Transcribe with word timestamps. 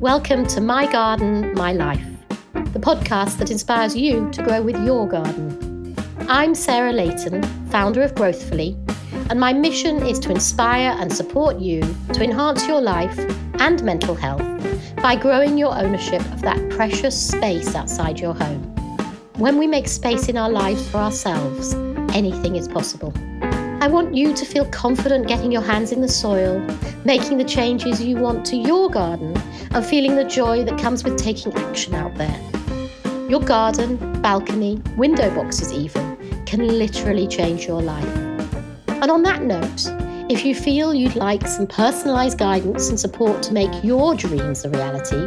Welcome 0.00 0.46
to 0.46 0.62
My 0.62 0.90
Garden, 0.90 1.52
My 1.52 1.74
Life, 1.74 2.02
the 2.54 2.80
podcast 2.80 3.36
that 3.36 3.50
inspires 3.50 3.94
you 3.94 4.30
to 4.30 4.42
grow 4.42 4.62
with 4.62 4.82
your 4.82 5.06
garden. 5.06 5.94
I'm 6.20 6.54
Sarah 6.54 6.94
Layton, 6.94 7.42
founder 7.68 8.00
of 8.00 8.14
Growthfully, 8.14 8.78
and 9.28 9.38
my 9.38 9.52
mission 9.52 10.02
is 10.02 10.18
to 10.20 10.30
inspire 10.30 10.96
and 10.98 11.12
support 11.12 11.58
you 11.58 11.82
to 12.14 12.24
enhance 12.24 12.66
your 12.66 12.80
life 12.80 13.18
and 13.60 13.84
mental 13.84 14.14
health 14.14 14.40
by 15.02 15.16
growing 15.16 15.58
your 15.58 15.76
ownership 15.76 16.22
of 16.32 16.40
that 16.40 16.70
precious 16.70 17.28
space 17.28 17.74
outside 17.74 18.18
your 18.18 18.32
home. 18.32 18.62
When 19.36 19.58
we 19.58 19.66
make 19.66 19.86
space 19.86 20.30
in 20.30 20.38
our 20.38 20.50
lives 20.50 20.88
for 20.88 20.96
ourselves, 20.96 21.74
anything 22.14 22.56
is 22.56 22.68
possible. 22.68 23.12
I 23.80 23.88
want 23.88 24.14
you 24.14 24.34
to 24.34 24.44
feel 24.44 24.66
confident 24.66 25.26
getting 25.26 25.50
your 25.50 25.62
hands 25.62 25.90
in 25.90 26.02
the 26.02 26.08
soil, 26.08 26.60
making 27.06 27.38
the 27.38 27.44
changes 27.44 28.02
you 28.02 28.16
want 28.16 28.44
to 28.46 28.56
your 28.56 28.90
garden, 28.90 29.34
and 29.70 29.86
feeling 29.86 30.16
the 30.16 30.24
joy 30.24 30.64
that 30.64 30.78
comes 30.78 31.02
with 31.02 31.16
taking 31.16 31.54
action 31.54 31.94
out 31.94 32.14
there. 32.16 32.38
Your 33.30 33.40
garden, 33.40 34.20
balcony, 34.20 34.82
window 34.98 35.34
boxes, 35.34 35.72
even, 35.72 36.44
can 36.44 36.68
literally 36.68 37.26
change 37.26 37.66
your 37.66 37.80
life. 37.80 38.16
And 38.86 39.10
on 39.10 39.22
that 39.22 39.44
note, 39.44 39.86
if 40.30 40.44
you 40.44 40.54
feel 40.54 40.92
you'd 40.92 41.16
like 41.16 41.46
some 41.46 41.66
personalised 41.66 42.36
guidance 42.36 42.90
and 42.90 43.00
support 43.00 43.42
to 43.44 43.54
make 43.54 43.72
your 43.82 44.14
dreams 44.14 44.62
a 44.62 44.68
reality, 44.68 45.26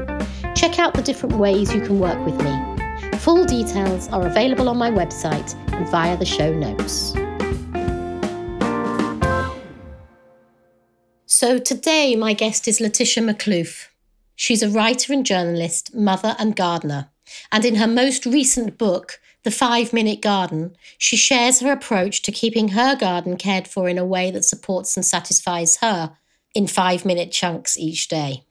check 0.53 0.77
out 0.77 0.93
the 0.93 1.01
different 1.01 1.37
ways 1.37 1.73
you 1.73 1.81
can 1.81 1.99
work 1.99 2.23
with 2.23 2.39
me. 2.43 3.17
Full 3.17 3.45
details 3.45 4.09
are 4.09 4.27
available 4.27 4.69
on 4.69 4.77
my 4.77 4.91
website 4.91 5.55
and 5.73 5.89
via 5.89 6.15
the 6.17 6.25
show 6.25 6.53
notes. 6.53 7.15
So 11.33 11.57
today, 11.57 12.15
my 12.15 12.33
guest 12.33 12.67
is 12.67 12.79
Laetitia 12.79 13.23
Maklouf. 13.23 13.87
She's 14.35 14.61
a 14.61 14.69
writer 14.69 15.11
and 15.11 15.25
journalist, 15.25 15.91
mother 15.95 16.35
and 16.37 16.55
gardener. 16.55 17.09
And 17.51 17.65
in 17.65 17.77
her 17.77 17.87
most 17.87 18.27
recent 18.27 18.77
book, 18.77 19.19
The 19.41 19.49
Five 19.49 19.93
Minute 19.93 20.21
Garden, 20.21 20.75
she 20.99 21.17
shares 21.17 21.59
her 21.59 21.71
approach 21.71 22.21
to 22.21 22.31
keeping 22.31 22.69
her 22.69 22.95
garden 22.95 23.35
cared 23.35 23.67
for 23.67 23.89
in 23.89 23.97
a 23.97 24.05
way 24.05 24.29
that 24.29 24.45
supports 24.45 24.95
and 24.95 25.03
satisfies 25.03 25.77
her 25.77 26.15
in 26.53 26.67
five 26.67 27.03
minute 27.03 27.31
chunks 27.31 27.79
each 27.79 28.09
day. 28.09 28.43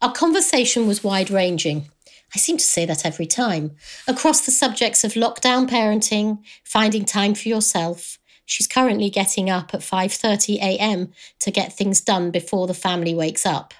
Our 0.00 0.12
conversation 0.12 0.86
was 0.86 1.02
wide 1.02 1.28
ranging. 1.28 1.88
I 2.32 2.38
seem 2.38 2.56
to 2.56 2.64
say 2.64 2.86
that 2.86 3.04
every 3.04 3.26
time. 3.26 3.72
Across 4.06 4.46
the 4.46 4.52
subjects 4.52 5.02
of 5.02 5.14
lockdown 5.14 5.68
parenting, 5.68 6.38
finding 6.62 7.04
time 7.04 7.34
for 7.34 7.48
yourself, 7.48 8.18
She's 8.46 8.66
currently 8.68 9.10
getting 9.10 9.50
up 9.50 9.74
at 9.74 9.80
5:30 9.80 10.56
a.m. 10.56 11.12
to 11.40 11.50
get 11.50 11.72
things 11.72 12.00
done 12.00 12.30
before 12.30 12.66
the 12.66 12.74
family 12.74 13.14
wakes 13.14 13.44
up. 13.44 13.74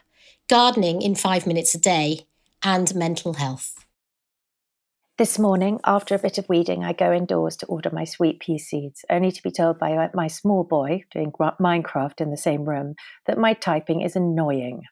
Gardening 0.48 1.03
in 1.03 1.14
5 1.14 1.47
minutes 1.47 1.75
a 1.75 1.78
day 1.78 2.27
and 2.62 2.94
mental 2.94 3.34
health. 3.34 3.87
This 5.19 5.39
morning, 5.39 5.81
after 5.84 6.14
a 6.14 6.19
bit 6.19 6.37
of 6.37 6.47
weeding, 6.47 6.84
I 6.84 6.92
go 6.92 7.11
indoors 7.11 7.56
to 7.59 7.67
order 7.67 7.89
my 7.91 8.05
sweet 8.05 8.39
pea 8.41 8.59
seeds, 8.59 9.03
only 9.09 9.33
to 9.33 9.42
be 9.42 9.50
told 9.50 9.78
by 9.78 9.94
uh, 9.94 10.09
my 10.12 10.27
small 10.27 10.62
boy 10.62 11.05
doing 11.11 11.33
Minecraft 11.33 12.20
in 12.20 12.31
the 12.31 12.37
same 12.37 12.64
room 12.64 12.97
that 13.27 13.39
my 13.39 13.55
typing 13.55 14.03
is 14.03 14.14
annoying. 14.14 14.83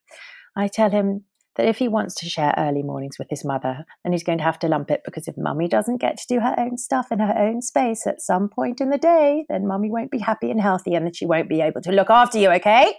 I 0.57 0.69
tell 0.69 0.89
him 0.89 1.25
that 1.57 1.67
if 1.67 1.79
he 1.79 1.89
wants 1.89 2.15
to 2.17 2.29
share 2.29 2.55
early 2.57 2.83
mornings 2.83 3.19
with 3.19 3.29
his 3.31 3.45
mother, 3.45 3.85
then 4.03 4.13
he's 4.13 4.25
going 4.25 4.39
to 4.39 4.45
have 4.45 4.59
to 4.61 4.69
lump 4.69 4.91
it 4.91 5.03
because 5.05 5.29
if 5.29 5.37
mummy 5.37 5.69
doesn't 5.69 6.01
get 6.01 6.17
to 6.19 6.27
do 6.29 6.41
her 6.41 6.55
own 6.59 6.77
stuff 6.77 7.13
in 7.13 7.21
her 7.21 7.37
own 7.37 7.63
space 7.63 8.07
at 8.07 8.21
some 8.21 8.49
point 8.49 8.81
in 8.81 8.91
the 8.91 8.99
day, 8.99 9.45
then 9.49 9.67
mummy 9.67 9.91
won't 9.91 10.11
be 10.11 10.19
happy 10.19 10.51
and 10.51 10.61
healthy 10.61 10.95
and 10.95 11.07
then 11.07 11.13
she 11.13 11.27
won't 11.27 11.49
be 11.49 11.61
able 11.61 11.81
to 11.81 11.93
look 11.93 12.11
after 12.11 12.39
you, 12.39 12.51
okay? 12.51 12.95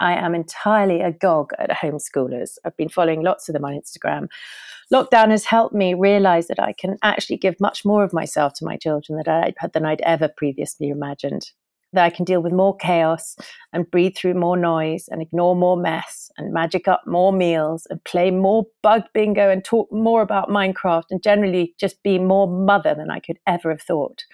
I 0.00 0.14
am 0.14 0.34
entirely 0.34 1.00
agog 1.00 1.50
at 1.58 1.70
homeschoolers. 1.70 2.52
I've 2.64 2.76
been 2.76 2.88
following 2.88 3.22
lots 3.22 3.48
of 3.48 3.52
them 3.52 3.64
on 3.64 3.72
Instagram. 3.72 4.28
Lockdown 4.92 5.30
has 5.30 5.44
helped 5.44 5.74
me 5.74 5.94
realize 5.94 6.46
that 6.46 6.60
I 6.60 6.72
can 6.72 6.96
actually 7.02 7.36
give 7.36 7.60
much 7.60 7.84
more 7.84 8.04
of 8.04 8.12
myself 8.12 8.54
to 8.54 8.64
my 8.64 8.76
children 8.76 9.20
than, 9.24 9.28
I, 9.28 9.68
than 9.72 9.84
I'd 9.84 10.00
ever 10.02 10.28
previously 10.28 10.88
imagined 10.88 11.50
that 11.92 12.04
I 12.04 12.10
can 12.10 12.24
deal 12.24 12.42
with 12.42 12.52
more 12.52 12.76
chaos 12.76 13.36
and 13.72 13.90
breathe 13.90 14.16
through 14.16 14.34
more 14.34 14.56
noise 14.56 15.06
and 15.08 15.22
ignore 15.22 15.56
more 15.56 15.76
mess 15.76 16.30
and 16.36 16.52
magic 16.52 16.86
up 16.86 17.02
more 17.06 17.32
meals 17.32 17.86
and 17.90 18.02
play 18.04 18.30
more 18.30 18.66
bug 18.82 19.02
bingo 19.14 19.50
and 19.50 19.64
talk 19.64 19.90
more 19.90 20.22
about 20.22 20.50
Minecraft 20.50 21.04
and 21.10 21.22
generally 21.22 21.74
just 21.78 22.02
be 22.02 22.18
more 22.18 22.46
mother 22.46 22.94
than 22.94 23.10
I 23.10 23.20
could 23.20 23.38
ever 23.46 23.70
have 23.70 23.82
thought. 23.82 24.24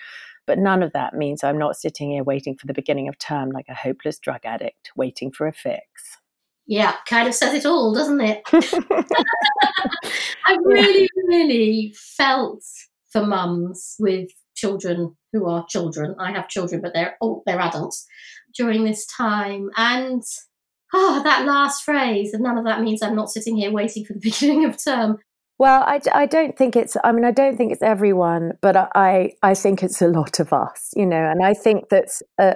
But 0.46 0.58
none 0.58 0.82
of 0.82 0.92
that 0.92 1.14
means 1.14 1.42
I'm 1.42 1.58
not 1.58 1.76
sitting 1.76 2.10
here 2.10 2.24
waiting 2.24 2.56
for 2.56 2.66
the 2.66 2.74
beginning 2.74 3.08
of 3.08 3.18
term 3.18 3.50
like 3.50 3.66
a 3.68 3.74
hopeless 3.74 4.18
drug 4.18 4.40
addict 4.44 4.90
waiting 4.96 5.30
for 5.30 5.46
a 5.46 5.52
fix. 5.52 5.84
Yeah, 6.66 6.94
kind 7.06 7.28
of 7.28 7.34
says 7.34 7.54
it 7.54 7.66
all, 7.66 7.94
doesn't 7.94 8.20
it? 8.20 8.42
I 10.46 10.56
really, 10.64 11.08
really 11.26 11.94
felt 11.96 12.64
for 13.10 13.24
mums 13.24 13.96
with 13.98 14.30
children 14.54 15.16
who 15.34 15.46
are 15.50 15.66
children. 15.68 16.14
I 16.18 16.30
have 16.32 16.48
children, 16.48 16.80
but 16.80 16.94
they're 16.94 17.16
oh, 17.20 17.42
they're 17.44 17.60
adults 17.60 18.06
during 18.56 18.84
this 18.84 19.04
time. 19.04 19.68
And 19.76 20.22
oh, 20.94 21.22
that 21.24 21.44
last 21.44 21.82
phrase, 21.82 22.32
and 22.32 22.42
none 22.42 22.56
of 22.56 22.64
that 22.64 22.80
means 22.80 23.02
I'm 23.02 23.16
not 23.16 23.30
sitting 23.30 23.56
here 23.56 23.70
waiting 23.70 24.04
for 24.06 24.14
the 24.14 24.20
beginning 24.22 24.64
of 24.64 24.82
term. 24.82 25.18
Well, 25.58 25.82
I, 25.82 26.00
I 26.12 26.26
don't 26.26 26.56
think 26.56 26.74
it's, 26.74 26.96
I 27.04 27.12
mean, 27.12 27.24
I 27.24 27.30
don't 27.30 27.56
think 27.56 27.72
it's 27.72 27.82
everyone, 27.82 28.52
but 28.60 28.76
I, 28.96 29.34
I 29.42 29.54
think 29.54 29.84
it's 29.84 30.02
a 30.02 30.08
lot 30.08 30.40
of 30.40 30.52
us, 30.52 30.90
you 30.96 31.06
know, 31.06 31.30
and 31.30 31.44
I 31.44 31.54
think 31.54 31.90
that 31.90 32.08
uh, 32.40 32.54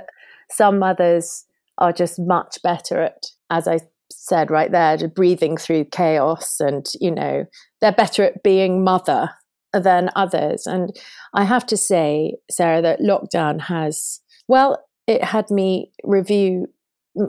some 0.50 0.80
mothers 0.80 1.44
are 1.78 1.92
just 1.92 2.18
much 2.18 2.58
better 2.62 3.00
at, 3.00 3.26
as 3.50 3.68
I 3.68 3.78
said 4.10 4.50
right 4.50 4.72
there, 4.72 5.06
breathing 5.08 5.56
through 5.56 5.84
chaos 5.86 6.58
and, 6.58 6.86
you 7.00 7.12
know, 7.12 7.44
they're 7.80 7.92
better 7.92 8.24
at 8.24 8.42
being 8.42 8.82
mother 8.82 9.30
than 9.72 10.10
others. 10.16 10.66
And 10.66 10.96
I 11.34 11.44
have 11.44 11.66
to 11.66 11.76
say, 11.76 12.36
Sarah, 12.50 12.82
that 12.82 13.00
lockdown 13.00 13.60
has, 13.62 14.20
well, 14.46 14.82
it 15.06 15.22
had 15.24 15.50
me 15.50 15.92
review 16.04 16.66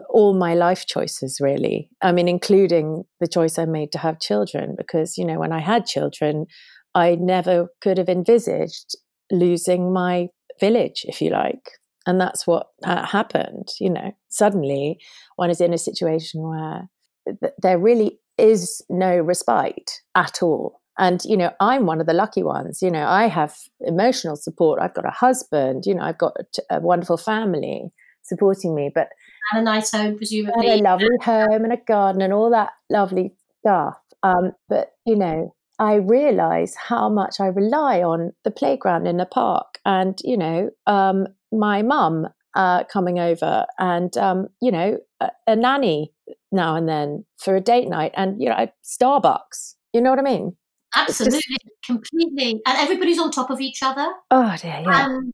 all 0.09 0.33
my 0.33 0.53
life 0.53 0.85
choices, 0.85 1.39
really. 1.41 1.89
I 2.01 2.11
mean, 2.11 2.27
including 2.27 3.03
the 3.19 3.27
choice 3.27 3.57
I 3.57 3.65
made 3.65 3.91
to 3.93 3.97
have 3.97 4.19
children, 4.19 4.75
because, 4.77 5.17
you 5.17 5.25
know, 5.25 5.39
when 5.39 5.51
I 5.51 5.59
had 5.59 5.85
children, 5.85 6.45
I 6.93 7.15
never 7.15 7.69
could 7.81 7.97
have 7.97 8.09
envisaged 8.09 8.95
losing 9.31 9.93
my 9.93 10.27
village, 10.59 11.05
if 11.07 11.21
you 11.21 11.31
like. 11.31 11.71
And 12.05 12.19
that's 12.19 12.47
what 12.47 12.67
uh, 12.83 13.05
happened. 13.05 13.69
You 13.79 13.91
know, 13.91 14.11
suddenly 14.29 14.99
one 15.35 15.49
is 15.49 15.61
in 15.61 15.73
a 15.73 15.77
situation 15.77 16.41
where 16.41 16.89
th- 17.27 17.53
there 17.61 17.77
really 17.77 18.19
is 18.37 18.81
no 18.89 19.19
respite 19.19 19.91
at 20.15 20.41
all 20.41 20.78
and 20.99 21.23
you 21.25 21.35
know 21.35 21.51
i'm 21.59 21.87
one 21.87 21.99
of 21.99 22.05
the 22.05 22.13
lucky 22.13 22.43
ones 22.43 22.81
you 22.81 22.91
know 22.91 23.07
i 23.07 23.27
have 23.27 23.55
emotional 23.81 24.35
support. 24.35 24.79
I've 24.79 24.93
got 24.93 25.05
a 25.05 25.11
husband 25.11 25.85
you 25.85 25.95
know 25.95 26.03
i've 26.03 26.17
got 26.19 26.35
a, 26.69 26.79
wonderful 26.79 27.17
family 27.17 27.91
supporting 28.21 28.75
me 28.75 28.91
but 28.93 29.07
and 29.51 29.61
a 29.61 29.63
nice 29.63 29.91
home 29.91 30.17
presumably. 30.17 30.67
And 30.67 30.81
a 30.81 30.83
lovely 30.83 31.17
home 31.23 31.63
and 31.63 31.73
a 31.73 31.77
garden 31.77 32.21
and 32.21 32.31
all 32.31 32.51
that 32.51 32.69
lovely 32.91 33.33
stuff. 33.61 33.95
Um, 34.21 34.51
but 34.67 34.91
you 35.05 35.15
know 35.15 35.55
i 35.79 35.95
realize 35.95 36.75
how 36.75 37.09
much 37.09 37.39
i 37.39 37.47
rely 37.47 38.03
on 38.03 38.33
the 38.43 38.51
playground 38.51 39.07
in 39.07 39.17
the 39.17 39.25
park 39.25 39.79
and 39.85 40.19
you 40.23 40.37
know 40.37 40.69
um, 40.87 41.25
my 41.51 41.81
mum 41.81 42.27
uh, 42.55 42.83
coming 42.85 43.19
over 43.19 43.65
and 43.77 44.17
um, 44.17 44.47
you 44.61 44.71
know 44.71 44.97
a, 45.21 45.29
a 45.47 45.55
nanny 45.55 46.11
now 46.51 46.75
and 46.75 46.89
then 46.89 47.23
for 47.37 47.55
a 47.55 47.61
date 47.61 47.87
night 47.87 48.11
and 48.15 48.41
you 48.41 48.49
know 48.49 48.67
starbucks. 48.83 49.75
You 49.93 50.01
know 50.01 50.11
what 50.11 50.19
i 50.19 50.23
mean 50.23 50.55
Absolutely, 50.95 51.39
just, 51.39 51.63
completely. 51.85 52.61
And 52.65 52.77
everybody's 52.77 53.19
on 53.19 53.31
top 53.31 53.49
of 53.49 53.61
each 53.61 53.83
other. 53.83 54.07
Oh 54.31 54.55
dear, 54.57 54.81
yeah. 54.83 55.05
And 55.05 55.33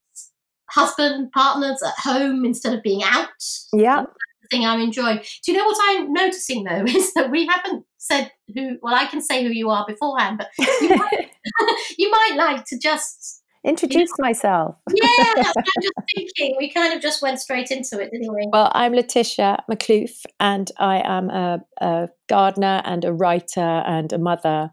husband, 0.69 1.31
partners 1.31 1.81
at 1.83 1.93
home 1.97 2.45
instead 2.45 2.73
of 2.73 2.83
being 2.83 3.01
out. 3.03 3.29
Yeah. 3.73 4.05
Thing 4.51 4.66
I'm 4.66 4.81
enjoying. 4.81 5.19
Do 5.43 5.51
you 5.51 5.57
know 5.57 5.66
what 5.66 5.77
I'm 5.81 6.13
noticing 6.13 6.66
though 6.66 6.84
is 6.87 7.13
that 7.13 7.31
we 7.31 7.47
haven't 7.47 7.85
said 7.97 8.31
who. 8.53 8.78
Well, 8.81 8.93
I 8.93 9.05
can 9.05 9.22
say 9.22 9.43
who 9.43 9.49
you 9.49 9.69
are 9.69 9.85
beforehand, 9.87 10.37
but 10.37 10.49
you 10.81 10.96
might, 10.96 11.31
you 11.97 12.11
might 12.11 12.34
like 12.35 12.66
to 12.66 12.78
just 12.78 13.41
introduce 13.63 14.11
myself. 14.19 14.75
yeah, 14.93 15.07
I'm 15.35 15.63
just 15.81 15.93
thinking. 16.16 16.55
We 16.59 16.72
kind 16.72 16.93
of 16.93 17.02
just 17.02 17.23
went 17.23 17.40
straight 17.40 17.72
into 17.72 17.99
it, 17.99 18.11
didn't 18.11 18.31
we? 18.31 18.47
Well, 18.52 18.72
I'm 18.75 18.93
Laetitia 18.93 19.63
Maklouf, 19.69 20.25
and 20.40 20.72
I 20.78 21.02
am 21.03 21.31
a, 21.31 21.66
a 21.81 22.09
gardener 22.29 22.84
and 22.85 23.03
a 23.03 23.13
writer 23.13 23.59
and 23.61 24.13
a 24.13 24.19
mother 24.19 24.72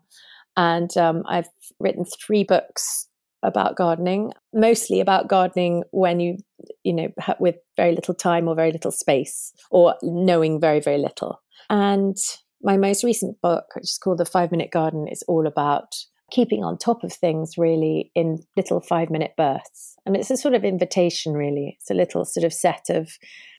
and 0.57 0.95
um, 0.97 1.23
I've 1.27 1.49
written 1.79 2.05
three 2.05 2.45
books 2.45 3.09
about 3.43 3.77
gardening, 3.77 4.33
mostly 4.53 5.01
about 5.01 5.29
gardening 5.29 5.83
when 5.91 6.21
you, 6.21 6.39
you 6.85 6.93
know, 6.93 7.09
with 7.41 7.57
very 7.77 7.95
little 7.95 8.15
time 8.15 8.49
or 8.49 8.55
very 8.55 8.71
little 8.71 8.93
space 8.93 9.53
or 9.71 9.97
knowing 10.03 10.61
very, 10.61 10.81
very 10.81 10.99
little. 10.99 11.41
And 11.69 12.17
my 12.63 12.77
most 12.77 13.03
recent 13.03 13.41
book, 13.41 13.65
which 13.75 13.85
is 13.85 13.99
called 14.03 14.19
The 14.19 14.25
Five 14.25 14.53
Minute 14.53 14.71
Garden, 14.71 15.09
is 15.09 15.25
all 15.27 15.47
about 15.47 15.95
keeping 16.33 16.65
on 16.65 16.79
top 16.79 17.05
of 17.05 17.13
things 17.13 17.59
really 17.59 18.11
in 18.15 18.43
little 18.57 18.81
five 18.81 19.11
minute 19.11 19.35
bursts. 19.37 19.97
And 20.07 20.17
it's 20.17 20.31
a 20.31 20.37
sort 20.37 20.55
of 20.55 20.65
invitation, 20.65 21.35
really. 21.35 21.77
It's 21.79 21.91
a 21.91 21.95
little 21.95 22.25
sort 22.25 22.45
of 22.45 22.55
set 22.55 22.89
of 22.89 23.11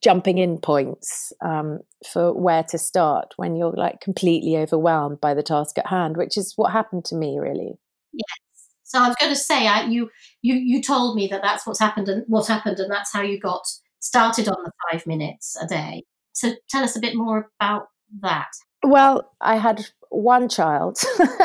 jumping 0.04 0.40
in 0.40 0.58
points 0.58 1.31
um, 1.46 1.80
for 2.12 2.34
where 2.34 2.64
to 2.64 2.78
start 2.78 3.34
when 3.38 3.56
you're 3.56 3.72
like 3.72 4.02
completely 4.02 4.58
overwhelmed 4.58 5.22
by 5.22 5.36
the 5.36 5.44
task 5.44 5.78
at 5.78 5.88
hand, 5.88 6.18
which 6.18 6.36
is 6.36 6.54
what 6.56 6.72
happened 6.72 7.06
to 7.06 7.16
me, 7.16 7.38
really. 7.40 7.75
Yes. 8.12 8.38
So 8.84 9.00
I 9.00 9.08
was 9.08 9.16
going 9.20 9.31
to 9.31 9.40
say, 9.40 9.68
I, 9.68 9.86
you 9.86 10.10
you 10.42 10.56
you 10.56 10.81
told 10.81 11.16
me 11.16 11.28
that 11.28 11.42
that's 11.42 11.66
what's 11.66 11.80
happened 11.80 12.10
and 12.10 12.25
what 12.28 12.48
happened, 12.48 12.80
and 12.80 12.92
that's 12.92 13.14
how 13.14 13.22
you 13.22 13.40
got 13.40 13.62
started 14.00 14.48
on 14.50 14.58
the 14.64 14.72
five 14.92 15.06
minutes 15.08 15.56
a 15.62 15.68
day. 15.68 16.04
So 16.34 16.56
tell 16.70 16.84
us 16.84 16.96
a 16.96 17.00
bit 17.00 17.16
more 17.16 17.50
about 17.60 17.86
that. 18.22 18.50
Well, 18.84 19.32
I 19.42 19.56
had 19.56 19.86
one 20.10 20.48
child, 20.48 21.00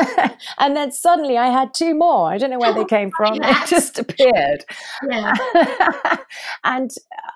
and 0.58 0.76
then 0.76 0.93
suddenly 0.93 1.38
I 1.38 1.49
had 1.49 1.73
two 1.73 1.94
more. 1.94 2.31
I 2.31 2.37
don't 2.37 2.50
know 2.50 2.58
where 2.58 2.75
they 2.75 2.85
came 2.85 3.11
from; 3.17 3.37
yes. 3.37 3.70
they 3.70 3.76
just 3.76 3.99
appeared. 3.99 4.64
Yeah. 5.08 5.35
and 6.64 6.90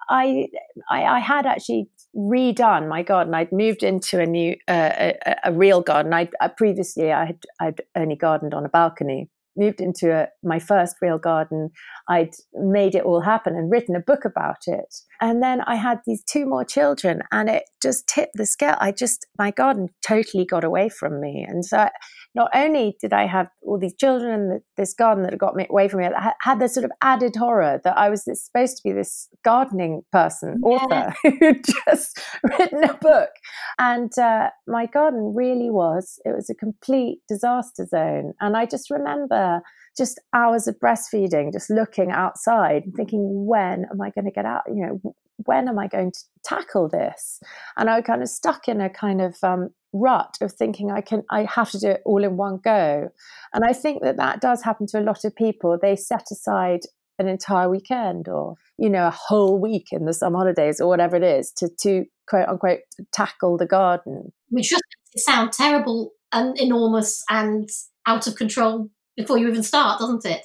I, 0.09 0.49
I, 0.91 1.05
I, 1.05 1.19
had 1.21 1.47
actually 1.47 1.89
redone 2.15 2.89
my 2.89 3.03
garden. 3.03 3.35
I'd 3.35 3.51
moved 3.53 3.83
into 3.83 4.21
a 4.21 4.27
new, 4.27 4.57
uh, 4.69 5.13
a, 5.27 5.37
a, 5.45 5.53
real 5.53 5.81
garden. 5.81 6.13
I 6.13 6.29
uh, 6.41 6.49
previously 6.49 7.13
I 7.13 7.25
had 7.27 7.39
I'd 7.61 7.81
only 7.97 8.17
gardened 8.17 8.53
on 8.53 8.67
a 8.67 8.69
balcony, 8.69 9.31
moved 9.57 9.81
into 9.81 10.13
a, 10.13 10.29
my 10.43 10.59
first 10.59 10.97
real 11.03 11.19
garden, 11.19 11.71
I'd 12.09 12.33
made 12.55 12.95
it 12.95 13.05
all 13.05 13.21
happen 13.21 13.55
and 13.55 13.71
written 13.71 13.97
a 13.97 14.01
book 14.01 14.25
about 14.25 14.63
it. 14.67 14.95
And 15.21 15.43
then 15.43 15.61
I 15.63 15.77
had 15.77 16.01
these 16.07 16.23
two 16.25 16.47
more 16.47 16.65
children, 16.65 17.23
and 17.31 17.49
it 17.49 17.65
just 17.83 18.07
tipped 18.07 18.35
the 18.35 18.47
scale. 18.47 18.77
I 18.81 18.93
just, 18.93 19.27
my 19.39 19.51
garden 19.51 19.89
totally 20.07 20.45
got 20.45 20.65
away 20.65 20.89
from 20.89 21.21
me. 21.21 21.47
And 21.49 21.65
so 21.65 21.89
not 22.34 22.50
only 22.55 22.96
did 23.00 23.12
I 23.12 23.26
have 23.26 23.49
all 23.62 23.79
these 23.79 23.94
children 23.94 24.32
and 24.32 24.61
this 24.76 24.94
garden 24.94 25.25
that 25.25 25.37
got 25.38 25.55
me 25.55 25.67
away 25.69 25.88
from 25.88 26.00
me, 26.00 26.06
I 26.06 26.32
had 26.40 26.61
this 26.61 26.75
sort 26.75 26.84
of 26.84 26.93
added 27.02 27.37
horror 27.37 27.81
that 27.84 27.96
I 27.96 28.08
was 28.08 28.25
supposed 28.25 28.76
to 28.79 28.82
be 28.82 28.93
this 28.93 29.29
gardening 29.44 30.02
person, 30.12 30.61
author, 30.64 31.14
who'd 31.23 31.64
just 31.87 32.20
written 32.43 32.84
a 32.84 32.94
book. 32.94 33.31
And 33.79 34.17
uh, 34.19 34.50
my 34.67 34.87
garden 34.87 35.34
really 35.37 35.70
was, 35.70 36.19
it 36.25 36.34
was 36.34 36.49
a 36.49 36.55
complete 36.55 37.19
disaster 37.29 37.87
zone. 37.87 38.32
And 38.40 38.56
I 38.56 38.67
just 38.67 38.90
remember 38.90 39.61
just 39.96 40.20
hours 40.32 40.67
of 40.67 40.76
breastfeeding, 40.82 41.52
just 41.52 41.70
looking 41.70 42.11
outside 42.11 42.84
and 42.84 42.94
thinking, 42.94 43.46
when 43.46 43.84
am 43.90 44.00
I 44.00 44.11
going 44.11 44.25
to 44.25 44.31
get 44.31 44.46
out? 44.46 44.62
You 44.69 44.87
know, 44.87 45.14
when 45.37 45.69
am 45.69 45.79
I 45.79 45.88
going 45.88 46.12
to 46.12 46.19
tackle 46.44 46.88
this? 46.88 47.40
And 47.76 47.90
I 47.90 47.96
was 47.96 48.05
kind 48.06 48.23
of 48.23 48.29
stuck 48.29 48.69
in 48.69 48.81
a 48.81 48.90
kind 48.90 49.20
of 49.20 49.37
um, 49.43 49.70
rut 49.93 50.37
of 50.40 50.52
thinking 50.52 50.90
I 50.90 51.00
can, 51.00 51.23
I 51.31 51.44
have 51.44 51.70
to 51.73 51.79
do 51.79 51.88
it 51.88 52.02
all 52.05 52.25
in 52.25 52.37
one 52.37 52.61
go. 52.62 53.11
And 53.52 53.64
I 53.64 53.73
think 53.73 54.02
that 54.02 54.17
that 54.17 54.40
does 54.40 54.62
happen 54.62 54.87
to 54.88 55.00
a 55.00 55.02
lot 55.02 55.25
of 55.25 55.34
people. 55.34 55.79
They 55.81 55.96
set 55.96 56.26
aside 56.31 56.81
an 57.19 57.29
entire 57.29 57.69
weekend 57.69 58.29
or 58.29 58.56
you 58.79 58.88
know 58.88 59.06
a 59.06 59.11
whole 59.11 59.58
week 59.58 59.88
in 59.93 60.05
the 60.05 60.12
summer 60.12 60.38
holidays 60.38 60.81
or 60.81 60.88
whatever 60.88 61.17
it 61.17 61.23
is 61.23 61.52
to 61.52 61.69
to 61.79 62.05
quote 62.26 62.49
unquote 62.49 62.81
tackle 63.12 63.56
the 63.56 63.67
garden 63.67 64.32
which 64.49 64.70
just 64.70 64.82
makes 65.14 65.23
it 65.23 65.31
sound 65.31 65.52
terrible 65.52 66.12
and 66.32 66.58
enormous 66.58 67.23
and 67.31 67.69
out 68.06 68.26
of 68.26 68.34
control 68.34 68.88
before 69.17 69.38
you 69.38 69.49
even 69.49 69.62
start 69.62 70.00
doesn't 70.00 70.25
it 70.25 70.43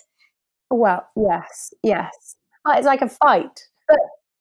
well 0.70 1.08
yes 1.16 1.74
yes 1.84 2.36
it's 2.70 2.86
like 2.86 3.02
a 3.02 3.10
fight 3.10 3.62
but 3.88 3.98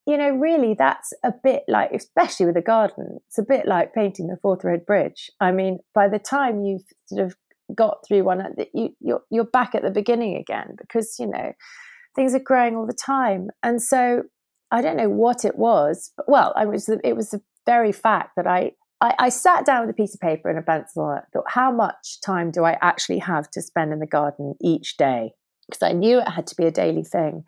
you 0.07 0.17
know, 0.17 0.31
really, 0.31 0.75
that's 0.75 1.13
a 1.25 1.33
bit 1.43 1.65
like, 1.67 1.91
especially 1.93 2.47
with 2.47 2.57
a 2.57 2.63
garden, 2.63 3.19
it's 3.27 3.39
a 3.39 3.43
bit 3.43 3.67
like 3.67 3.93
painting 3.93 4.29
the 4.29 4.37
Forth 4.37 4.63
Road 4.63 4.87
Bridge. 4.87 5.31
I 5.41 5.51
mean, 5.51 5.81
by 5.95 6.09
the 6.09 6.21
time 6.21 6.65
you've 6.65 6.85
sort 7.07 7.27
of 7.27 7.37
got 7.75 7.99
through 8.07 8.23
one, 8.23 8.41
uh, 8.41 8.65
you, 8.73 8.91
you're, 9.01 9.23
you're 9.31 9.45
back 9.45 9.75
at 9.75 9.83
the 9.83 9.91
beginning 9.91 10.37
again 10.37 10.77
because, 10.79 11.17
you 11.19 11.27
know, 11.27 11.53
things 12.15 12.35
are 12.35 12.41
growing 12.41 12.77
all 12.77 12.87
the 12.87 12.95
time. 12.95 13.49
And 13.65 13.83
so 13.83 14.23
I 14.71 14.81
don't 14.81 14.97
know 14.97 15.11
what 15.11 15.45
it 15.45 15.59
was, 15.59 16.13
but 16.17 16.29
well, 16.29 16.53
I 16.57 16.67
was, 16.67 16.89
it 16.89 17.17
was 17.17 17.31
the 17.31 17.43
very 17.67 17.91
fact 17.91 18.37
that 18.37 18.47
I, 18.47 18.73
I, 19.01 19.15
I 19.19 19.29
sat 19.29 19.67
down 19.67 19.81
with 19.81 19.91
a 19.91 19.95
piece 19.95 20.15
of 20.15 20.21
paper 20.21 20.49
and 20.49 20.59
a 20.59 20.63
pencil 20.63 21.11
and 21.11 21.23
thought, 21.33 21.45
how 21.49 21.73
much 21.73 22.21
time 22.25 22.53
do 22.53 22.65
I 22.65 22.79
actually 22.81 23.19
have 23.19 23.51
to 23.51 23.61
spend 23.61 23.93
in 23.93 23.99
the 23.99 24.07
garden 24.07 24.55
each 24.63 24.97
day? 24.97 25.33
Because 25.69 25.83
I 25.83 25.93
knew 25.93 26.21
it 26.21 26.29
had 26.29 26.47
to 26.47 26.57
be 26.57 26.65
a 26.65 26.71
daily 26.71 27.03
thing. 27.03 27.43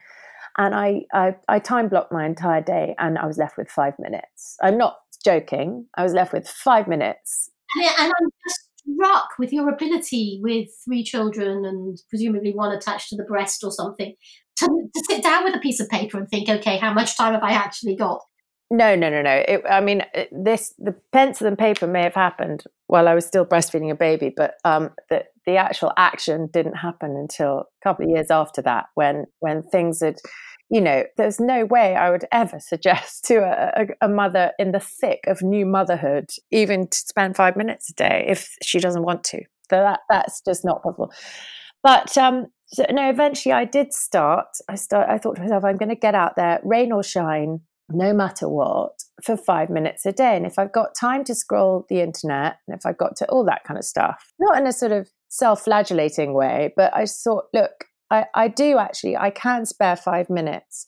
And 0.59 0.75
I, 0.75 1.03
I, 1.13 1.37
I 1.49 1.61
time 1.61 1.89
blocked 1.89 2.13
my 2.13 2.27
entire 2.27 2.61
day 2.61 2.95
and 2.99 3.17
I 3.17 3.27
was 3.27 3.39
left 3.39 3.57
with 3.57 3.71
five 3.71 3.95
minutes. 3.99 4.57
I'm 4.61 4.77
not 4.77 4.97
joking. 5.25 5.87
I 5.97 6.03
was 6.03 6.13
left 6.13 6.33
with 6.33 6.49
five 6.49 6.89
minutes. 6.89 7.51
And, 7.77 7.87
and 7.87 8.13
I'm 8.21 8.29
just 8.47 8.69
struck 8.95 9.29
with 9.39 9.53
your 9.53 9.69
ability 9.69 10.41
with 10.43 10.69
three 10.85 11.05
children 11.05 11.65
and 11.65 11.99
presumably 12.11 12.53
one 12.53 12.73
attached 12.73 13.11
to 13.11 13.17
the 13.17 13.25
breast 13.25 13.63
or 13.63 13.71
something 13.71 14.15
to, 14.57 14.67
to 14.67 15.05
sit 15.09 15.23
down 15.23 15.45
with 15.45 15.55
a 15.55 15.61
piece 15.61 15.81
of 15.81 15.89
paper 15.89 16.19
and 16.19 16.29
think, 16.29 16.49
okay, 16.49 16.79
how 16.79 16.93
much 16.93 17.17
time 17.17 17.35
have 17.35 17.43
I 17.43 17.53
actually 17.53 17.97
got? 17.97 18.21
No, 18.71 18.95
no, 18.95 19.09
no, 19.09 19.23
no. 19.23 19.45
It, 19.49 19.63
I 19.71 19.81
mean, 19.81 20.03
this 20.31 20.75
the 20.79 20.95
pencil 21.11 21.47
and 21.47 21.57
paper 21.57 21.87
may 21.87 22.03
have 22.03 22.15
happened 22.15 22.65
while 22.87 23.09
I 23.09 23.15
was 23.15 23.25
still 23.25 23.47
breastfeeding 23.47 23.91
a 23.91 23.95
baby, 23.95 24.31
but 24.37 24.55
um, 24.65 24.91
the 25.09 25.25
the 25.47 25.57
actual 25.57 25.93
action 25.97 26.51
didn't 26.53 26.75
happen 26.75 27.17
until 27.17 27.61
a 27.61 27.65
couple 27.83 28.05
of 28.05 28.11
years 28.11 28.31
after 28.31 28.61
that, 28.63 28.87
when 28.95 29.25
when 29.41 29.63
things 29.63 30.01
had 30.03 30.17
you 30.71 30.81
know, 30.81 31.05
there's 31.17 31.41
no 31.41 31.65
way 31.65 31.97
I 31.97 32.11
would 32.11 32.25
ever 32.33 32.61
suggest 32.61 33.25
to 33.25 33.37
a, 33.39 33.87
a, 34.01 34.09
mother 34.09 34.53
in 34.59 34.73
the 34.73 34.81
thick 34.81 35.25
of 35.27 35.43
new 35.43 35.65
motherhood 35.65 36.31
even 36.51 36.89
to 36.89 36.97
spend 36.99 37.37
five 37.37 37.57
minutes 37.57 37.91
a 37.91 37.95
day 37.95 38.27
if 38.29 38.57
she 38.63 38.79
doesn't 38.79 39.03
want 39.03 39.25
to. 39.25 39.39
So 39.71 39.77
that 39.77 40.01
that's 40.09 40.41
just 40.41 40.65
not 40.65 40.83
possible. 40.83 41.13
But 41.83 42.17
um, 42.19 42.47
so, 42.67 42.85
no, 42.91 43.09
eventually 43.09 43.53
I 43.53 43.65
did 43.65 43.93
start. 43.93 44.47
I 44.69 44.75
start. 44.75 45.09
I 45.09 45.19
thought 45.19 45.37
to 45.37 45.43
myself, 45.43 45.65
I'm 45.65 45.77
going 45.77 45.91
to 45.91 45.95
get 45.95 46.15
out 46.15 46.37
there, 46.37 46.61
rain 46.65 46.93
or 46.93 47.03
shine, 47.03 47.61
no 47.89 48.13
matter 48.13 48.49
what, 48.49 48.93
for 49.23 49.37
five 49.37 49.71
minutes 49.71 50.05
a 50.05 50.13
day. 50.13 50.37
And 50.37 50.45
if 50.45 50.59
I've 50.59 50.73
got 50.73 50.95
time 50.99 51.25
to 51.25 51.35
scroll 51.35 51.87
the 51.89 52.01
internet, 52.01 52.57
and 52.67 52.77
if 52.77 52.85
I've 52.85 52.99
got 52.99 53.17
to 53.17 53.27
all 53.27 53.45
that 53.45 53.65
kind 53.65 53.79
of 53.79 53.85
stuff, 53.85 54.33
not 54.39 54.59
in 54.59 54.67
a 54.67 54.73
sort 54.73 54.93
of 54.93 55.09
self-flagellating 55.29 56.35
way, 56.35 56.73
but 56.77 56.95
I 56.95 57.07
thought, 57.07 57.45
look, 57.55 57.85
I, 58.11 58.27
I 58.35 58.49
do 58.49 58.79
actually, 58.79 59.17
I 59.17 59.31
can 59.31 59.67
spare 59.67 59.97
five 59.97 60.31
minutes. 60.31 60.87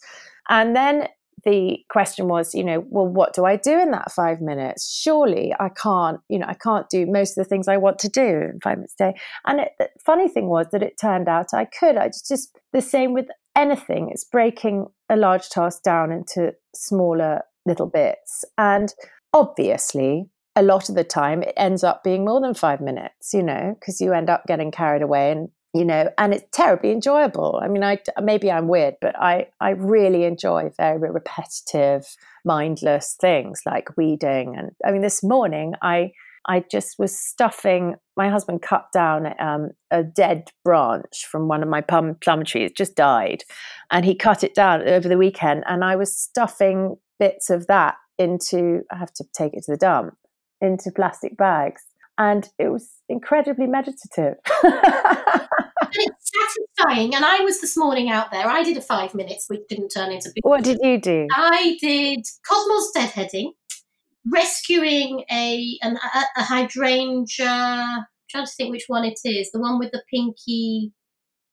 And 0.49 0.75
then 0.75 1.09
the 1.45 1.79
question 1.89 2.29
was, 2.29 2.55
you 2.55 2.65
know, 2.65 2.85
well, 2.89 3.07
what 3.07 3.35
do 3.35 3.45
I 3.45 3.57
do 3.57 3.79
in 3.79 3.91
that 3.93 4.13
five 4.13 4.41
minutes? 4.41 4.93
Surely 4.93 5.55
I 5.59 5.71
can't, 5.71 6.21
you 6.29 6.39
know, 6.39 6.47
I 6.47 6.55
can't 6.55 6.89
do 6.91 7.07
most 7.07 7.37
of 7.37 7.45
the 7.45 7.49
things 7.49 7.69
I 7.69 7.77
want 7.77 7.99
to 8.01 8.09
do 8.09 8.51
in 8.53 8.61
five 8.63 8.79
minutes 8.79 8.95
a 9.01 9.13
day. 9.13 9.19
And 9.47 9.61
it, 9.61 9.73
the 9.79 9.89
funny 10.05 10.29
thing 10.29 10.49
was 10.49 10.67
that 10.73 10.83
it 10.83 10.99
turned 11.01 11.29
out 11.29 11.55
I 11.55 11.65
could. 11.65 11.97
I 11.97 12.09
just, 12.09 12.29
just 12.29 12.59
the 12.73 12.83
same 12.83 13.15
with 13.15 13.29
anything. 13.57 14.11
It's 14.11 14.25
breaking 14.25 14.87
a 15.09 15.17
large 15.17 15.49
task 15.49 15.83
down 15.83 16.13
into 16.13 16.53
smaller 16.75 17.43
little 17.67 17.87
bits. 17.87 18.45
And 18.59 18.93
obviously, 19.33 20.29
a 20.57 20.63
lot 20.63 20.89
of 20.89 20.95
the 20.95 21.05
time 21.05 21.43
it 21.43 21.55
ends 21.57 21.85
up 21.85 22.03
being 22.03 22.25
more 22.25 22.41
than 22.41 22.55
five 22.55 22.81
minutes, 22.81 23.33
you 23.33 23.43
know, 23.43 23.77
because 23.79 24.01
you 24.01 24.13
end 24.13 24.29
up 24.29 24.45
getting 24.47 24.71
carried 24.71 25.03
away 25.03 25.31
and 25.31 25.49
you 25.73 25.85
know, 25.85 26.11
and 26.19 26.35
it's 26.35 26.45
terribly 26.53 26.91
enjoyable. 26.91 27.61
I 27.63 27.69
mean, 27.69 27.85
I 27.85 27.99
maybe 28.21 28.51
I'm 28.51 28.69
weird, 28.69 28.97
but 29.01 29.17
I 29.19 29.47
I 29.61 29.71
really 29.71 30.25
enjoy 30.25 30.71
very 30.77 31.11
repetitive, 31.11 32.17
mindless 32.45 33.17
things 33.21 33.63
like 33.65 33.97
weeding. 33.97 34.57
And 34.57 34.73
I 34.85 34.91
mean, 34.91 35.03
this 35.03 35.23
morning 35.23 35.75
I 35.81 36.13
I 36.47 36.65
just 36.71 36.99
was 36.99 37.17
stuffing. 37.17 37.95
My 38.17 38.29
husband 38.29 38.63
cut 38.63 38.87
down 38.93 39.35
um, 39.39 39.71
a 39.91 40.03
dead 40.03 40.51
branch 40.65 41.27
from 41.31 41.47
one 41.47 41.63
of 41.63 41.69
my 41.69 41.81
plum 41.81 42.17
plum 42.21 42.45
trees, 42.45 42.73
just 42.73 42.97
died, 42.97 43.45
and 43.93 44.05
he 44.05 44.15
cut 44.17 44.43
it 44.43 44.55
down 44.55 44.83
over 44.89 45.09
the 45.09 45.19
weekend. 45.19 45.63
And 45.67 45.85
I 45.85 45.95
was 45.95 46.17
stuffing 46.17 46.97
bits 47.21 47.49
of 47.49 47.69
that 47.69 47.95
into. 48.19 48.83
I 48.91 48.97
have 48.97 49.13
to 49.15 49.25
take 49.33 49.55
it 49.55 49.65
to 49.65 49.73
the 49.73 49.79
dump 49.79 50.17
into 50.61 50.91
plastic 50.91 51.37
bags 51.37 51.83
and 52.21 52.51
it 52.59 52.69
was 52.69 52.87
incredibly 53.09 53.67
meditative. 53.67 54.35
it's 54.63 56.31
satisfying. 56.77 57.15
And 57.15 57.25
I 57.25 57.41
was 57.41 57.63
this 57.63 57.79
morning 57.79 58.11
out 58.11 58.31
there. 58.31 58.47
I 58.47 58.63
did 58.63 58.77
a 58.77 58.83
five 58.83 59.15
minutes, 59.15 59.47
which 59.49 59.63
didn't 59.71 59.89
turn 59.89 60.13
into. 60.13 60.31
Big 60.35 60.45
what 60.45 60.63
did 60.63 60.79
you 60.83 61.01
do? 61.01 61.27
I 61.33 61.79
did 61.81 62.27
cosmos 62.47 62.93
deadheading, 62.95 63.53
rescuing 64.31 65.25
a 65.33 65.79
an, 65.81 65.97
a, 65.97 66.41
a 66.41 66.43
hydrangea. 66.43 67.47
I'm 67.49 68.05
trying 68.29 68.45
to 68.45 68.53
think 68.53 68.71
which 68.71 68.85
one 68.89 69.07
it 69.07 69.19
is. 69.25 69.51
The 69.51 69.61
one 69.61 69.79
with 69.79 69.91
the 69.93 70.03
pinky 70.13 70.93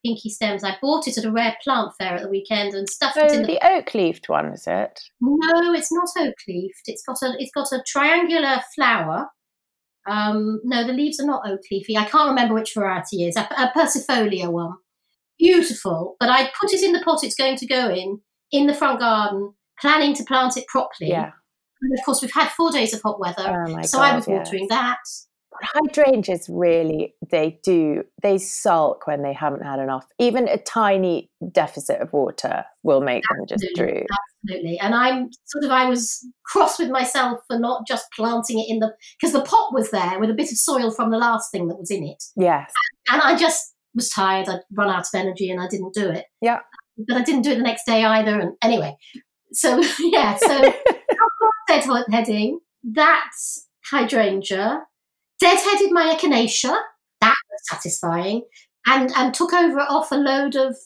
pinky 0.06 0.30
stems. 0.30 0.66
I 0.66 0.76
bought 0.82 1.08
it 1.08 1.18
at 1.18 1.24
a 1.24 1.32
rare 1.32 1.56
plant 1.64 1.94
fair 1.98 2.16
at 2.16 2.24
the 2.24 2.30
weekend 2.30 2.74
and 2.74 2.90
stuffed 2.90 3.16
so 3.16 3.26
it 3.26 3.32
in 3.32 3.42
the, 3.44 3.54
the 3.54 3.66
oak 3.66 3.94
leafed 3.96 4.28
one, 4.28 4.48
is 4.48 4.68
it? 4.68 5.00
No, 5.22 5.74
it's 5.74 5.94
not 5.94 6.10
oak 6.18 6.36
leafed. 6.46 6.84
It's 6.88 7.04
got 7.04 7.22
a 7.24 7.36
it's 7.40 7.52
got 7.52 7.72
a 7.72 7.82
triangular 7.88 8.60
flower 8.76 9.30
um, 10.08 10.62
no, 10.64 10.86
the 10.86 10.94
leaves 10.94 11.20
are 11.20 11.26
not 11.26 11.48
oak 11.48 11.62
leafy. 11.72 11.98
I 11.98 12.06
can't 12.06 12.30
remember 12.30 12.54
which 12.54 12.74
variety 12.74 13.24
it 13.24 13.30
is. 13.30 13.38
A, 13.38 13.42
a 13.42 13.72
Persifolia 13.76 14.52
one. 14.52 14.74
Beautiful. 15.38 16.16
But 16.20 16.30
I 16.30 16.50
put 16.60 16.74
it 16.74 16.84
in 16.84 16.94
the 16.94 17.02
pot 17.02 17.24
it's 17.24 17.36
going 17.36 17.58
to 17.58 17.68
go 17.68 17.90
in, 17.90 18.20
in 18.52 18.68
the 18.68 18.74
front 18.74 19.00
garden, 19.00 19.54
planning 19.80 20.14
to 20.16 20.24
plant 20.24 20.58
it 20.58 20.68
properly. 20.68 21.10
Yeah. 21.10 21.32
And 21.82 21.94
of 21.98 22.04
course, 22.06 22.22
we've 22.22 22.34
had 22.34 22.50
four 22.50 22.72
days 22.72 22.94
of 22.94 23.02
hot 23.02 23.20
weather. 23.20 23.66
Oh 23.68 23.82
so 23.84 24.00
God, 24.00 24.14
I 24.14 24.16
was 24.16 24.28
watering 24.28 24.68
yes. 24.70 24.78
that. 24.78 24.98
Hydrangeas 25.62 26.48
really 26.50 27.14
they 27.30 27.60
do 27.64 28.04
they 28.22 28.38
sulk 28.38 29.08
when 29.08 29.24
they 29.24 29.34
haven't 29.34 29.64
had 29.64 29.80
enough. 29.80 30.06
Even 30.20 30.48
a 30.48 30.58
tiny 30.58 31.30
deficit 31.52 32.00
of 32.02 32.12
water 32.14 32.66
will 32.84 33.02
make 33.02 33.24
absolutely, 33.32 33.56
them 33.56 33.58
just 33.60 33.76
droop. 33.76 34.08
absolutely. 34.44 34.80
And 34.80 34.96
i'm 34.96 35.30
sort 35.46 35.66
of 35.66 35.72
i 35.72 35.86
was 35.86 36.26
cross 36.46 36.80
with 36.80 36.90
myself 36.90 37.40
for 37.48 37.60
not 37.60 37.88
just 37.88 38.06
planting 38.16 38.60
it 38.60 38.70
in 38.70 38.80
the 38.80 38.94
because 39.20 39.34
the 39.34 39.44
pot 39.44 39.74
was 39.74 39.92
there 39.92 40.20
with 40.20 40.30
a 40.30 40.36
bit 40.36 40.52
of 40.52 40.58
soil 40.58 40.92
from 40.92 41.12
the 41.12 41.18
last 41.18 41.52
thing 41.52 41.68
that 41.68 41.78
was 41.78 41.92
in 41.92 42.04
it. 42.04 42.24
Yes. 42.36 42.72
And, 43.10 43.22
and 43.22 43.36
i 43.36 43.40
just 43.40 43.74
was 43.96 44.10
tired. 44.10 44.48
I'd 44.48 44.62
run 44.72 44.90
out 44.90 45.02
of 45.02 45.08
energy 45.14 45.50
and 45.50 45.62
i 45.62 45.68
didn't 45.68 45.94
do 45.94 46.10
it. 46.10 46.26
Yeah. 46.42 46.60
But 47.08 47.18
i 47.18 47.24
didn't 47.24 47.44
do 47.44 47.52
it 47.52 47.56
the 47.56 47.64
next 47.64 47.86
day 47.86 48.04
either. 48.04 48.40
And 48.40 48.54
anyway 48.62 48.96
so 49.54 49.82
yeah 50.00 50.36
so 50.38 50.74
deadheading 51.70 52.58
that's 52.84 53.68
hydrangea 53.86 54.82
deadheaded 55.42 55.92
my 55.92 56.16
echinacea. 56.16 56.78
That 57.22 57.36
was 57.52 57.62
satisfying. 57.70 58.44
And, 58.90 59.12
and 59.18 59.34
took 59.34 59.52
over 59.54 59.82
off 59.82 60.12
a 60.14 60.16
load 60.16 60.56
of 60.56 60.78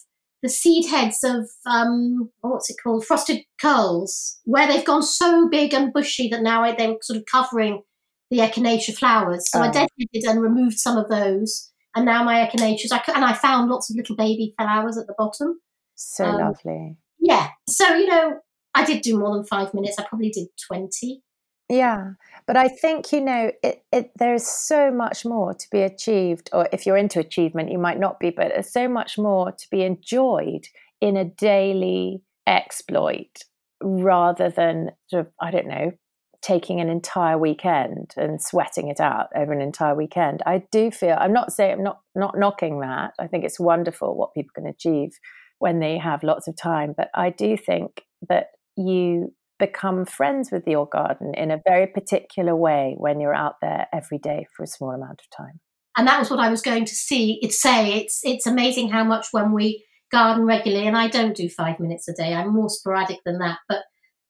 the 0.41 0.49
seed 0.49 0.89
heads 0.89 1.23
of 1.23 1.47
um, 1.65 2.31
what's 2.41 2.69
it 2.69 2.77
called, 2.83 3.05
frosted 3.05 3.43
curls, 3.61 4.39
where 4.45 4.67
they've 4.67 4.85
gone 4.85 5.03
so 5.03 5.47
big 5.47 5.73
and 5.73 5.93
bushy 5.93 6.27
that 6.29 6.41
now 6.41 6.63
they're 6.75 6.95
sort 7.01 7.17
of 7.17 7.25
covering 7.25 7.83
the 8.31 8.39
echinacea 8.39 8.97
flowers. 8.97 9.49
So 9.51 9.59
oh. 9.59 9.63
I 9.63 9.69
deadheaded 9.69 10.27
and 10.27 10.41
removed 10.41 10.79
some 10.79 10.97
of 10.97 11.09
those, 11.09 11.71
and 11.95 12.05
now 12.05 12.23
my 12.23 12.45
echinaceas. 12.47 12.91
I, 12.91 13.03
and 13.13 13.23
I 13.23 13.33
found 13.33 13.69
lots 13.69 13.89
of 13.89 13.95
little 13.95 14.15
baby 14.15 14.55
flowers 14.57 14.97
at 14.97 15.05
the 15.05 15.15
bottom. 15.17 15.59
So 15.95 16.25
um, 16.25 16.39
lovely. 16.39 16.97
Yeah. 17.19 17.49
So 17.69 17.93
you 17.95 18.07
know, 18.07 18.39
I 18.73 18.83
did 18.83 19.03
do 19.03 19.19
more 19.19 19.35
than 19.35 19.45
five 19.45 19.73
minutes. 19.73 19.99
I 19.99 20.05
probably 20.05 20.29
did 20.29 20.47
twenty. 20.67 21.21
Yeah. 21.71 22.11
But 22.47 22.57
I 22.57 22.67
think, 22.67 23.13
you 23.13 23.21
know, 23.21 23.49
it, 23.63 23.85
it, 23.93 24.11
there's 24.17 24.45
so 24.45 24.91
much 24.91 25.23
more 25.23 25.53
to 25.53 25.67
be 25.71 25.81
achieved, 25.81 26.49
or 26.51 26.67
if 26.73 26.85
you're 26.85 26.97
into 26.97 27.19
achievement, 27.21 27.71
you 27.71 27.77
might 27.77 27.97
not 27.97 28.19
be, 28.19 28.29
but 28.29 28.49
there's 28.49 28.73
so 28.73 28.89
much 28.89 29.17
more 29.17 29.53
to 29.53 29.67
be 29.71 29.83
enjoyed 29.83 30.67
in 30.99 31.15
a 31.15 31.23
daily 31.23 32.23
exploit 32.45 33.43
rather 33.81 34.49
than 34.49 34.91
sort 35.07 35.27
of, 35.27 35.31
I 35.39 35.49
don't 35.49 35.67
know, 35.67 35.93
taking 36.41 36.81
an 36.81 36.89
entire 36.89 37.37
weekend 37.37 38.15
and 38.17 38.41
sweating 38.41 38.89
it 38.89 38.99
out 38.99 39.27
over 39.33 39.53
an 39.53 39.61
entire 39.61 39.95
weekend. 39.95 40.43
I 40.45 40.63
do 40.73 40.91
feel 40.91 41.15
I'm 41.17 41.31
not 41.31 41.53
saying 41.53 41.73
I'm 41.73 41.83
not 41.83 42.01
not 42.15 42.37
knocking 42.37 42.81
that. 42.81 43.13
I 43.17 43.27
think 43.27 43.45
it's 43.45 43.59
wonderful 43.59 44.17
what 44.17 44.33
people 44.33 44.51
can 44.55 44.65
achieve 44.65 45.11
when 45.59 45.79
they 45.79 45.97
have 45.97 46.21
lots 46.21 46.49
of 46.49 46.57
time, 46.57 46.93
but 46.97 47.09
I 47.15 47.29
do 47.29 47.55
think 47.55 48.03
that 48.27 48.47
you 48.75 49.33
become 49.61 50.05
friends 50.05 50.49
with 50.51 50.67
your 50.67 50.87
garden 50.87 51.33
in 51.35 51.51
a 51.51 51.61
very 51.65 51.85
particular 51.85 52.55
way 52.55 52.95
when 52.97 53.21
you're 53.21 53.33
out 53.33 53.55
there 53.61 53.87
every 53.93 54.17
day 54.17 54.47
for 54.55 54.63
a 54.63 54.67
small 54.67 54.89
amount 54.89 55.21
of 55.21 55.37
time. 55.37 55.59
And 55.95 56.07
that 56.07 56.19
was 56.19 56.31
what 56.31 56.39
I 56.39 56.49
was 56.49 56.61
going 56.61 56.85
to 56.85 56.95
see 56.95 57.37
it 57.41 57.53
say. 57.53 57.93
It's 57.93 58.21
it's 58.23 58.47
amazing 58.47 58.89
how 58.89 59.03
much 59.03 59.27
when 59.31 59.53
we 59.53 59.85
garden 60.11 60.45
regularly, 60.45 60.87
and 60.87 60.97
I 60.97 61.07
don't 61.07 61.35
do 61.35 61.47
five 61.47 61.79
minutes 61.79 62.07
a 62.07 62.13
day, 62.13 62.33
I'm 62.33 62.53
more 62.53 62.69
sporadic 62.69 63.19
than 63.23 63.37
that. 63.37 63.59
But 63.69 63.83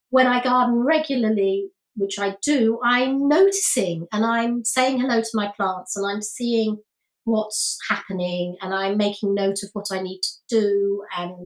when 0.10 0.28
I 0.28 0.44
garden 0.44 0.80
regularly, 0.80 1.70
which 1.96 2.20
I 2.20 2.36
do, 2.44 2.80
I'm 2.84 3.28
noticing 3.28 4.08
and 4.12 4.26
I'm 4.26 4.66
saying 4.66 5.00
hello 5.00 5.22
to 5.22 5.30
my 5.34 5.52
plants 5.56 5.96
and 5.96 6.06
I'm 6.06 6.22
seeing 6.22 6.78
what's 7.24 7.78
happening 7.90 8.58
and 8.62 8.74
I'm 8.74 8.98
making 8.98 9.34
note 9.34 9.64
of 9.64 9.70
what 9.74 9.88
I 9.92 10.02
need 10.02 10.20
to 10.22 10.58
do 10.58 11.04
and 11.18 11.46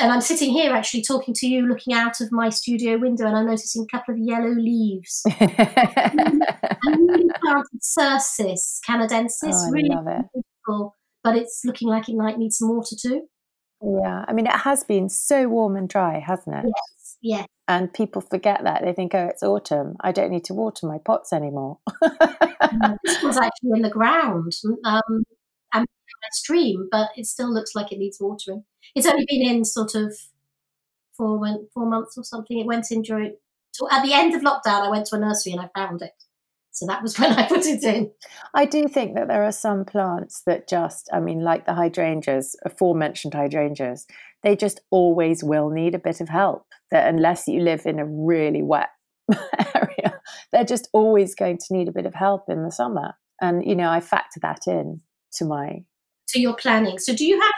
and 0.00 0.10
I'm 0.10 0.20
sitting 0.20 0.50
here 0.50 0.72
actually 0.72 1.02
talking 1.02 1.34
to 1.34 1.46
you, 1.46 1.66
looking 1.66 1.94
out 1.94 2.20
of 2.20 2.32
my 2.32 2.48
studio 2.48 2.98
window, 2.98 3.26
and 3.26 3.36
I'm 3.36 3.46
noticing 3.46 3.84
a 3.84 3.96
couple 3.96 4.14
of 4.14 4.20
yellow 4.20 4.50
leaves. 4.50 5.22
I 5.28 6.10
really 6.86 7.28
planted 7.42 7.80
Cercis 7.82 8.78
canadensis, 8.88 9.54
oh, 9.54 9.70
really 9.70 9.90
it. 9.90 10.24
beautiful, 10.32 10.96
but 11.22 11.36
it's 11.36 11.62
looking 11.64 11.88
like 11.88 12.08
it 12.08 12.16
might 12.16 12.38
need 12.38 12.52
some 12.52 12.68
water 12.68 12.96
too. 13.00 13.22
Yeah, 13.82 14.24
I 14.26 14.32
mean, 14.32 14.46
it 14.46 14.52
has 14.52 14.84
been 14.84 15.08
so 15.08 15.48
warm 15.48 15.76
and 15.76 15.88
dry, 15.88 16.20
hasn't 16.20 16.56
it? 16.56 16.64
Yes, 16.64 17.16
yes. 17.20 17.46
And 17.68 17.92
people 17.92 18.22
forget 18.22 18.62
that. 18.64 18.82
They 18.84 18.92
think, 18.92 19.14
oh, 19.14 19.26
it's 19.26 19.42
autumn. 19.42 19.96
I 20.00 20.12
don't 20.12 20.30
need 20.30 20.44
to 20.44 20.54
water 20.54 20.86
my 20.86 20.98
pots 20.98 21.32
anymore. 21.32 21.78
this 22.00 23.22
was 23.22 23.36
actually 23.36 23.72
in 23.74 23.82
the 23.82 23.90
ground. 23.90 24.52
Um, 24.84 25.24
and 25.74 25.84
a 25.84 26.32
stream, 26.32 26.88
but 26.90 27.10
it 27.16 27.26
still 27.26 27.52
looks 27.52 27.74
like 27.74 27.92
it 27.92 27.98
needs 27.98 28.18
watering. 28.20 28.64
It's 28.94 29.06
only 29.06 29.26
been 29.28 29.48
in 29.48 29.64
sort 29.64 29.94
of 29.94 30.16
four 31.16 31.40
four 31.74 31.86
months 31.86 32.16
or 32.16 32.24
something. 32.24 32.58
It 32.58 32.66
went 32.66 32.90
in 32.90 33.02
during 33.02 33.36
at 33.90 34.04
the 34.04 34.12
end 34.12 34.34
of 34.34 34.42
lockdown. 34.42 34.86
I 34.86 34.90
went 34.90 35.06
to 35.06 35.16
a 35.16 35.18
nursery 35.18 35.52
and 35.52 35.60
I 35.62 35.68
found 35.74 36.02
it. 36.02 36.12
So 36.72 36.86
that 36.86 37.02
was 37.02 37.18
when 37.18 37.32
I 37.32 37.46
put 37.46 37.66
it 37.66 37.82
in. 37.84 38.10
I 38.54 38.64
do 38.64 38.88
think 38.88 39.14
that 39.14 39.28
there 39.28 39.44
are 39.44 39.52
some 39.52 39.84
plants 39.84 40.42
that 40.46 40.68
just, 40.68 41.08
I 41.12 41.20
mean, 41.20 41.40
like 41.40 41.66
the 41.66 41.74
hydrangeas, 41.74 42.56
aforementioned 42.64 43.34
hydrangeas, 43.34 44.06
they 44.42 44.56
just 44.56 44.80
always 44.90 45.44
will 45.44 45.70
need 45.70 45.94
a 45.94 46.00
bit 46.00 46.20
of 46.20 46.28
help. 46.28 46.66
That 46.90 47.08
unless 47.08 47.48
you 47.48 47.60
live 47.60 47.86
in 47.86 47.98
a 47.98 48.04
really 48.04 48.62
wet 48.62 48.90
area, 49.74 50.20
they're 50.52 50.64
just 50.64 50.88
always 50.92 51.34
going 51.34 51.58
to 51.58 51.74
need 51.74 51.88
a 51.88 51.92
bit 51.92 52.06
of 52.06 52.14
help 52.14 52.48
in 52.48 52.64
the 52.64 52.72
summer. 52.72 53.14
And, 53.40 53.64
you 53.64 53.74
know, 53.74 53.88
I 53.88 54.00
factor 54.00 54.40
that 54.40 54.66
in 54.66 55.00
to 55.34 55.44
my 55.44 55.84
to 56.28 56.40
your 56.40 56.54
planning. 56.54 56.98
So 56.98 57.14
do 57.14 57.24
you 57.24 57.40
have 57.40 57.52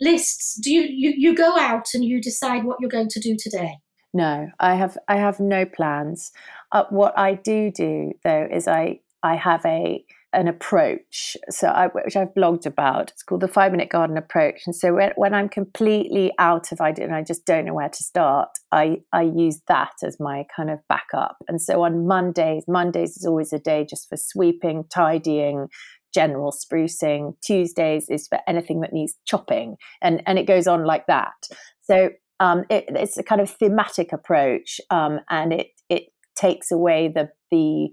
lists? 0.00 0.58
Do 0.62 0.72
you, 0.72 0.82
you 0.82 1.14
you 1.16 1.34
go 1.34 1.58
out 1.58 1.86
and 1.94 2.04
you 2.04 2.20
decide 2.20 2.64
what 2.64 2.78
you're 2.80 2.90
going 2.90 3.08
to 3.08 3.20
do 3.20 3.36
today? 3.38 3.78
No, 4.14 4.48
I 4.58 4.74
have 4.74 4.96
I 5.08 5.16
have 5.16 5.40
no 5.40 5.64
plans. 5.64 6.30
Uh, 6.72 6.84
what 6.90 7.18
I 7.18 7.34
do 7.34 7.70
do 7.70 8.12
though 8.24 8.48
is 8.50 8.66
I 8.66 9.00
I 9.22 9.36
have 9.36 9.64
a 9.64 10.04
an 10.34 10.46
approach 10.46 11.38
so 11.48 11.68
I, 11.68 11.86
which 11.88 12.14
I've 12.14 12.34
blogged 12.34 12.66
about. 12.66 13.10
It's 13.10 13.22
called 13.22 13.40
the 13.40 13.48
five 13.48 13.72
minute 13.72 13.88
garden 13.88 14.18
approach. 14.18 14.62
And 14.66 14.76
so 14.76 14.94
when, 14.94 15.12
when 15.16 15.32
I'm 15.32 15.48
completely 15.48 16.32
out 16.38 16.70
of 16.70 16.82
idea 16.82 17.06
and 17.06 17.14
I 17.14 17.22
just 17.22 17.46
don't 17.46 17.64
know 17.64 17.72
where 17.72 17.88
to 17.88 18.02
start, 18.02 18.50
I 18.70 18.98
I 19.12 19.22
use 19.22 19.60
that 19.68 19.94
as 20.04 20.20
my 20.20 20.44
kind 20.54 20.70
of 20.70 20.80
backup. 20.88 21.38
And 21.48 21.60
so 21.60 21.82
on 21.82 22.06
Mondays, 22.06 22.64
Mondays 22.68 23.16
is 23.16 23.24
always 23.24 23.52
a 23.52 23.58
day 23.58 23.86
just 23.88 24.08
for 24.08 24.16
sweeping, 24.16 24.84
tidying, 24.90 25.68
general 26.14 26.52
sprucing. 26.52 27.34
Tuesdays 27.42 28.08
is 28.08 28.28
for 28.28 28.38
anything 28.46 28.80
that 28.80 28.92
needs 28.92 29.14
chopping, 29.26 29.76
and 30.02 30.22
and 30.26 30.38
it 30.38 30.46
goes 30.46 30.66
on 30.66 30.84
like 30.84 31.06
that. 31.06 31.34
So 31.82 32.10
um, 32.40 32.64
it, 32.70 32.84
it's 32.88 33.18
a 33.18 33.22
kind 33.22 33.40
of 33.40 33.50
thematic 33.50 34.12
approach, 34.12 34.80
um, 34.90 35.20
and 35.30 35.52
it 35.52 35.68
it 35.88 36.04
takes 36.36 36.70
away 36.70 37.08
the 37.08 37.30
the 37.50 37.88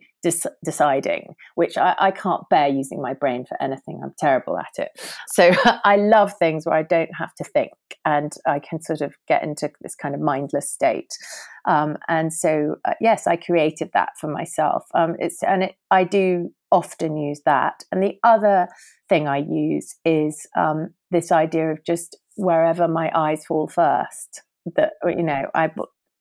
deciding, 0.64 1.36
which 1.56 1.78
I, 1.78 1.96
I, 2.00 2.12
can't 2.12 2.48
bear 2.50 2.68
using 2.68 3.02
my 3.02 3.14
brain 3.14 3.46
for 3.46 3.62
anything. 3.62 4.02
I'm 4.04 4.14
terrible 4.18 4.58
at 4.58 4.74
it. 4.78 4.90
So 5.28 5.52
I 5.84 5.98
love 5.98 6.34
things 6.38 6.66
where 6.66 6.76
I 6.76 6.84
don't 6.84 7.14
have 7.16 7.34
to 7.36 7.44
think 7.44 7.74
and 8.06 8.34
I 8.46 8.60
can 8.60 8.82
sort 8.82 9.02
of 9.02 9.16
get 9.28 9.44
into 9.44 9.70
this 9.82 9.96
kind 9.96 10.16
of 10.16 10.22
mindless 10.22 10.72
state. 10.72 11.12
Um, 11.66 11.98
and 12.08 12.34
so, 12.34 12.76
uh, 12.86 12.94
yes, 13.02 13.28
I 13.28 13.36
created 13.36 13.90
that 13.94 14.10
for 14.20 14.28
myself. 14.28 14.84
Um, 14.94 15.16
it's 15.20 15.42
and 15.44 15.64
it, 15.64 15.76
I 15.92 16.04
do 16.04 16.52
often 16.72 17.18
use 17.18 17.42
that. 17.46 17.84
And 17.92 18.04
the 18.04 18.18
other 18.24 18.68
thing 19.10 19.28
I 19.28 19.38
use 19.38 19.96
is 20.06 20.48
um, 20.58 20.94
this 21.12 21.32
idea 21.32 21.72
of 21.72 21.84
just 21.86 22.18
wherever 22.36 22.88
my 22.88 23.12
eyes 23.16 23.46
fall 23.46 23.68
first. 23.68 24.42
That 24.76 24.94
you 25.06 25.22
know, 25.22 25.46
I 25.54 25.70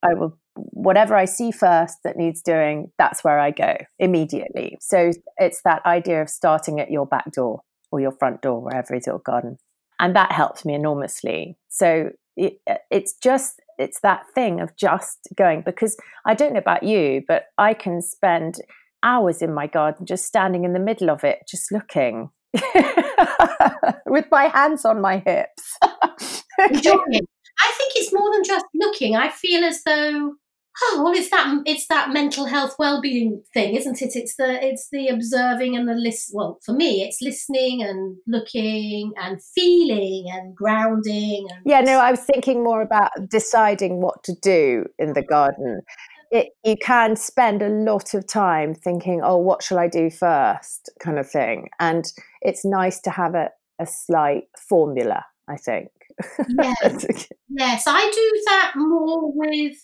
I 0.04 0.14
will 0.14 0.38
whatever 0.56 1.16
I 1.16 1.24
see 1.24 1.50
first 1.50 1.98
that 2.04 2.16
needs 2.16 2.42
doing, 2.42 2.90
that's 2.98 3.24
where 3.24 3.38
I 3.38 3.50
go 3.50 3.76
immediately. 3.98 4.76
So 4.80 5.10
it's 5.38 5.62
that 5.62 5.84
idea 5.84 6.22
of 6.22 6.30
starting 6.30 6.80
at 6.80 6.90
your 6.90 7.06
back 7.06 7.32
door 7.32 7.62
or 7.90 8.00
your 8.00 8.12
front 8.12 8.42
door, 8.42 8.60
wherever 8.60 8.94
is 8.94 9.06
your 9.06 9.18
garden. 9.18 9.58
And 9.98 10.14
that 10.16 10.32
helps 10.32 10.64
me 10.64 10.74
enormously. 10.74 11.56
So 11.68 12.10
it, 12.36 12.58
it's 12.90 13.14
just, 13.14 13.60
it's 13.78 14.00
that 14.00 14.24
thing 14.34 14.60
of 14.60 14.76
just 14.76 15.28
going 15.36 15.62
because 15.62 15.96
I 16.24 16.34
don't 16.34 16.52
know 16.52 16.60
about 16.60 16.82
you, 16.82 17.22
but 17.26 17.46
I 17.58 17.74
can 17.74 18.02
spend 18.02 18.56
hours 19.02 19.42
in 19.42 19.52
my 19.52 19.66
garden 19.66 20.06
just 20.06 20.24
standing 20.24 20.64
in 20.64 20.72
the 20.72 20.80
middle 20.80 21.10
of 21.10 21.24
it, 21.24 21.40
just 21.48 21.70
looking 21.70 22.30
with 24.06 24.26
my 24.30 24.44
hands 24.44 24.84
on 24.84 25.00
my 25.00 25.18
hips. 25.18 25.78
I 27.58 27.72
think 27.76 27.92
it's 27.96 28.12
more 28.12 28.32
than 28.32 28.44
just 28.44 28.66
looking. 28.74 29.16
I 29.16 29.30
feel 29.30 29.64
as 29.64 29.82
though 29.84 30.34
oh 30.82 31.02
well 31.04 31.12
it's 31.14 31.30
that 31.30 31.62
it's 31.66 31.86
that 31.88 32.12
mental 32.12 32.46
health 32.46 32.74
well-being 32.78 33.42
thing 33.52 33.74
isn't 33.76 34.02
it? 34.02 34.16
It's 34.16 34.36
the 34.36 34.64
it's 34.64 34.88
the 34.90 35.08
observing 35.08 35.76
and 35.76 35.88
the 35.88 35.94
list 35.94 36.30
well 36.32 36.58
for 36.64 36.72
me 36.72 37.02
it's 37.02 37.20
listening 37.22 37.82
and 37.82 38.16
looking 38.26 39.12
and 39.16 39.40
feeling 39.54 40.26
and 40.32 40.54
grounding 40.54 41.46
and 41.50 41.62
yeah 41.64 41.80
no 41.80 41.98
i 41.98 42.10
was 42.10 42.20
thinking 42.20 42.64
more 42.64 42.82
about 42.82 43.10
deciding 43.28 44.00
what 44.00 44.22
to 44.24 44.34
do 44.42 44.86
in 44.98 45.12
the 45.12 45.22
garden. 45.22 45.80
It, 46.30 46.48
you 46.64 46.76
can 46.76 47.14
spend 47.14 47.62
a 47.62 47.68
lot 47.68 48.12
of 48.12 48.26
time 48.26 48.74
thinking 48.74 49.20
oh 49.22 49.36
what 49.36 49.62
shall 49.62 49.78
i 49.78 49.86
do 49.86 50.10
first? 50.10 50.90
kind 50.98 51.18
of 51.18 51.30
thing. 51.30 51.68
And 51.78 52.10
it's 52.40 52.64
nice 52.64 52.98
to 53.02 53.10
have 53.10 53.34
a, 53.36 53.50
a 53.78 53.86
slight 53.86 54.44
formula 54.68 55.24
i 55.48 55.56
think 55.56 55.88
yes. 56.58 57.26
yes 57.48 57.84
i 57.86 58.10
do 58.10 58.42
that 58.46 58.72
more 58.76 59.32
with 59.34 59.76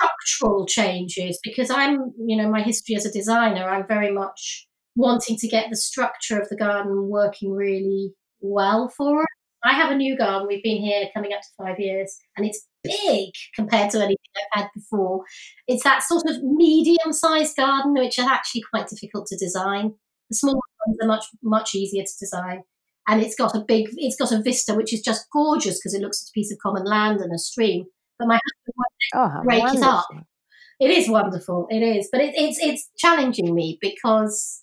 structural 0.00 0.66
changes 0.66 1.38
because 1.42 1.70
I'm, 1.70 2.12
you 2.18 2.36
know, 2.36 2.50
my 2.50 2.62
history 2.62 2.94
as 2.94 3.04
a 3.04 3.12
designer, 3.12 3.68
I'm 3.68 3.86
very 3.86 4.10
much 4.10 4.66
wanting 4.96 5.36
to 5.36 5.48
get 5.48 5.70
the 5.70 5.76
structure 5.76 6.38
of 6.38 6.48
the 6.48 6.56
garden 6.56 7.08
working 7.08 7.52
really 7.52 8.14
well 8.40 8.88
for 8.88 9.22
us. 9.22 9.26
I 9.62 9.74
have 9.74 9.90
a 9.90 9.94
new 9.94 10.16
garden. 10.16 10.48
We've 10.48 10.62
been 10.62 10.82
here 10.82 11.08
coming 11.12 11.34
up 11.34 11.42
to 11.42 11.64
five 11.64 11.78
years, 11.78 12.16
and 12.36 12.46
it's 12.46 12.66
big 12.82 13.30
compared 13.54 13.90
to 13.90 13.98
anything 13.98 14.16
I've 14.54 14.62
had 14.62 14.68
before. 14.74 15.24
It's 15.66 15.84
that 15.84 16.02
sort 16.02 16.24
of 16.26 16.42
medium 16.42 17.12
sized 17.12 17.56
garden, 17.56 17.92
which 17.92 18.18
is 18.18 18.24
actually 18.24 18.62
quite 18.72 18.88
difficult 18.88 19.26
to 19.26 19.36
design. 19.36 19.92
The 20.30 20.36
smaller 20.36 20.60
ones 20.86 20.98
are 21.02 21.06
much, 21.06 21.24
much 21.42 21.74
easier 21.74 22.04
to 22.04 22.18
design. 22.18 22.62
And 23.08 23.20
it's 23.22 23.34
got 23.34 23.56
a 23.56 23.60
big, 23.66 23.88
it's 23.96 24.16
got 24.16 24.30
a 24.32 24.42
vista 24.42 24.74
which 24.74 24.92
is 24.92 25.00
just 25.02 25.26
gorgeous 25.32 25.78
because 25.78 25.94
it 25.94 26.02
looks 26.02 26.22
at 26.22 26.30
a 26.30 26.34
piece 26.34 26.52
of 26.52 26.58
common 26.58 26.84
land 26.84 27.20
and 27.20 27.32
a 27.34 27.38
stream. 27.38 27.86
But 28.18 28.28
my 28.28 28.34
husband 28.34 28.74
won't 28.76 28.90
Oh, 29.38 29.42
break 29.44 29.62
wonderful. 29.62 29.82
it 29.88 29.92
up. 29.92 30.06
It 30.78 30.90
is 30.90 31.08
wonderful. 31.08 31.66
It 31.70 31.82
is, 31.82 32.08
but 32.12 32.20
it, 32.20 32.34
it's 32.36 32.58
it's 32.58 32.88
challenging 32.96 33.54
me 33.54 33.78
because 33.80 34.62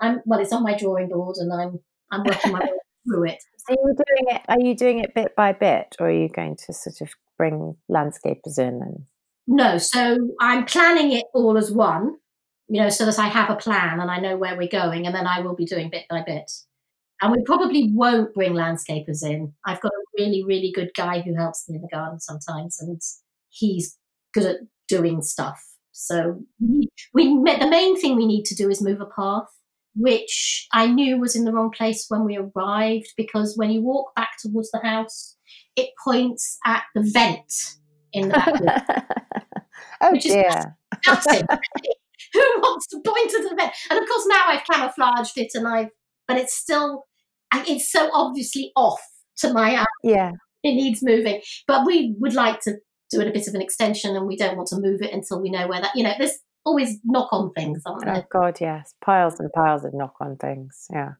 I'm 0.00 0.20
well. 0.24 0.40
It's 0.40 0.52
on 0.52 0.62
my 0.64 0.76
drawing 0.76 1.08
board, 1.08 1.36
and 1.38 1.52
I'm 1.52 1.78
I'm 2.10 2.24
working 2.24 2.52
my 2.52 2.60
way 2.60 2.70
through 3.08 3.24
it. 3.28 3.42
So 3.58 3.74
you're 3.84 3.94
doing 3.94 4.36
it. 4.36 4.42
Are 4.48 4.60
you 4.60 4.74
doing 4.74 4.98
it 5.00 5.14
bit 5.14 5.36
by 5.36 5.52
bit, 5.52 5.94
or 6.00 6.08
are 6.08 6.12
you 6.12 6.28
going 6.28 6.56
to 6.66 6.72
sort 6.72 7.00
of 7.02 7.10
bring 7.38 7.76
landscapers 7.90 8.58
in 8.58 8.80
and? 8.82 9.04
No, 9.46 9.78
so 9.78 10.30
I'm 10.40 10.64
planning 10.64 11.12
it 11.12 11.26
all 11.34 11.56
as 11.58 11.70
one, 11.70 12.16
you 12.68 12.80
know, 12.80 12.88
so 12.88 13.04
that 13.06 13.18
I 13.18 13.26
have 13.28 13.50
a 13.50 13.56
plan 13.56 14.00
and 14.00 14.10
I 14.10 14.18
know 14.18 14.36
where 14.36 14.56
we're 14.56 14.68
going, 14.68 15.06
and 15.06 15.14
then 15.14 15.26
I 15.26 15.40
will 15.40 15.54
be 15.54 15.66
doing 15.66 15.90
bit 15.90 16.06
by 16.08 16.22
bit. 16.26 16.50
And 17.22 17.32
we 17.32 17.42
probably 17.44 17.90
won't 17.92 18.34
bring 18.34 18.52
landscapers 18.52 19.24
in. 19.24 19.52
I've 19.64 19.80
got 19.80 19.92
a 19.92 20.04
really, 20.18 20.44
really 20.44 20.72
good 20.74 20.90
guy 20.96 21.20
who 21.20 21.34
helps 21.34 21.68
me 21.68 21.76
in 21.76 21.82
the 21.82 21.88
garden 21.88 22.20
sometimes, 22.20 22.80
and 22.80 23.00
he's 23.50 23.96
good 24.32 24.44
at 24.44 24.56
doing 24.88 25.22
stuff. 25.22 25.62
So 25.92 26.40
we, 26.60 26.88
we 27.12 27.24
the 27.28 27.68
main 27.70 27.98
thing 28.00 28.16
we 28.16 28.26
need 28.26 28.44
to 28.46 28.54
do 28.54 28.68
is 28.68 28.82
move 28.82 29.00
a 29.00 29.06
path, 29.06 29.46
which 29.94 30.66
I 30.72 30.88
knew 30.88 31.18
was 31.18 31.36
in 31.36 31.44
the 31.44 31.52
wrong 31.52 31.70
place 31.70 32.06
when 32.08 32.24
we 32.24 32.36
arrived 32.36 33.12
because 33.16 33.56
when 33.56 33.70
you 33.70 33.80
walk 33.80 34.14
back 34.16 34.32
towards 34.40 34.70
the 34.72 34.80
house, 34.80 35.36
it 35.76 35.90
points 36.02 36.58
at 36.66 36.82
the 36.94 37.02
vent 37.02 37.52
in 38.12 38.28
the 38.28 38.34
back. 38.34 39.06
oh 40.00 40.12
Which 40.12 40.24
dear! 40.24 40.76
Who 41.06 42.40
wants 42.58 42.88
to 42.88 43.00
point 43.04 43.32
at 43.32 43.48
the 43.48 43.54
vent? 43.56 43.72
And 43.90 44.00
of 44.00 44.08
course, 44.08 44.26
now 44.26 44.42
I've 44.46 44.64
camouflaged 44.64 45.38
it, 45.38 45.52
and 45.54 45.68
I've, 45.68 45.90
but 46.26 46.36
it's 46.36 46.54
still 46.54 47.04
it's 47.54 47.90
so 47.90 48.10
obviously 48.12 48.72
off 48.76 49.00
to 49.38 49.52
my 49.52 49.80
eye. 49.80 49.86
Yeah. 50.02 50.32
It 50.62 50.74
needs 50.74 51.02
moving, 51.02 51.42
but 51.66 51.86
we 51.86 52.14
would 52.18 52.34
like 52.34 52.60
to 52.62 52.76
do 53.10 53.20
it 53.20 53.28
a 53.28 53.32
bit 53.32 53.46
of 53.46 53.54
an 53.54 53.60
extension, 53.60 54.16
and 54.16 54.26
we 54.26 54.36
don't 54.36 54.56
want 54.56 54.68
to 54.68 54.80
move 54.80 55.02
it 55.02 55.12
until 55.12 55.40
we 55.40 55.50
know 55.50 55.68
where 55.68 55.80
that. 55.80 55.94
You 55.94 56.04
know, 56.04 56.14
there's 56.18 56.38
always 56.64 56.98
knock 57.04 57.28
on 57.32 57.52
things, 57.52 57.82
aren't 57.84 58.04
there? 58.04 58.16
Oh 58.16 58.24
God, 58.30 58.58
yes. 58.60 58.94
Piles 59.04 59.38
and 59.38 59.52
piles 59.52 59.84
of 59.84 59.92
knock 59.94 60.14
on 60.20 60.36
things. 60.36 60.86
Yeah. 60.90 61.12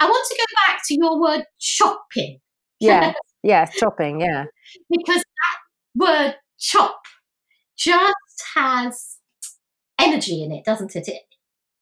I 0.00 0.06
want 0.06 0.28
to 0.28 0.36
go 0.36 0.44
back 0.66 0.82
to 0.86 0.94
your 0.94 1.20
word 1.20 1.44
chopping 1.60 2.40
Yeah. 2.80 3.12
yeah. 3.44 3.66
Chopping. 3.66 4.20
Yeah. 4.20 4.46
because 4.90 5.22
that 5.22 5.58
word 5.94 6.34
chop 6.58 7.00
just 7.76 8.14
has 8.56 9.18
energy 10.00 10.42
in 10.42 10.50
it, 10.50 10.64
doesn't 10.64 10.96
it? 10.96 11.06
it? 11.06 11.22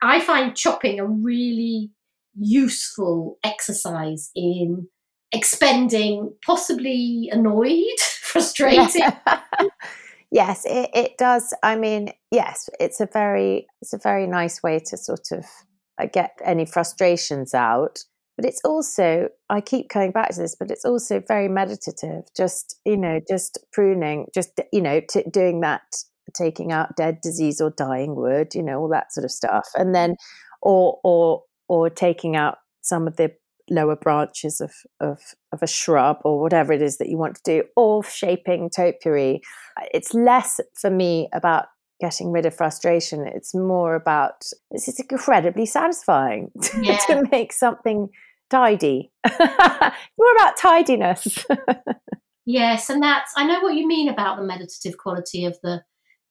I 0.02 0.20
find 0.20 0.54
chopping 0.54 1.00
a 1.00 1.06
really 1.06 1.90
useful 2.38 3.38
exercise 3.44 4.30
in 4.34 4.88
expending 5.32 6.32
possibly 6.44 7.28
annoyed, 7.32 7.98
frustrated. 8.22 9.02
yes, 10.30 10.64
it, 10.64 10.90
it 10.94 11.18
does. 11.18 11.54
I 11.62 11.76
mean, 11.76 12.12
yes, 12.30 12.68
it's 12.78 13.00
a 13.00 13.08
very 13.12 13.66
it's 13.82 13.92
a 13.92 13.98
very 13.98 14.26
nice 14.26 14.62
way 14.62 14.80
to 14.86 14.96
sort 14.96 15.28
of 15.32 15.44
uh, 16.00 16.06
get 16.12 16.38
any 16.44 16.66
frustrations 16.66 17.54
out. 17.54 18.00
But 18.36 18.46
it's 18.46 18.60
also 18.64 19.28
I 19.50 19.60
keep 19.60 19.90
coming 19.90 20.12
back 20.12 20.30
to 20.30 20.40
this, 20.40 20.56
but 20.58 20.70
it's 20.70 20.84
also 20.84 21.22
very 21.26 21.48
meditative. 21.48 22.24
Just 22.36 22.80
you 22.84 22.96
know, 22.96 23.20
just 23.28 23.58
pruning, 23.72 24.26
just 24.34 24.58
you 24.72 24.80
know, 24.80 25.00
t- 25.08 25.24
doing 25.30 25.60
that, 25.60 25.82
taking 26.34 26.72
out 26.72 26.96
dead, 26.96 27.20
disease, 27.22 27.60
or 27.60 27.70
dying 27.70 28.16
wood, 28.16 28.54
you 28.54 28.62
know, 28.62 28.80
all 28.80 28.88
that 28.88 29.12
sort 29.12 29.24
of 29.24 29.30
stuff, 29.30 29.68
and 29.74 29.94
then 29.94 30.16
or 30.62 30.98
or 31.04 31.42
or 31.70 31.88
taking 31.88 32.34
out 32.34 32.58
some 32.80 33.06
of 33.06 33.14
the 33.14 33.30
lower 33.70 33.94
branches 33.94 34.60
of, 34.60 34.72
of, 34.98 35.20
of 35.52 35.62
a 35.62 35.66
shrub 35.68 36.16
or 36.24 36.40
whatever 36.40 36.72
it 36.72 36.82
is 36.82 36.98
that 36.98 37.08
you 37.08 37.16
want 37.16 37.36
to 37.36 37.42
do, 37.44 37.62
or 37.76 38.02
shaping 38.02 38.68
topiary. 38.68 39.40
It's 39.94 40.12
less 40.12 40.58
for 40.74 40.90
me 40.90 41.28
about 41.32 41.66
getting 42.00 42.32
rid 42.32 42.44
of 42.44 42.56
frustration. 42.56 43.24
It's 43.24 43.54
more 43.54 43.94
about, 43.94 44.42
this 44.72 44.88
is 44.88 44.98
incredibly 44.98 45.64
satisfying 45.64 46.50
to, 46.60 46.80
Yeah. 46.82 46.98
to 47.06 47.22
make 47.30 47.52
something 47.52 48.08
tidy. 48.50 49.12
more 49.38 50.32
about 50.36 50.56
tidiness. 50.60 51.46
Yes, 52.46 52.90
and 52.90 53.00
that's 53.00 53.32
I 53.36 53.44
know 53.46 53.60
what 53.60 53.76
you 53.76 53.86
mean 53.86 54.08
about 54.08 54.38
the 54.38 54.44
meditative 54.44 54.98
quality 54.98 55.44
of 55.44 55.56
the 55.62 55.82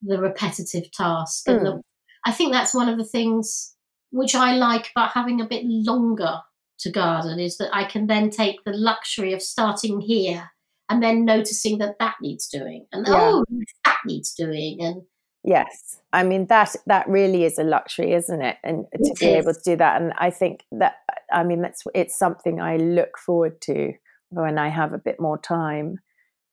the 0.02 0.20
repetitive 0.20 0.92
task, 0.92 1.48
and 1.48 1.66
the, 1.66 1.72
hmm. 1.74 1.80
I 2.26 2.32
think 2.34 2.52
that's 2.52 2.74
one 2.74 2.90
of 2.90 2.98
the 2.98 3.06
things 3.06 3.76
which 4.12 4.36
I 4.36 4.54
like 4.56 4.90
about 4.96 5.12
having 5.12 5.42
a 5.42 5.46
bit 5.46 5.64
longer 5.66 6.40
to 6.80 6.92
garden 6.92 7.40
is 7.40 7.58
that 7.58 7.70
I 7.76 7.84
can 7.84 8.08
then 8.08 8.30
take 8.30 8.64
the 8.64 8.72
luxury 8.72 9.34
of 9.34 9.42
starting 9.42 10.00
here 10.02 10.50
and 10.90 11.04
then 11.04 11.26
noticing 11.26 11.78
that 11.80 12.00
that 12.00 12.16
needs 12.22 12.48
doing, 12.48 12.88
and 12.92 13.06
Yeah. 13.08 13.14
oh, 13.16 13.44
that 13.86 13.98
needs 14.06 14.34
doing, 14.34 14.82
and 14.82 15.04
Yes, 15.44 16.02
I 16.12 16.24
mean 16.24 16.48
that 16.48 16.76
that 16.88 17.08
really 17.08 17.46
is 17.46 17.58
a 17.58 17.64
luxury, 17.64 18.12
isn't 18.14 18.42
it? 18.42 18.58
And 18.64 18.86
to 18.92 19.12
It 19.12 19.20
be 19.20 19.28
able 19.28 19.54
to 19.54 19.62
do 19.64 19.76
that, 19.78 20.02
and 20.02 20.12
I 20.18 20.32
think 20.32 20.66
that 20.74 20.96
I 21.32 21.44
mean 21.44 21.62
that's 21.62 21.84
it's 21.96 22.18
something 22.18 22.60
I 22.60 22.76
look 22.78 23.18
forward 23.18 23.62
to 23.62 23.94
when 24.30 24.58
I 24.58 24.68
have 24.68 24.92
a 24.94 24.98
bit 24.98 25.20
more 25.20 25.38
time. 25.38 26.00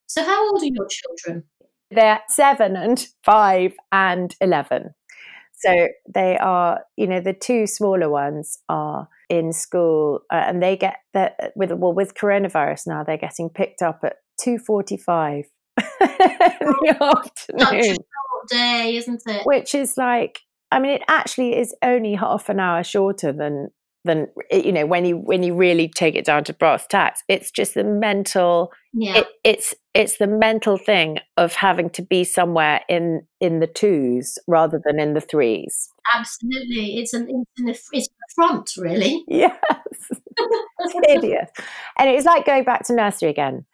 so 0.07 0.23
how 0.25 0.51
old 0.53 0.62
are 0.62 0.66
your 0.66 0.87
children? 0.88 1.45
They're 1.90 2.21
seven 2.29 2.77
and 2.77 3.07
five 3.25 3.75
and 3.90 4.35
eleven, 4.40 4.95
so 5.59 5.88
they 6.12 6.37
are 6.38 6.81
you 6.97 7.07
know 7.07 7.21
the 7.21 7.33
two 7.33 7.66
smaller 7.66 8.09
ones 8.11 8.59
are 8.69 9.09
in 9.29 9.53
school 9.53 10.21
uh, 10.33 10.45
and 10.47 10.62
they 10.62 10.77
get 10.77 10.97
that 11.14 11.53
with 11.57 11.73
well 11.73 11.92
with 11.92 12.14
coronavirus 12.14 12.87
now 12.87 13.03
they're 13.03 13.16
getting 13.16 13.49
picked 13.51 13.83
up 13.83 14.01
at 14.05 14.16
two 14.40 14.59
forty 14.59 14.97
five 14.97 15.45
in 15.79 15.85
the 16.01 16.97
Such 16.99 17.01
a 17.01 17.05
afternoon. 17.05 17.97
short 17.97 18.49
day, 18.51 18.97
isn't 18.97 19.23
it? 19.27 19.47
which 19.47 19.75
is 19.75 19.97
like 19.97 20.40
i 20.73 20.79
mean 20.79 20.92
it 20.92 21.03
actually 21.09 21.57
is 21.57 21.75
only 21.83 22.14
half 22.14 22.49
an 22.49 22.61
hour 22.61 22.83
shorter 22.85 23.33
than 23.33 23.69
than 24.07 24.29
you 24.51 24.73
know 24.73 24.87
when 24.87 25.05
you 25.05 25.16
when 25.19 25.42
you 25.42 25.55
really 25.55 25.88
take 25.88 26.14
it 26.14 26.25
down 26.25 26.45
to 26.45 26.55
brass 26.55 26.87
tacks 26.87 27.23
it's 27.29 27.51
just 27.51 27.75
the 27.75 27.85
mental 27.85 28.73
Yeah, 28.92 29.19
it, 29.19 29.27
it's 29.45 29.75
it's 29.92 30.19
the 30.19 30.27
mental 30.27 30.79
thing 30.79 31.19
of 31.37 31.55
having 31.55 31.90
to 31.90 32.03
be 32.03 32.25
somewhere 32.25 32.83
in 32.88 33.27
in 33.40 33.61
the 33.61 33.66
twos 33.66 34.38
rather 34.47 34.81
than 34.85 34.99
in 34.99 35.14
the 35.14 35.21
threes. 35.21 35.90
Absolutely. 36.14 36.99
It's 36.99 37.12
an 37.12 37.29
it's 37.29 37.90
an 37.92 38.01
a 38.01 38.35
front, 38.35 38.71
really. 38.79 39.25
yes. 39.29 39.53
It's 40.79 41.07
hideous. 41.07 41.51
And 41.99 42.11
it's 42.11 42.27
like 42.27 42.45
going 42.45 42.64
back 42.64 42.85
to 42.87 42.95
nursery 42.95 43.31
again. 43.31 43.64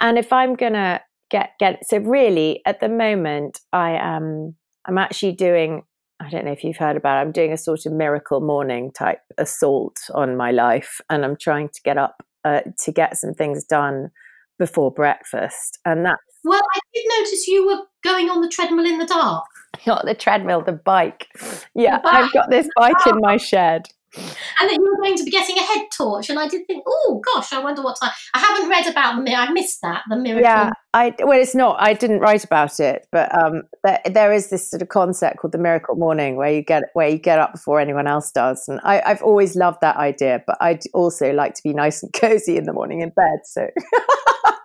And 0.00 0.18
if 0.18 0.32
i'm 0.32 0.54
gonna 0.54 1.00
get 1.30 1.52
get 1.58 1.86
so 1.86 1.98
really 1.98 2.60
at 2.66 2.80
the 2.80 2.88
moment 2.88 3.60
i 3.72 3.92
am 3.92 4.54
i'm 4.86 4.98
actually 4.98 5.32
doing 5.32 5.82
i 6.20 6.28
don't 6.30 6.44
know 6.44 6.52
if 6.52 6.62
you've 6.64 6.76
heard 6.76 6.96
about 6.96 7.18
it 7.18 7.20
i'm 7.20 7.32
doing 7.32 7.52
a 7.52 7.56
sort 7.56 7.86
of 7.86 7.92
miracle 7.92 8.40
morning 8.40 8.90
type 8.92 9.20
assault 9.38 9.98
on 10.14 10.36
my 10.36 10.50
life 10.50 11.00
and 11.10 11.24
i'm 11.24 11.36
trying 11.36 11.68
to 11.68 11.80
get 11.82 11.96
up 11.98 12.22
uh, 12.44 12.60
to 12.78 12.90
get 12.90 13.16
some 13.18 13.34
things 13.34 13.64
done 13.64 14.10
before 14.58 14.90
breakfast 14.90 15.78
and 15.84 16.04
that 16.06 16.18
Well, 16.44 16.60
I 16.74 16.78
did 16.94 17.04
notice 17.18 17.46
you 17.46 17.66
were 17.66 17.82
going 18.02 18.30
on 18.30 18.40
the 18.40 18.48
treadmill 18.48 18.86
in 18.86 18.98
the 18.98 19.06
dark. 19.06 19.44
not 19.86 20.04
the 20.04 20.14
treadmill 20.14 20.62
the 20.62 20.72
bike. 20.72 21.26
Yeah 21.74 21.98
The 21.98 22.08
i've 22.08 22.32
got 22.32 22.50
this 22.50 22.68
bike 22.76 23.06
in 23.06 23.18
my 23.20 23.36
shed 23.36 23.86
and 24.16 24.68
that 24.68 24.72
you 24.74 24.82
were 24.82 25.02
going 25.02 25.16
to 25.16 25.24
be 25.24 25.30
getting 25.30 25.56
a 25.56 25.62
head 25.62 25.86
torch. 25.96 26.30
And 26.30 26.38
I 26.38 26.48
did 26.48 26.66
think, 26.66 26.84
oh 26.86 27.22
gosh, 27.34 27.52
I 27.52 27.62
wonder 27.62 27.82
what 27.82 27.96
time. 28.00 28.10
I 28.34 28.38
haven't 28.38 28.68
read 28.68 28.86
about 28.86 29.16
the 29.16 29.22
mirror. 29.22 29.42
I 29.42 29.52
missed 29.52 29.78
that 29.82 30.02
the 30.08 30.16
miracle. 30.16 30.42
Yeah, 30.42 30.70
I 30.94 31.14
well, 31.20 31.40
it's 31.40 31.54
not. 31.54 31.76
I 31.80 31.92
didn't 31.94 32.20
write 32.20 32.44
about 32.44 32.80
it, 32.80 33.06
but 33.12 33.32
um, 33.36 33.62
there, 33.84 34.00
there 34.06 34.32
is 34.32 34.50
this 34.50 34.68
sort 34.68 34.82
of 34.82 34.88
concept 34.88 35.38
called 35.38 35.52
the 35.52 35.58
miracle 35.58 35.94
morning, 35.96 36.36
where 36.36 36.50
you 36.52 36.62
get 36.62 36.84
where 36.94 37.08
you 37.08 37.18
get 37.18 37.38
up 37.38 37.52
before 37.52 37.80
anyone 37.80 38.06
else 38.06 38.30
does, 38.32 38.66
and 38.68 38.80
I, 38.82 39.00
I've 39.06 39.22
always 39.22 39.54
loved 39.56 39.78
that 39.82 39.96
idea. 39.96 40.42
But 40.46 40.56
I'd 40.60 40.82
also 40.94 41.32
like 41.32 41.54
to 41.54 41.62
be 41.62 41.72
nice 41.72 42.02
and 42.02 42.12
cozy 42.14 42.56
in 42.56 42.64
the 42.64 42.72
morning 42.72 43.00
in 43.02 43.10
bed. 43.10 43.40
So, 43.44 43.68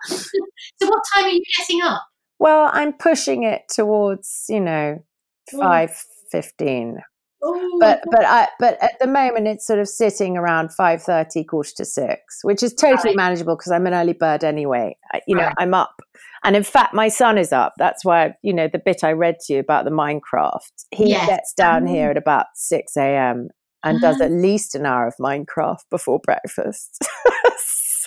So 0.08 0.86
what 0.88 1.02
time 1.14 1.24
are 1.24 1.28
you 1.30 1.42
getting 1.58 1.82
up? 1.82 2.02
well, 2.38 2.70
I'm 2.72 2.92
pushing 2.92 3.42
it 3.44 3.62
towards 3.68 4.44
you 4.48 4.60
know 4.60 5.02
Mm. 5.54 5.60
five 5.60 6.02
fifteen, 6.32 6.98
Oh, 7.42 7.78
but 7.80 8.02
but 8.10 8.24
I 8.24 8.48
but 8.58 8.82
at 8.82 8.98
the 9.00 9.06
moment 9.06 9.46
it's 9.46 9.66
sort 9.66 9.78
of 9.78 9.88
sitting 9.88 10.36
around 10.36 10.72
five 10.72 11.02
thirty, 11.02 11.44
quarter 11.44 11.70
to 11.76 11.84
six, 11.84 12.40
which 12.42 12.62
is 12.62 12.72
totally 12.74 13.08
Right. 13.08 13.16
manageable 13.16 13.56
because 13.56 13.70
I'm 13.72 13.86
an 13.86 13.94
early 13.94 14.14
bird 14.14 14.42
anyway. 14.42 14.96
I, 15.12 15.20
you 15.26 15.34
know, 15.36 15.42
Right. 15.44 15.54
I'm 15.58 15.74
up, 15.74 16.00
and 16.44 16.56
in 16.56 16.62
fact, 16.62 16.94
my 16.94 17.08
son 17.08 17.36
is 17.38 17.52
up. 17.52 17.74
That's 17.78 18.04
why 18.04 18.34
you 18.42 18.52
know 18.54 18.68
the 18.68 18.78
bit 18.78 19.04
I 19.04 19.12
read 19.12 19.38
to 19.46 19.52
you 19.54 19.60
about 19.60 19.84
the 19.84 19.90
Minecraft. 19.90 20.60
He 20.92 21.10
Yes. 21.10 21.28
gets 21.28 21.52
down 21.54 21.84
Mm. 21.84 21.88
here 21.90 22.10
at 22.10 22.16
about 22.16 22.46
six 22.54 22.96
a.m. 22.96 23.48
and 23.84 24.00
does 24.00 24.20
at 24.20 24.30
least 24.32 24.74
an 24.74 24.86
hour 24.86 25.06
of 25.06 25.14
Minecraft 25.20 25.84
before 25.90 26.18
breakfast. 26.20 26.98
so, 27.58 28.06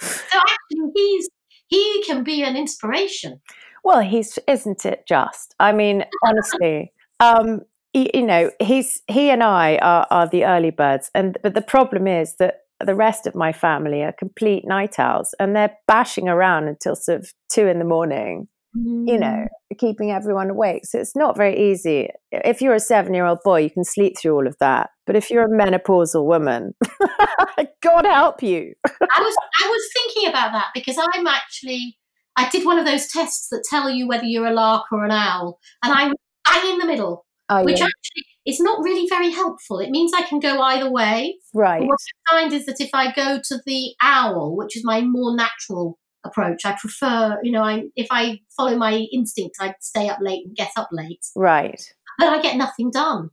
So 0.00 0.38
actually, 0.38 0.90
he's 0.94 1.28
he 1.66 2.04
can 2.06 2.22
be 2.22 2.42
an 2.44 2.56
inspiration. 2.56 3.40
well, 3.82 4.00
he's 4.02 4.38
isn't 4.46 4.84
it 4.86 5.04
just? 5.08 5.54
I 5.58 5.72
mean, 5.72 6.04
honestly, 6.24 6.92
um, 7.18 7.62
you 7.94 8.22
know, 8.22 8.50
he's 8.60 9.02
he 9.08 9.30
and 9.30 9.42
I 9.42 9.76
are, 9.76 10.06
are 10.10 10.28
the 10.28 10.44
early 10.44 10.70
birds, 10.70 11.10
and 11.14 11.36
but 11.42 11.54
the 11.54 11.62
problem 11.62 12.06
is 12.06 12.36
that 12.38 12.56
the 12.80 12.94
rest 12.94 13.26
of 13.26 13.34
my 13.34 13.52
family 13.52 14.02
are 14.02 14.12
complete 14.12 14.64
night 14.66 14.98
owls, 14.98 15.34
and 15.38 15.54
they're 15.54 15.76
bashing 15.86 16.28
around 16.28 16.68
until 16.68 16.96
sort 16.96 17.20
of 17.20 17.30
two 17.50 17.66
in 17.66 17.78
the 17.78 17.84
morning. 17.84 18.48
you 18.74 19.18
know, 19.18 19.46
mm. 19.46 19.78
keeping 19.78 20.10
everyone 20.10 20.48
awake. 20.48 20.86
So 20.86 20.98
it's 20.98 21.14
not 21.14 21.36
very 21.36 21.70
easy. 21.70 22.08
If 22.30 22.62
you're 22.62 22.74
a 22.74 22.80
seven 22.80 23.12
year 23.12 23.26
old 23.26 23.40
boy, 23.44 23.60
you 23.60 23.70
can 23.70 23.84
sleep 23.84 24.14
through 24.18 24.34
all 24.34 24.46
of 24.46 24.56
that. 24.60 24.88
But 25.06 25.14
if 25.14 25.30
you're 25.30 25.44
a 25.44 25.48
menopausal 25.48 26.24
woman, 26.24 26.72
God 27.82 28.06
help 28.06 28.42
you. 28.42 28.72
I 28.86 29.20
was 29.20 29.36
I 29.62 29.68
was 29.68 29.90
thinking 29.92 30.30
about 30.30 30.52
that 30.52 30.68
because 30.72 30.96
I'm 30.98 31.26
actually 31.26 31.98
I 32.36 32.48
did 32.48 32.64
one 32.64 32.78
of 32.78 32.86
those 32.86 33.08
tests 33.08 33.48
that 33.50 33.64
tell 33.68 33.90
you 33.90 34.08
whether 34.08 34.24
you're 34.24 34.46
a 34.46 34.54
lark 34.54 34.86
or 34.90 35.04
an 35.04 35.10
owl, 35.10 35.58
and 35.84 35.92
I'm 35.92 36.14
bang 36.46 36.72
in 36.72 36.78
the 36.78 36.86
middle, 36.86 37.26
Are 37.60 37.64
which 37.64 37.80
you? 37.80 37.86
actually 37.86 38.24
is 38.46 38.60
not 38.60 38.82
really 38.82 39.06
very 39.08 39.30
helpful. 39.30 39.78
It 39.78 39.90
means 39.90 40.12
I 40.14 40.22
can 40.22 40.40
go 40.40 40.60
either 40.62 40.90
way. 40.90 41.36
right. 41.54 41.80
But 41.80 41.88
what 41.88 41.98
I 42.28 42.32
find 42.40 42.52
is 42.52 42.66
that 42.66 42.80
if 42.80 42.90
I 42.94 43.12
go 43.12 43.38
to 43.42 43.60
the 43.66 43.94
owl, 44.02 44.56
which 44.56 44.76
is 44.76 44.84
my 44.84 45.00
more 45.00 45.34
natural 45.36 45.98
approach, 46.24 46.64
I 46.64 46.76
prefer, 46.80 47.38
you 47.42 47.52
know, 47.52 47.62
I 47.62 47.84
if 47.96 48.06
I 48.10 48.40
follow 48.56 48.76
my 48.76 49.06
instinct, 49.12 49.56
I 49.60 49.74
stay 49.80 50.08
up 50.08 50.18
late 50.20 50.46
and 50.46 50.56
get 50.56 50.70
up 50.76 50.88
late, 50.92 51.24
Right. 51.36 51.80
but 52.18 52.28
I 52.28 52.40
get 52.42 52.56
nothing 52.56 52.90
done. 52.90 53.30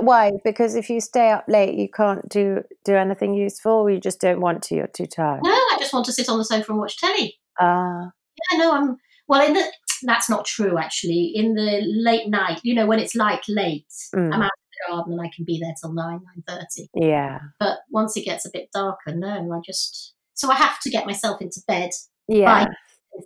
Why? 0.00 0.32
Because 0.44 0.74
if 0.74 0.90
you 0.90 1.00
stay 1.00 1.30
up 1.30 1.44
late, 1.46 1.74
you 1.78 1.88
can't 1.88 2.28
do 2.28 2.62
do 2.84 2.94
anything 2.94 3.34
useful. 3.34 3.72
Or 3.72 3.90
you 3.90 4.00
just 4.00 4.20
don't 4.20 4.40
want 4.40 4.62
to. 4.64 4.74
You're 4.74 4.86
too 4.88 5.06
tired. 5.06 5.42
No, 5.44 5.50
I 5.52 5.76
just 5.78 5.92
want 5.92 6.06
to 6.06 6.12
sit 6.12 6.28
on 6.28 6.38
the 6.38 6.44
sofa 6.44 6.72
and 6.72 6.78
watch 6.80 6.96
telly. 6.98 7.38
Ah, 7.60 8.10
Yeah, 8.52 8.58
no, 8.58 8.72
I'm 8.72 8.96
well 9.28 9.46
in 9.46 9.52
the. 9.54 9.64
That's 10.02 10.28
not 10.30 10.44
true, 10.44 10.78
actually. 10.78 11.32
In 11.34 11.54
the 11.54 11.80
late 11.84 12.28
night, 12.28 12.60
you 12.62 12.74
know, 12.74 12.86
when 12.86 12.98
it's 12.98 13.14
like 13.14 13.42
late, 13.48 13.86
Mm. 14.14 14.32
I'm 14.34 14.42
out 14.42 14.50
in 14.50 14.70
the 14.88 14.94
garden 14.94 15.12
and 15.14 15.22
I 15.22 15.30
can 15.34 15.44
be 15.44 15.58
there 15.60 15.74
till 15.80 15.92
nine, 15.92 16.20
nine 16.24 16.42
thirty. 16.46 16.88
yeah, 16.94 17.40
But 17.58 17.78
once 17.90 18.16
it 18.16 18.24
gets 18.24 18.46
a 18.46 18.50
bit 18.52 18.70
darker, 18.72 19.14
no, 19.14 19.52
I 19.52 19.60
just 19.64 20.14
so 20.34 20.50
I 20.50 20.54
have 20.54 20.80
to 20.80 20.90
get 20.90 21.06
myself 21.06 21.40
into 21.40 21.60
bed 21.68 21.90
yeah. 22.28 22.62
at 22.62 22.70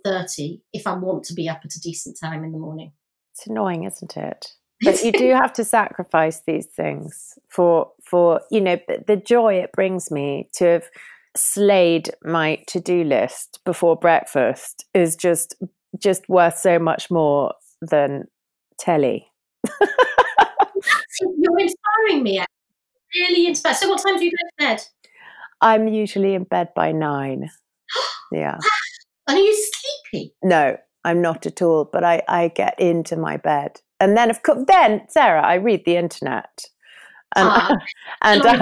thirty 0.03 0.61
if 0.73 0.85
I 0.87 0.93
want 0.93 1.23
to 1.25 1.33
be 1.33 1.47
up 1.47 1.61
at 1.63 1.75
a 1.75 1.79
decent 1.81 2.17
time 2.19 2.43
in 2.43 2.51
the 2.51 2.57
morning. 2.57 2.91
It's 3.33 3.47
annoying, 3.47 3.83
isn't 3.85 4.17
it? 4.17 4.51
But 4.83 5.01
you 5.03 5.13
do 5.13 5.29
have 5.29 5.53
to 5.53 5.63
sacrifice 5.63 6.41
these 6.45 6.65
things 6.65 7.39
for 7.49 7.91
for 8.03 8.41
you 8.51 8.59
know 8.59 8.77
but 8.87 9.07
the 9.07 9.15
joy 9.15 9.55
it 9.55 9.71
brings 9.71 10.11
me 10.11 10.49
to 10.55 10.65
have 10.65 10.89
slayed 11.37 12.09
my 12.23 12.61
to-do 12.67 13.03
list 13.03 13.59
before 13.65 13.95
breakfast 13.95 14.85
is 14.93 15.15
just 15.15 15.55
just 15.99 16.27
worth 16.29 16.57
so 16.57 16.79
much 16.79 17.09
more 17.11 17.53
than 17.81 18.25
telly. 18.79 19.27
You're 21.21 21.59
inspiring 21.59 22.23
me. 22.23 22.43
Really 23.15 23.47
inspired. 23.47 23.77
So, 23.77 23.89
what 23.89 24.03
time 24.05 24.17
do 24.17 24.25
you 24.25 24.31
go 24.31 24.37
to 24.37 24.75
bed? 24.75 24.83
I'm 25.61 25.87
usually 25.87 26.33
in 26.35 26.43
bed 26.43 26.69
by 26.75 26.91
9. 26.91 27.49
Yeah. 28.31 28.57
And 29.27 29.37
are 29.37 29.41
you 29.41 29.69
sleepy? 30.11 30.35
No, 30.43 30.77
I'm 31.03 31.19
not 31.19 31.47
at 31.47 31.61
all, 31.61 31.85
but 31.85 32.03
I 32.03 32.21
I 32.27 32.49
get 32.49 32.79
into 32.79 33.15
my 33.15 33.37
bed. 33.37 33.81
And 33.99 34.15
then 34.15 34.29
of 34.29 34.43
course 34.43 34.65
then 34.67 35.01
Sarah, 35.09 35.41
I 35.41 35.55
read 35.55 35.83
the 35.85 35.97
internet. 35.97 36.65
And, 37.35 37.49
Ah, 37.49 37.77
and 38.21 38.43
Sorry. 38.43 38.59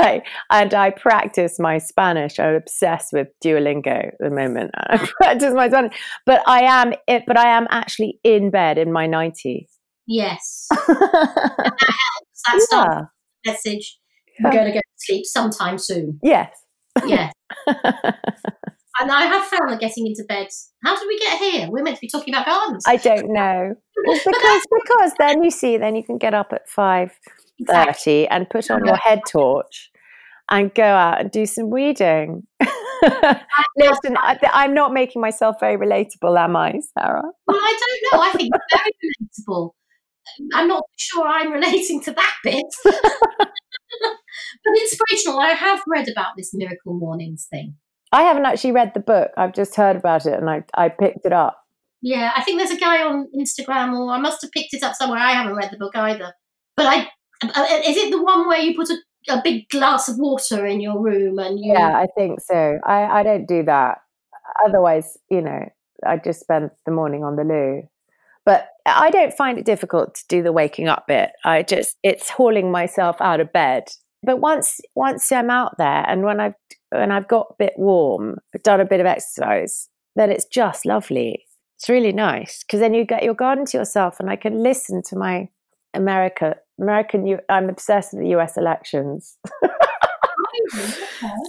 I 0.50 0.62
and 0.62 0.74
I 0.74 0.90
practice 0.90 1.60
my 1.60 1.78
Spanish. 1.78 2.40
I'm 2.40 2.56
obsessed 2.56 3.14
with 3.14 3.28
Duolingo 3.44 4.08
at 4.08 4.14
the 4.20 4.30
moment. 4.30 4.72
I 4.78 4.98
practice 4.98 5.54
my 5.54 5.68
Spanish, 5.70 5.96
but 6.26 6.42
I 6.48 6.62
am 6.62 6.94
it. 7.08 7.24
But 7.28 7.38
I 7.38 7.56
am 7.56 7.68
actually 7.70 8.20
in 8.24 8.52
bed 8.52 8.78
in 8.78 8.92
my 8.92 9.06
ninety. 9.06 9.70
Yes, 10.08 10.68
that 10.88 11.72
helps. 11.72 12.42
that's 12.48 12.68
yeah. 12.72 13.02
message. 13.46 14.00
We're 14.44 14.52
going 14.52 14.66
to 14.66 14.72
go 14.72 14.80
to 14.80 14.84
sleep 14.98 15.26
sometime 15.26 15.78
soon. 15.78 16.20
Yes. 16.24 16.50
Yes. 17.06 17.32
And 19.00 19.12
I 19.12 19.26
have 19.26 19.46
found 19.46 19.72
that 19.72 19.80
getting 19.80 20.08
into 20.08 20.24
bed. 20.28 20.48
How 20.84 20.98
did 20.98 21.08
we 21.08 21.20
get 21.20 21.40
here? 21.40 21.68
We're 21.70 21.84
meant 21.84 21.98
to 21.98 22.02
be 22.02 22.10
talking 22.10 22.34
about 22.34 22.46
gardens. 22.46 22.84
I 22.88 22.98
don't 22.98 23.32
know. 23.32 23.76
Because 24.06 24.62
because 24.72 25.14
then 25.20 25.44
you 25.44 25.52
see, 25.52 25.78
then 25.78 25.96
you 25.96 26.04
can 26.04 26.18
get 26.18 26.34
up 26.34 26.52
at 26.52 26.68
five 26.68 27.12
Exactly. 27.60 27.94
thirty 27.94 28.28
and 28.28 28.50
put 28.50 28.72
on 28.72 28.86
your 28.86 28.96
head 28.98 29.22
torch 29.30 29.92
and 30.50 30.74
go 30.74 30.84
out 30.84 31.22
and 31.22 31.32
do 31.32 31.46
some 31.46 31.70
weeding. 31.70 32.44
Listen, 33.78 34.18
I, 34.18 34.38
I'm 34.54 34.74
not 34.74 34.94
making 34.94 35.22
myself 35.22 35.58
very 35.60 35.78
relatable, 35.78 36.38
am 36.38 36.56
I, 36.56 36.80
Sarah? 36.98 37.24
Well, 37.48 37.58
I 37.58 37.80
don't 37.80 38.20
know. 38.20 38.26
I 38.26 38.32
think 38.32 38.54
very 38.72 38.92
relatable. 39.50 39.72
I'm 40.54 40.68
not 40.68 40.84
sure 40.98 41.28
I'm 41.28 41.52
relating 41.52 42.02
to 42.04 42.12
that 42.12 42.34
bit. 42.44 42.64
but 42.84 44.78
inspirational. 44.78 45.40
I 45.40 45.50
have 45.50 45.82
read 45.88 46.08
about 46.10 46.34
this 46.38 46.52
Miracle 46.54 46.94
Mornings 46.94 47.48
thing. 47.50 47.76
I 48.12 48.24
haven't 48.24 48.46
actually 48.46 48.72
read 48.72 48.94
the 48.94 49.00
book. 49.00 49.32
I've 49.38 49.54
just 49.54 49.76
heard 49.76 49.96
about 49.96 50.26
it 50.26 50.40
and 50.40 50.50
I, 50.50 50.64
I 50.76 50.90
picked 50.90 51.26
it 51.26 51.34
up. 51.34 51.60
Yeah, 52.02 52.32
I 52.36 52.44
think 52.44 52.60
there's 52.60 52.72
a 52.72 52.78
guy 52.78 53.02
on 53.02 53.28
Instagram, 53.34 53.98
or 53.98 54.12
I 54.12 54.20
must 54.20 54.42
have 54.42 54.52
picked 54.52 54.74
it 54.74 54.84
up 54.84 54.94
somewhere. 54.94 55.20
I 55.20 55.32
haven't 55.32 55.56
read 55.56 55.72
the 55.72 55.78
book 55.78 55.96
either. 55.96 56.34
But 56.76 56.86
I 56.88 57.08
Uh, 57.52 57.66
is 57.86 57.98
it 57.98 58.12
the 58.12 58.22
one 58.22 58.48
where 58.48 58.60
you 58.60 58.76
put 58.76 58.90
a, 58.90 59.34
a 59.34 59.42
big 59.44 59.70
glass 59.70 60.10
of 60.10 60.18
water 60.18 60.66
in 60.66 60.82
your 60.82 61.02
room 61.02 61.40
and 61.40 61.60
you? 61.60 61.74
Yeah, 61.74 61.98
I 61.98 62.08
think 62.16 62.42
so. 62.42 62.80
I, 62.86 63.20
I 63.20 63.24
don't 63.24 63.48
do 63.48 63.64
that. 63.64 64.00
Otherwise, 64.66 65.18
you 65.30 65.42
know, 65.42 65.70
I 66.06 66.18
just 66.18 66.40
spend 66.40 66.72
the 66.86 66.92
morning 66.92 67.24
on 67.24 67.36
the 67.36 67.44
loo. 67.44 67.84
But 68.46 68.68
I 68.86 69.10
don't 69.10 69.34
find 69.34 69.58
it 69.58 69.66
difficult 69.66 70.16
to 70.16 70.24
do 70.28 70.44
the 70.44 70.52
waking 70.52 70.90
up 70.90 71.08
bit. 71.08 71.32
I 71.46 71.64
just 71.64 71.98
it's 72.04 72.30
hauling 72.30 72.72
myself 72.72 73.16
out 73.22 73.40
of 73.40 73.54
bed. 73.54 73.86
But 74.22 74.40
once 74.40 74.82
once 74.96 75.32
I'm 75.32 75.50
out 75.50 75.78
there 75.78 76.06
and 76.08 76.24
when 76.24 76.40
I've 76.40 76.56
when 76.90 77.12
I've 77.12 77.28
got 77.28 77.48
a 77.52 77.56
bit 77.58 77.74
warm, 77.78 78.38
done 78.64 78.82
a 78.82 78.86
bit 78.86 79.00
of 79.00 79.06
exercise, 79.06 79.90
then 80.16 80.30
it's 80.30 80.46
just 80.46 80.86
lovely. 80.86 81.46
It's 81.78 81.90
really 81.90 82.12
nice 82.12 82.64
because 82.64 82.80
then 82.80 82.94
you 82.94 83.06
get 83.06 83.24
your 83.24 83.34
garden 83.34 83.66
to 83.68 83.78
yourself, 83.78 84.20
and 84.20 84.30
I 84.30 84.36
can 84.36 84.62
listen 84.62 85.02
to 85.08 85.16
my 85.16 85.50
America 85.94 86.56
American. 86.80 87.26
U- 87.26 87.40
I'm 87.50 87.70
obsessed 87.70 88.14
with 88.14 88.24
the 88.24 88.30
U.S. 88.30 88.58
elections. 88.58 89.38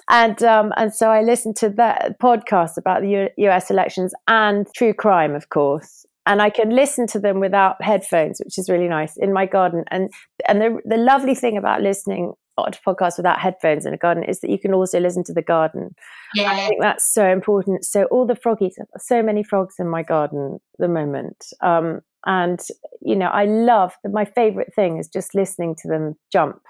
and 0.08 0.42
um, 0.42 0.72
and 0.76 0.94
so 0.94 1.10
I 1.10 1.22
listened 1.22 1.56
to 1.56 1.70
that 1.70 2.18
podcast 2.20 2.76
about 2.76 3.02
the 3.02 3.08
U- 3.08 3.44
U.S. 3.44 3.70
elections 3.70 4.14
and 4.28 4.66
true 4.74 4.94
crime, 4.94 5.34
of 5.34 5.48
course. 5.48 6.06
And 6.26 6.40
I 6.40 6.48
can 6.48 6.70
listen 6.70 7.06
to 7.08 7.20
them 7.20 7.38
without 7.38 7.82
headphones, 7.82 8.40
which 8.42 8.56
is 8.56 8.70
really 8.70 8.88
nice 8.88 9.16
in 9.16 9.32
my 9.32 9.46
garden. 9.46 9.84
And 9.90 10.10
and 10.48 10.60
the 10.60 10.78
the 10.84 10.96
lovely 10.96 11.34
thing 11.34 11.56
about 11.56 11.82
listening 11.82 12.32
to 12.56 12.80
podcasts 12.86 13.16
without 13.16 13.40
headphones 13.40 13.84
in 13.84 13.92
a 13.92 13.96
garden 13.96 14.22
is 14.24 14.40
that 14.40 14.50
you 14.50 14.58
can 14.58 14.72
also 14.72 15.00
listen 15.00 15.24
to 15.24 15.32
the 15.32 15.42
garden. 15.42 15.94
I 16.38 16.68
think 16.68 16.80
that's 16.80 17.04
so 17.04 17.28
important. 17.28 17.84
So 17.84 18.04
all 18.04 18.26
the 18.26 18.36
froggies, 18.36 18.76
so 18.98 19.22
many 19.22 19.42
frogs 19.42 19.74
in 19.78 19.88
my 19.88 20.02
garden 20.02 20.60
at 20.74 20.78
the 20.78 20.88
moment. 20.88 21.46
Um, 21.60 22.00
and 22.26 22.60
you 23.02 23.16
know, 23.16 23.28
I 23.28 23.44
love 23.44 23.94
my 24.10 24.24
favorite 24.24 24.74
thing 24.74 24.98
is 24.98 25.08
just 25.08 25.34
listening 25.34 25.74
to 25.82 25.88
them 25.88 26.14
jump 26.32 26.60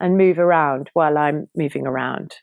and 0.00 0.18
move 0.18 0.38
around 0.38 0.90
while 0.94 1.16
I'm 1.16 1.48
moving 1.56 1.86
around. 1.86 2.34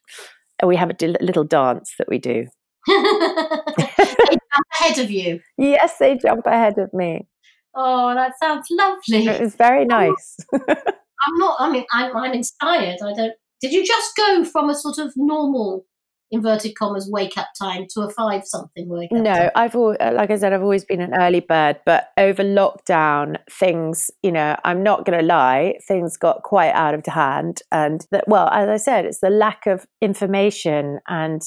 And 0.59 0.69
we 0.69 0.75
have 0.75 0.89
a 0.89 1.07
little 1.21 1.43
dance 1.43 1.93
that 1.97 2.07
we 2.09 2.17
do. 2.17 2.47
they 2.87 2.93
jump 2.95 4.67
ahead 4.79 4.99
of 4.99 5.11
you. 5.11 5.39
Yes, 5.57 5.97
they 5.97 6.17
jump 6.17 6.45
ahead 6.45 6.77
of 6.77 6.93
me. 6.93 7.27
Oh, 7.75 8.13
that 8.13 8.33
sounds 8.39 8.67
lovely. 8.69 9.25
It 9.25 9.41
was 9.41 9.55
very 9.55 9.85
nice. 9.85 10.37
I'm 10.53 11.37
not. 11.37 11.57
I 11.59 11.71
mean, 11.71 11.85
I'm, 11.91 12.15
I'm 12.15 12.33
inspired. 12.33 12.99
I 13.03 13.13
don't. 13.13 13.33
Did 13.61 13.71
you 13.71 13.85
just 13.85 14.15
go 14.15 14.43
from 14.45 14.69
a 14.69 14.75
sort 14.75 14.97
of 14.97 15.13
normal 15.15 15.85
inverted 16.33 16.75
commas 16.75 17.09
wake 17.09 17.37
up 17.37 17.47
time 17.59 17.85
to 17.93 18.01
a 18.01 18.09
five 18.09 18.45
something 18.45 18.89
wake 18.89 19.11
up? 19.11 19.19
No, 19.19 19.33
time? 19.33 19.51
I've 19.55 19.75
al- 19.75 19.97
uh, 19.99 20.11
like 20.13 20.31
I 20.31 20.37
said, 20.37 20.51
I've 20.51 20.61
always 20.61 20.83
been 20.83 21.01
an 21.01 21.13
early 21.13 21.39
bird, 21.39 21.79
but 21.85 22.09
over 22.17 22.43
lockdown, 22.43 23.37
things, 23.49 24.11
you 24.21 24.31
know, 24.31 24.57
I'm 24.65 24.83
not 24.83 25.05
going 25.05 25.19
to 25.19 25.25
lie, 25.25 25.75
things 25.87 26.17
got 26.17 26.43
quite 26.43 26.71
out 26.71 26.93
of 26.93 27.05
hand, 27.05 27.61
and 27.71 28.05
that, 28.11 28.27
well, 28.27 28.49
as 28.49 28.67
I 28.67 28.77
said, 28.77 29.05
it's 29.05 29.19
the 29.19 29.29
lack 29.29 29.65
of 29.67 29.85
information 30.01 30.99
and 31.07 31.41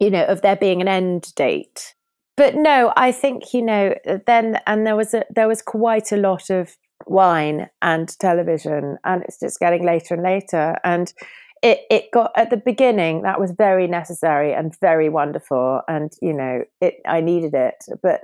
you 0.00 0.10
know 0.10 0.24
of 0.24 0.42
there 0.42 0.56
being 0.56 0.80
an 0.80 0.88
end 0.88 1.32
date. 1.36 1.94
But 2.36 2.56
no, 2.56 2.92
I 2.96 3.12
think 3.12 3.54
you 3.54 3.62
know 3.62 3.94
then, 4.26 4.58
and 4.66 4.86
there 4.86 4.96
was 4.96 5.14
a 5.14 5.24
there 5.34 5.48
was 5.48 5.62
quite 5.62 6.12
a 6.12 6.16
lot 6.16 6.50
of 6.50 6.76
wine 7.06 7.68
and 7.80 8.08
television, 8.18 8.98
and 9.04 9.22
it's 9.22 9.38
just 9.38 9.60
getting 9.60 9.84
later 9.84 10.14
and 10.14 10.22
later, 10.22 10.76
and 10.82 11.12
it, 11.62 11.80
it 11.90 12.10
got 12.12 12.32
at 12.36 12.50
the 12.50 12.56
beginning 12.56 13.22
that 13.22 13.40
was 13.40 13.52
very 13.52 13.86
necessary 13.86 14.52
and 14.52 14.78
very 14.80 15.08
wonderful 15.08 15.80
and 15.88 16.12
you 16.20 16.32
know 16.32 16.62
it 16.80 16.94
i 17.06 17.20
needed 17.20 17.54
it 17.54 17.76
but 18.02 18.22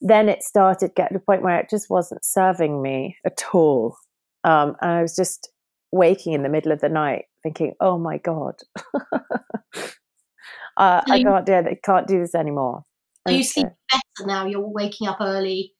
then 0.00 0.28
it 0.28 0.42
started 0.42 0.94
getting 0.94 1.14
to 1.14 1.18
the 1.18 1.24
point 1.24 1.42
where 1.42 1.58
it 1.58 1.68
just 1.68 1.90
wasn't 1.90 2.24
serving 2.24 2.80
me 2.80 3.16
at 3.26 3.42
all 3.52 3.96
um, 4.44 4.74
and 4.80 4.90
i 4.90 5.02
was 5.02 5.14
just 5.14 5.50
waking 5.92 6.32
in 6.32 6.42
the 6.42 6.48
middle 6.48 6.72
of 6.72 6.80
the 6.80 6.88
night 6.88 7.24
thinking, 7.42 7.74
"Oh 7.80 7.98
my 7.98 8.18
god, 8.18 8.54
uh, 10.76 11.02
I 11.06 11.22
can't 11.22 11.46
do 11.46 11.52
it. 11.52 11.82
Can't 11.82 12.06
do 12.06 12.20
this 12.20 12.34
anymore." 12.34 12.84
Are 13.26 13.32
you 13.32 13.44
sleeping 13.44 13.74
better 13.90 14.26
now? 14.26 14.46
You're 14.46 14.60
waking 14.60 15.08
up 15.08 15.18
early. 15.20 15.74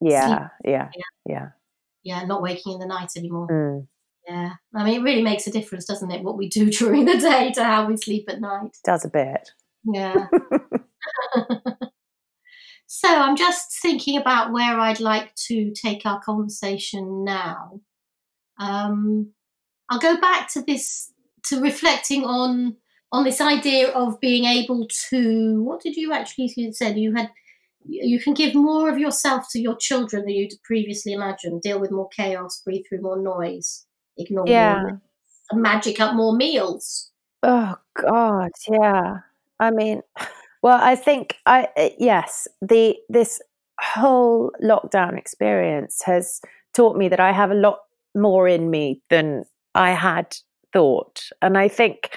Yeah, 0.00 0.48
yeah, 0.64 0.88
yeah, 0.94 1.04
yeah, 1.26 1.48
yeah. 2.02 2.24
Not 2.24 2.42
waking 2.42 2.74
in 2.74 2.78
the 2.80 2.86
night 2.86 3.10
anymore. 3.16 3.48
Mm. 3.48 3.86
Yeah, 4.28 4.52
I 4.74 4.84
mean, 4.84 5.00
it 5.00 5.04
really 5.04 5.22
makes 5.22 5.46
a 5.46 5.50
difference, 5.50 5.84
doesn't 5.84 6.10
it? 6.10 6.22
What 6.22 6.36
we 6.36 6.48
do 6.48 6.70
during 6.70 7.04
the 7.04 7.18
day 7.18 7.52
to 7.54 7.64
how 7.64 7.86
we 7.86 7.96
sleep 7.96 8.26
at 8.28 8.40
night. 8.40 8.76
Does 8.84 9.04
a 9.04 9.08
bit. 9.10 9.50
Yeah. 9.84 10.28
so 12.86 13.08
I'm 13.08 13.36
just 13.36 13.80
thinking 13.80 14.16
about 14.18 14.52
where 14.52 14.78
I'd 14.78 15.00
like 15.00 15.34
to 15.46 15.72
take 15.72 16.06
our 16.06 16.20
conversation 16.20 17.24
now. 17.24 17.80
Um, 18.58 19.32
I'll 19.90 19.98
go 19.98 20.20
back 20.20 20.50
to 20.52 20.62
this 20.62 21.12
to 21.46 21.60
reflecting 21.60 22.24
on 22.24 22.76
on 23.10 23.24
this 23.24 23.40
idea 23.40 23.88
of 23.90 24.20
being 24.20 24.44
able 24.44 24.86
to. 25.10 25.62
What 25.62 25.82
did 25.82 25.96
you 25.96 26.12
actually 26.12 26.72
said? 26.72 26.96
You 26.96 27.14
had 27.14 27.30
you 27.84 28.20
can 28.20 28.34
give 28.34 28.54
more 28.54 28.88
of 28.88 28.98
yourself 28.98 29.46
to 29.50 29.60
your 29.60 29.76
children 29.76 30.22
than 30.22 30.34
you'd 30.34 30.52
previously 30.62 31.12
imagined. 31.12 31.62
Deal 31.62 31.80
with 31.80 31.90
more 31.90 32.08
chaos, 32.08 32.62
breathe 32.64 32.84
through 32.88 33.02
more 33.02 33.20
noise, 33.20 33.86
ignore 34.16 34.46
yeah. 34.46 34.82
more, 34.82 35.00
magic 35.54 36.00
up 36.00 36.14
more 36.14 36.34
meals. 36.34 37.10
Oh 37.42 37.74
God, 38.00 38.50
yeah. 38.68 39.18
I 39.60 39.70
mean, 39.70 40.02
well, 40.62 40.78
I 40.80 40.96
think 40.96 41.36
I 41.46 41.68
uh, 41.76 41.90
yes, 41.98 42.48
the 42.60 42.96
this 43.08 43.40
whole 43.80 44.52
lockdown 44.62 45.18
experience 45.18 46.02
has 46.04 46.40
taught 46.74 46.96
me 46.96 47.08
that 47.08 47.20
I 47.20 47.32
have 47.32 47.50
a 47.50 47.54
lot 47.54 47.80
more 48.14 48.46
in 48.46 48.70
me 48.70 49.00
than 49.10 49.44
I 49.74 49.90
had 49.90 50.36
thought, 50.72 51.22
and 51.40 51.58
I 51.58 51.68
think, 51.68 52.16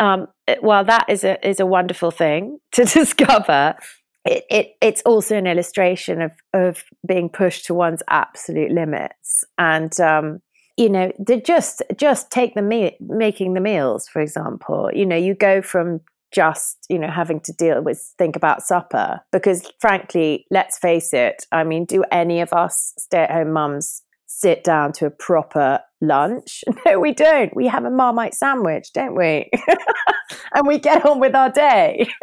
um, 0.00 0.28
well, 0.62 0.84
that 0.84 1.06
is 1.08 1.24
a 1.24 1.46
is 1.46 1.60
a 1.60 1.66
wonderful 1.66 2.10
thing 2.10 2.58
to 2.72 2.84
discover. 2.84 3.76
It, 4.24 4.44
it 4.48 4.76
it's 4.80 5.02
also 5.02 5.36
an 5.36 5.46
illustration 5.46 6.22
of 6.22 6.32
of 6.54 6.84
being 7.06 7.28
pushed 7.28 7.66
to 7.66 7.74
one's 7.74 8.02
absolute 8.08 8.70
limits, 8.70 9.44
and 9.58 9.98
um, 10.00 10.40
you 10.76 10.88
know, 10.88 11.12
just 11.44 11.82
just 11.96 12.30
take 12.30 12.54
the 12.54 12.62
me- 12.62 12.96
making 13.00 13.54
the 13.54 13.60
meals, 13.60 14.08
for 14.08 14.20
example. 14.20 14.90
You 14.92 15.06
know, 15.06 15.16
you 15.16 15.34
go 15.34 15.62
from 15.62 16.00
just 16.32 16.84
you 16.88 16.98
know 16.98 17.10
having 17.10 17.38
to 17.38 17.52
deal 17.52 17.80
with 17.80 18.12
think 18.18 18.34
about 18.34 18.60
supper 18.60 19.20
because 19.30 19.70
frankly 19.78 20.44
let's 20.50 20.76
face 20.80 21.12
it 21.12 21.46
i 21.52 21.62
mean 21.62 21.84
do 21.84 22.02
any 22.10 22.40
of 22.40 22.52
us 22.52 22.92
stay-at-home 22.98 23.52
mums 23.52 24.02
sit 24.34 24.64
down 24.64 24.92
to 24.92 25.06
a 25.06 25.10
proper 25.10 25.80
lunch? 26.00 26.64
No 26.86 26.98
we 26.98 27.12
don't. 27.12 27.54
We 27.54 27.66
have 27.68 27.84
a 27.84 27.90
marmite 27.90 28.34
sandwich 28.34 28.92
don't 28.92 29.14
we? 29.14 29.50
And 30.54 30.66
we 30.66 30.78
get 30.78 31.04
on 31.04 31.20
with 31.20 31.34
our 31.34 31.50
day. 31.50 32.08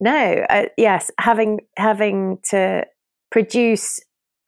No 0.00 0.44
uh, 0.50 0.64
yes 0.76 1.10
having 1.18 1.60
having 1.76 2.38
to 2.50 2.84
produce 3.30 4.00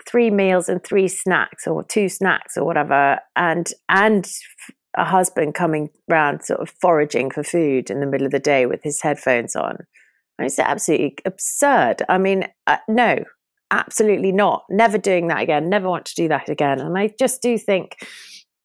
three 0.09 0.31
meals 0.31 0.69
and 0.69 0.83
three 0.83 1.09
snacks 1.09 1.67
or 1.67 1.83
two 1.85 2.09
snacks 2.09 2.57
or 2.57 2.65
whatever 2.65 3.19
and 3.35 3.73
and 3.89 4.29
a 4.97 5.05
husband 5.05 5.55
coming 5.55 5.91
round 6.09 6.43
sort 6.43 6.61
of 6.61 6.71
foraging 6.81 7.31
for 7.31 7.43
food 7.43 7.91
in 7.91 8.01
the 8.01 8.07
middle 8.07 8.27
of 8.27 8.33
the 8.33 8.39
day 8.39 8.67
with 8.67 8.83
his 8.83 9.03
headphones 9.03 9.55
on. 9.55 9.79
It's 10.39 10.59
absolutely 10.59 11.17
absurd. 11.25 12.03
I 12.09 12.19
mean, 12.19 12.47
uh, 12.67 12.79
no, 12.89 13.25
absolutely 13.71 14.33
not. 14.33 14.65
Never 14.71 14.99
doing 14.99 15.29
that 15.29 15.41
again. 15.41 15.69
Never 15.69 15.89
want 15.89 16.07
to 16.07 16.15
do 16.15 16.29
that 16.29 16.49
again. 16.49 16.81
And 16.81 16.97
I 16.97 17.15
just 17.19 17.43
do 17.43 17.59
think, 17.59 17.97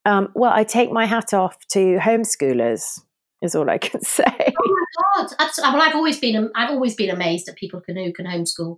um, 0.06 0.30
well, 0.36 0.52
I 0.54 0.64
take 0.64 0.92
my 0.92 1.06
hat 1.06 1.34
off 1.34 1.58
to 1.70 1.98
homeschoolers. 1.98 3.00
Is 3.42 3.56
all 3.56 3.70
I 3.70 3.80
can 3.80 4.02
say. 4.04 4.24
Oh 4.28 4.36
my 4.38 5.24
god! 5.24 5.34
Absolutely. 5.40 5.80
Well, 5.80 5.90
I've 5.90 5.96
always 5.96 6.20
been 6.20 6.52
I've 6.56 6.70
always 6.70 6.96
been 6.96 7.10
amazed 7.10 7.50
at 7.50 7.56
people 7.56 7.82
who 7.86 8.14
can 8.14 8.26
homeschool. 8.28 8.78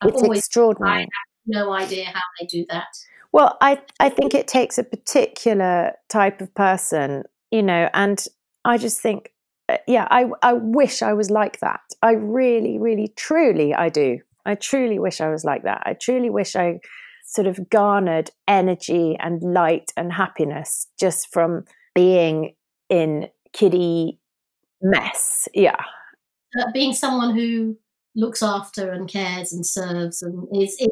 I've 0.00 0.10
it's 0.10 0.22
always, 0.22 0.38
extraordinary. 0.38 1.06
No 1.46 1.72
idea 1.72 2.06
how 2.06 2.20
they 2.40 2.46
do 2.46 2.64
that. 2.70 2.86
Well, 3.32 3.56
I 3.60 3.80
I 3.98 4.08
think 4.08 4.34
it 4.34 4.46
takes 4.46 4.78
a 4.78 4.84
particular 4.84 5.92
type 6.08 6.40
of 6.40 6.54
person, 6.54 7.24
you 7.50 7.62
know, 7.62 7.88
and 7.94 8.24
I 8.64 8.78
just 8.78 9.00
think, 9.00 9.32
uh, 9.68 9.78
yeah, 9.86 10.06
I 10.10 10.26
I 10.42 10.52
wish 10.52 11.02
I 11.02 11.14
was 11.14 11.30
like 11.30 11.60
that. 11.60 11.80
I 12.02 12.12
really, 12.12 12.78
really, 12.78 13.08
truly, 13.16 13.74
I 13.74 13.88
do. 13.88 14.18
I 14.44 14.54
truly 14.54 14.98
wish 14.98 15.20
I 15.20 15.28
was 15.28 15.44
like 15.44 15.62
that. 15.64 15.82
I 15.86 15.94
truly 15.94 16.30
wish 16.30 16.56
I 16.56 16.80
sort 17.24 17.46
of 17.46 17.70
garnered 17.70 18.30
energy 18.46 19.16
and 19.18 19.42
light 19.42 19.92
and 19.96 20.12
happiness 20.12 20.88
just 21.00 21.32
from 21.32 21.64
being 21.94 22.54
in 22.90 23.28
kiddie 23.52 24.18
mess. 24.82 25.48
Yeah. 25.54 25.80
Uh, 26.58 26.70
being 26.72 26.92
someone 26.92 27.34
who 27.34 27.76
looks 28.14 28.42
after 28.42 28.92
and 28.92 29.08
cares 29.08 29.52
and 29.52 29.64
serves 29.64 30.20
and 30.20 30.46
is, 30.54 30.76
is 30.78 30.88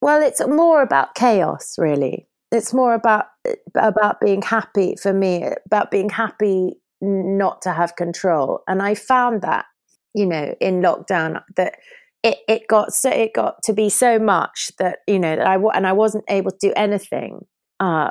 well, 0.00 0.22
it's 0.22 0.46
more 0.46 0.82
about 0.82 1.14
chaos, 1.14 1.76
really. 1.78 2.28
It's 2.52 2.72
more 2.72 2.94
about 2.94 3.26
about 3.74 4.20
being 4.20 4.42
happy 4.42 4.96
for 4.96 5.12
me, 5.12 5.44
about 5.66 5.90
being 5.90 6.10
happy 6.10 6.74
not 7.00 7.62
to 7.62 7.72
have 7.72 7.96
control. 7.96 8.60
And 8.68 8.82
I 8.82 8.94
found 8.94 9.42
that, 9.42 9.66
you 10.14 10.26
know, 10.26 10.54
in 10.60 10.80
lockdown 10.80 11.42
that 11.56 11.76
it, 12.22 12.38
it 12.48 12.68
got 12.68 12.92
so 12.94 13.10
it 13.10 13.34
got 13.34 13.62
to 13.64 13.72
be 13.72 13.88
so 13.88 14.18
much 14.18 14.72
that 14.78 15.00
you 15.06 15.18
know 15.18 15.36
that 15.36 15.46
I 15.46 15.56
and 15.74 15.86
I 15.86 15.92
wasn't 15.92 16.24
able 16.28 16.52
to 16.52 16.58
do 16.60 16.72
anything 16.74 17.46
uh, 17.80 18.10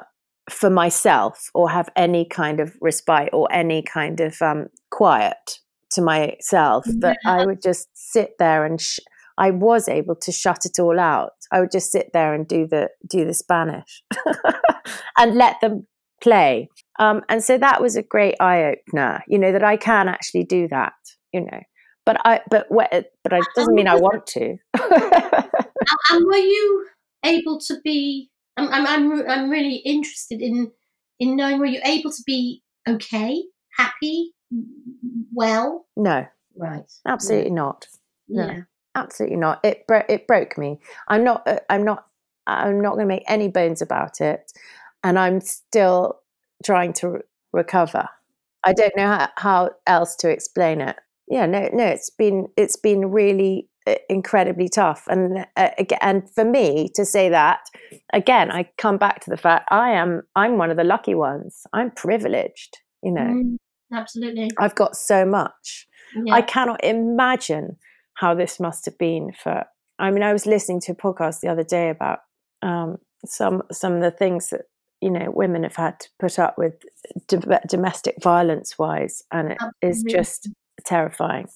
for 0.50 0.70
myself 0.70 1.50
or 1.54 1.70
have 1.70 1.90
any 1.96 2.26
kind 2.26 2.60
of 2.60 2.76
respite 2.82 3.30
or 3.34 3.52
any 3.52 3.82
kind 3.82 4.20
of 4.20 4.42
um, 4.42 4.68
quiet 4.92 5.60
to 5.92 6.02
myself 6.02 6.86
yeah. 6.88 6.94
that 7.00 7.18
I 7.26 7.46
would 7.46 7.62
just 7.62 7.88
sit 7.94 8.34
there 8.40 8.66
and 8.66 8.80
sh- 8.80 9.00
I 9.38 9.52
was 9.52 9.88
able 9.88 10.16
to 10.18 10.32
shut 10.32 10.66
it 10.66 10.80
all 10.80 11.00
out. 11.00 11.34
I 11.52 11.60
would 11.60 11.72
just 11.72 11.92
sit 11.92 12.12
there 12.14 12.34
and 12.34 12.48
do 12.48 12.68
the 12.68 12.90
do 13.10 13.26
the 13.26 13.34
Spanish 13.34 14.04
and 15.18 15.36
let 15.36 15.60
them 15.62 15.88
play. 16.22 16.70
Um, 17.00 17.22
and 17.30 17.44
so 17.44 17.58
that 17.58 17.82
was 17.82 17.96
a 17.96 18.04
great 18.04 18.36
eye 18.40 18.64
opener. 18.64 19.24
You 19.28 19.40
know 19.40 19.52
that 19.52 19.64
I 19.64 19.78
can 19.78 20.08
actually 20.08 20.44
do 20.44 20.68
that. 20.70 20.94
You 21.32 21.42
know, 21.42 21.62
but 22.06 22.18
I 22.26 22.42
but 22.50 22.68
what 22.70 22.92
but 22.92 23.34
it 23.34 23.46
doesn't 23.56 23.76
mean 23.76 23.88
I 23.88 23.96
want 23.96 24.28
to. 24.28 24.58
and 26.12 26.26
were 26.26 26.36
you 26.36 26.88
able 27.26 27.60
to 27.68 27.80
be? 27.84 28.30
I'm 28.58 28.70
I'm 28.72 29.30
I'm 29.30 29.50
really 29.50 29.78
interested 29.78 30.42
in 30.42 30.72
in 31.20 31.36
knowing 31.36 31.60
were 31.60 31.66
you 31.66 31.82
able 31.86 32.12
to 32.12 32.24
be 32.26 32.62
okay, 32.88 33.42
happy, 33.78 34.34
well? 35.34 35.88
No. 35.96 36.28
Right. 36.56 36.84
Absolutely 37.08 37.50
not. 37.50 37.88
No. 38.30 38.46
Yeah 38.46 38.62
absolutely 38.96 39.38
not. 39.38 39.60
It 39.64 39.86
bro- 39.88 40.06
it 40.10 40.28
broke 40.28 40.58
me. 40.58 40.80
I'm 41.08 41.24
not. 41.24 41.48
Uh, 41.48 41.60
I'm 41.70 41.84
not. 41.84 42.06
I'm 42.48 42.82
not 42.82 42.96
going 42.96 43.06
to 43.06 43.14
make 43.14 43.24
any 43.28 43.48
bones 43.48 43.82
about 43.82 44.20
it, 44.22 44.52
and 45.04 45.18
I'm 45.18 45.40
still 45.42 46.20
trying 46.64 46.94
to 46.94 47.10
re- 47.10 47.22
recover. 47.52 48.08
I 48.64 48.74
don't 48.74 48.96
know 48.96 49.08
how, 49.08 49.30
how 49.38 49.72
else 49.88 50.16
to 50.18 50.30
explain 50.30 50.82
it. 50.82 50.98
Yeah, 51.28 51.46
no, 51.46 51.70
no. 51.74 51.86
It's 51.86 52.10
been 52.10 52.48
it's 52.58 52.76
been 52.76 53.12
really 53.12 53.70
uh, 53.88 53.96
incredibly 54.10 54.70
tough, 54.70 55.06
and 55.08 55.46
uh, 55.56 55.70
and 56.02 56.30
for 56.30 56.46
me 56.46 56.90
to 56.96 57.06
say 57.06 57.30
that 57.30 57.62
again, 58.12 58.52
I 58.52 58.70
come 58.78 58.98
back 58.98 59.24
to 59.24 59.30
the 59.30 59.38
fact 59.38 59.70
I 59.72 59.92
am 59.92 60.24
I'm 60.36 60.58
one 60.58 60.72
of 60.72 60.78
the 60.78 60.84
lucky 60.84 61.16
ones. 61.16 61.66
I'm 61.74 61.92
privileged. 61.92 62.80
You 63.02 63.12
know, 63.12 63.22
mm, 63.22 63.58
absolutely. 63.94 64.50
I've 64.58 64.76
got 64.76 64.96
so 64.96 65.26
much. 65.26 65.88
Yeah. 66.16 66.36
I 66.36 66.42
cannot 66.42 66.84
imagine 66.84 67.78
how 68.16 68.34
this 68.34 68.60
must 68.60 68.86
have 68.86 68.98
been 68.98 69.32
for. 69.34 69.66
I 70.00 70.12
mean, 70.12 70.24
I 70.24 70.34
was 70.34 70.46
listening 70.46 70.82
to 70.82 70.94
a 70.94 70.96
podcast 70.96 71.42
the 71.42 71.50
other 71.50 71.64
day 71.64 71.90
about 71.90 72.20
um, 72.62 72.98
some 73.26 73.64
some 73.72 73.94
of 73.94 74.02
the 74.02 74.12
things 74.12 74.50
that 74.50 74.62
you 75.02 75.12
know 75.12 75.32
women 75.32 75.64
have 75.64 75.76
had 75.76 76.00
to 76.00 76.10
put 76.20 76.40
up 76.40 76.58
with 76.58 76.74
domestic 77.68 78.16
violence 78.22 78.78
wise, 78.78 79.24
and 79.32 79.52
it 79.52 79.58
Absolutely. 79.60 79.90
is 79.90 80.04
just 80.04 80.50
terrifying. 80.86 81.48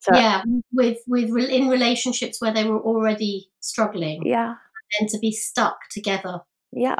So, 0.00 0.14
yeah, 0.14 0.42
with 0.72 0.98
with 1.06 1.30
in 1.36 1.68
relationships 1.68 2.40
where 2.40 2.52
they 2.52 2.64
were 2.64 2.80
already 2.80 3.48
struggling. 3.60 4.24
Yeah, 4.24 4.54
and 5.00 5.08
to 5.08 5.18
be 5.18 5.32
stuck 5.32 5.78
together. 5.90 6.40
Yeah, 6.72 6.96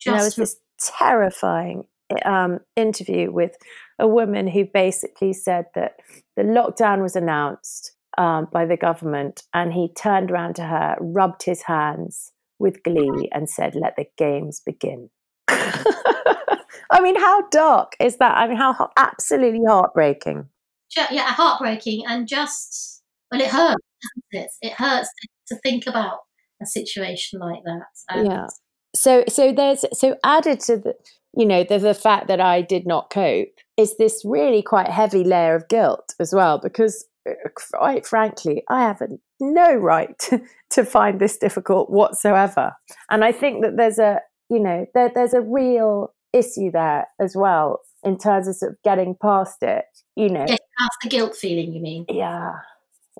just 0.00 0.16
there 0.16 0.24
was 0.24 0.36
this 0.36 0.56
terrifying 0.78 1.84
um, 2.24 2.60
interview 2.76 3.30
with 3.32 3.56
a 3.98 4.06
woman 4.06 4.46
who 4.46 4.64
basically 4.64 5.32
said 5.32 5.66
that 5.74 5.96
the 6.36 6.42
lockdown 6.42 7.02
was 7.02 7.16
announced 7.16 7.92
um, 8.18 8.48
by 8.52 8.66
the 8.66 8.76
government, 8.76 9.42
and 9.52 9.72
he 9.72 9.92
turned 9.94 10.30
around 10.30 10.54
to 10.56 10.64
her, 10.64 10.96
rubbed 11.00 11.42
his 11.42 11.62
hands 11.62 12.32
with 12.58 12.82
glee, 12.82 13.28
and 13.32 13.48
said, 13.48 13.74
"Let 13.74 13.96
the 13.96 14.06
games 14.16 14.60
begin." 14.64 15.10
I 15.48 17.00
mean, 17.00 17.16
how 17.16 17.48
dark 17.48 17.92
is 18.00 18.16
that? 18.18 18.36
I 18.36 18.46
mean, 18.46 18.56
how 18.56 18.90
absolutely 18.96 19.62
heartbreaking. 19.66 20.48
Yeah, 20.96 21.32
heartbreaking, 21.32 22.04
and 22.06 22.28
just 22.28 23.02
well, 23.30 23.40
it 23.40 23.48
hurts. 23.48 23.82
It? 24.30 24.50
it 24.62 24.72
hurts 24.74 25.08
to 25.48 25.56
think 25.56 25.86
about 25.86 26.20
a 26.62 26.66
situation 26.66 27.40
like 27.40 27.62
that. 27.64 27.86
And, 28.10 28.26
yeah, 28.26 28.46
so 28.94 29.24
so 29.28 29.52
there's 29.52 29.84
so 29.92 30.16
added 30.24 30.60
to 30.60 30.76
the 30.78 30.94
you 31.36 31.46
know 31.46 31.64
the, 31.64 31.78
the 31.78 31.94
fact 31.94 32.28
that 32.28 32.40
I 32.40 32.62
did 32.62 32.86
not 32.86 33.10
cope 33.10 33.48
is 33.76 33.96
this 33.96 34.22
really 34.24 34.62
quite 34.62 34.88
heavy 34.88 35.24
layer 35.24 35.56
of 35.56 35.68
guilt 35.68 36.14
as 36.20 36.32
well 36.32 36.58
because 36.58 37.04
quite 37.54 38.06
frankly 38.06 38.62
I 38.68 38.80
have 38.82 39.02
no 39.40 39.74
right 39.74 40.18
to, 40.20 40.42
to 40.70 40.84
find 40.84 41.20
this 41.20 41.36
difficult 41.36 41.90
whatsoever. 41.90 42.74
And 43.10 43.24
I 43.24 43.32
think 43.32 43.62
that 43.62 43.76
there's 43.76 43.98
a 43.98 44.20
you 44.50 44.60
know 44.60 44.86
there, 44.94 45.10
there's 45.14 45.34
a 45.34 45.40
real 45.40 46.14
issue 46.32 46.70
there 46.70 47.06
as 47.20 47.36
well 47.36 47.80
in 48.02 48.18
terms 48.18 48.48
of, 48.48 48.56
sort 48.56 48.72
of 48.72 48.78
getting 48.82 49.16
past 49.20 49.62
it 49.62 49.84
you 50.16 50.28
know. 50.28 50.46
Get 50.46 50.60
past 50.78 50.96
the 51.02 51.08
guilt 51.08 51.36
feeling 51.36 51.72
you 51.72 51.80
mean? 51.80 52.06
Yeah 52.08 52.52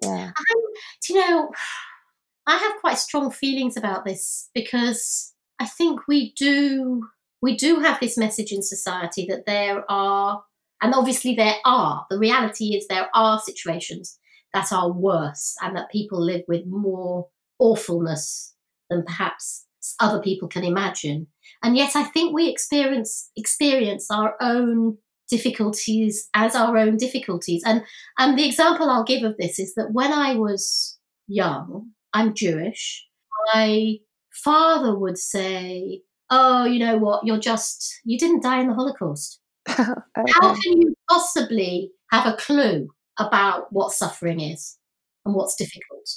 yeah. 0.03 0.27
Um, 0.27 0.63
do 1.07 1.15
you 1.15 1.21
know 1.21 1.51
I 2.47 2.57
have 2.59 2.81
quite 2.81 2.99
strong 2.99 3.31
feelings 3.31 3.77
about 3.77 4.05
this 4.05 4.51
because 4.55 5.33
I 5.59 5.67
think 5.67 6.07
we 6.09 6.33
do 6.35 7.09
we 7.41 7.57
do 7.57 7.81
have 7.81 8.01
this 8.01 8.17
message 8.17 8.53
in 8.53 8.63
society 8.63 9.27
that 9.29 9.47
there 9.47 9.91
are 9.91 10.43
and 10.83 10.95
obviously 10.95 11.35
there 11.35 11.57
are 11.65 12.07
the 12.11 12.19
reality 12.19 12.75
is 12.75 12.87
there 12.87 13.09
are 13.15 13.39
situations 13.41 14.19
that 14.53 14.73
are 14.73 14.93
worse 14.93 15.55
and 15.63 15.77
that 15.77 15.91
people 15.91 16.21
live 16.21 16.43
with 16.47 16.63
more 16.67 17.27
awfulness 17.59 18.55
than 18.89 19.03
perhaps 19.05 19.67
other 20.01 20.21
people 20.23 20.49
can 20.49 20.65
imagine. 20.65 21.27
And 21.63 21.77
yet 21.77 21.97
i 21.97 22.05
think 22.05 22.35
we 22.35 22.49
experience 22.49 23.31
experience 23.37 24.11
our 24.11 24.35
own 24.41 24.99
difficulties 25.29 26.29
as 26.35 26.55
our 26.55 26.77
own 26.77 26.97
difficulties. 26.97 27.63
And 27.67 27.83
and 28.19 28.39
the 28.39 28.47
example 28.47 28.89
i'll 28.89 29.05
give 29.05 29.25
of 29.25 29.37
this 29.39 29.59
is 29.59 29.75
that 29.75 29.93
when 29.93 30.13
i 30.13 30.35
was 30.35 30.99
young 31.27 31.91
i'm 32.13 32.35
jewish 32.35 33.07
my 33.55 33.95
father 34.31 34.99
would 34.99 35.17
say 35.19 36.03
oh 36.31 36.65
you 36.65 36.79
know 36.79 36.99
what? 36.99 37.25
You're 37.25 37.39
just 37.39 38.01
you 38.05 38.19
didn't 38.19 38.43
die 38.43 38.61
in 38.61 38.69
the 38.69 38.75
holocaust 38.75 39.41
okay. 39.71 40.33
how 40.33 40.55
can 40.55 40.81
you 40.81 40.95
possibly 41.09 41.91
have 42.11 42.27
a 42.27 42.37
clue 42.37 42.89
about 43.19 43.73
what 43.73 43.93
suffering 43.93 44.41
is 44.41 44.79
and 45.25 45.35
what's 45.35 45.55
difficult 45.55 46.09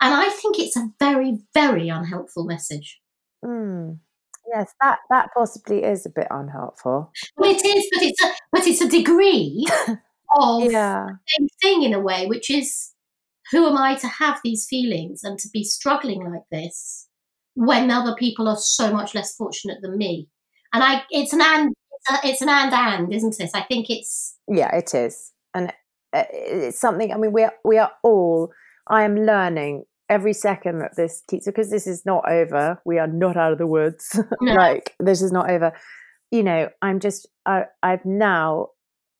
and 0.00 0.14
i 0.14 0.28
think 0.28 0.58
it's 0.58 0.76
a 0.76 0.90
very 0.98 1.38
very 1.54 1.88
unhelpful 1.88 2.44
message 2.44 3.00
mm. 3.44 3.98
Yes, 4.52 4.74
that 4.80 4.98
that 5.10 5.28
possibly 5.32 5.84
is 5.84 6.06
a 6.06 6.10
bit 6.10 6.26
unhelpful. 6.30 7.12
Well, 7.36 7.50
it 7.50 7.64
is, 7.64 7.88
but 7.92 8.02
it's 8.02 8.22
a 8.22 8.32
but 8.50 8.66
it's 8.66 8.80
a 8.80 8.88
degree 8.88 9.66
of 10.36 10.70
yeah. 10.70 11.06
the 11.06 11.18
same 11.26 11.48
thing 11.62 11.82
in 11.84 11.94
a 11.94 12.00
way, 12.00 12.26
which 12.26 12.50
is 12.50 12.92
who 13.50 13.66
am 13.66 13.76
I 13.76 13.94
to 13.96 14.08
have 14.08 14.40
these 14.42 14.66
feelings 14.68 15.22
and 15.24 15.38
to 15.38 15.48
be 15.52 15.64
struggling 15.64 16.24
like 16.24 16.42
this 16.50 17.08
when 17.54 17.90
other 17.90 18.14
people 18.14 18.48
are 18.48 18.56
so 18.56 18.92
much 18.92 19.14
less 19.14 19.34
fortunate 19.34 19.78
than 19.82 19.96
me? 19.96 20.28
And 20.72 20.82
I, 20.82 21.02
it's 21.10 21.32
an 21.32 21.42
and, 21.42 21.74
it's, 22.08 22.24
a, 22.24 22.28
it's 22.28 22.42
an 22.42 22.48
and 22.48 22.72
and, 22.72 23.12
isn't 23.12 23.40
it? 23.40 23.50
I 23.54 23.62
think 23.62 23.90
it's 23.90 24.36
yeah, 24.48 24.74
it 24.74 24.94
is, 24.94 25.32
and 25.54 25.72
uh, 26.12 26.24
it's 26.32 26.80
something. 26.80 27.12
I 27.12 27.16
mean, 27.16 27.32
we 27.32 27.44
are 27.44 27.54
we 27.64 27.78
are 27.78 27.92
all. 28.02 28.52
I 28.88 29.04
am 29.04 29.14
learning 29.14 29.84
every 30.10 30.32
second 30.32 30.80
that 30.80 30.96
this 30.96 31.22
keeps 31.28 31.46
because 31.46 31.70
this 31.70 31.86
is 31.86 32.04
not 32.04 32.28
over 32.28 32.82
we 32.84 32.98
are 32.98 33.06
not 33.06 33.36
out 33.36 33.52
of 33.52 33.58
the 33.58 33.66
woods 33.66 34.20
no. 34.42 34.52
like 34.52 34.94
this 34.98 35.22
is 35.22 35.30
not 35.30 35.48
over 35.48 35.72
you 36.32 36.42
know 36.42 36.68
i'm 36.82 36.98
just 36.98 37.28
I, 37.46 37.66
i've 37.84 38.04
now 38.04 38.68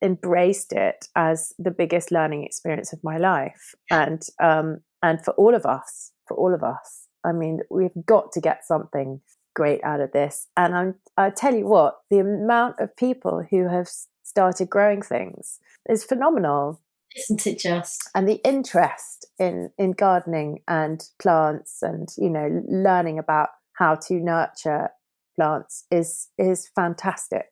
embraced 0.02 0.72
it 0.72 1.06
as 1.14 1.52
the 1.58 1.70
biggest 1.70 2.10
learning 2.10 2.44
experience 2.44 2.92
of 2.92 2.98
my 3.04 3.18
life 3.18 3.74
and 3.88 4.20
um 4.42 4.80
and 5.02 5.24
for 5.24 5.32
all 5.34 5.54
of 5.54 5.64
us 5.64 6.10
for 6.26 6.36
all 6.36 6.52
of 6.52 6.64
us 6.64 7.06
i 7.24 7.30
mean 7.30 7.60
we've 7.70 7.90
got 8.04 8.32
to 8.32 8.40
get 8.40 8.66
something 8.66 9.20
great 9.54 9.82
out 9.84 10.00
of 10.00 10.12
this 10.12 10.46
and 10.56 10.74
i'm 10.74 10.94
i 11.16 11.30
tell 11.30 11.54
you 11.54 11.66
what 11.66 11.98
the 12.10 12.18
amount 12.18 12.78
of 12.78 12.94
people 12.96 13.44
who 13.50 13.68
have 13.68 13.88
started 14.22 14.70
growing 14.70 15.02
things 15.02 15.58
is 15.88 16.04
phenomenal 16.04 16.80
isn't 17.16 17.46
it 17.46 17.58
just? 17.58 18.08
And 18.14 18.28
the 18.28 18.40
interest 18.44 19.26
in 19.38 19.70
in 19.78 19.92
gardening 19.92 20.60
and 20.68 21.02
plants 21.20 21.82
and 21.82 22.08
you 22.16 22.30
know 22.30 22.62
learning 22.68 23.18
about 23.18 23.48
how 23.72 23.96
to 23.96 24.14
nurture 24.14 24.90
plants 25.36 25.86
is 25.90 26.28
is 26.38 26.68
fantastic. 26.74 27.46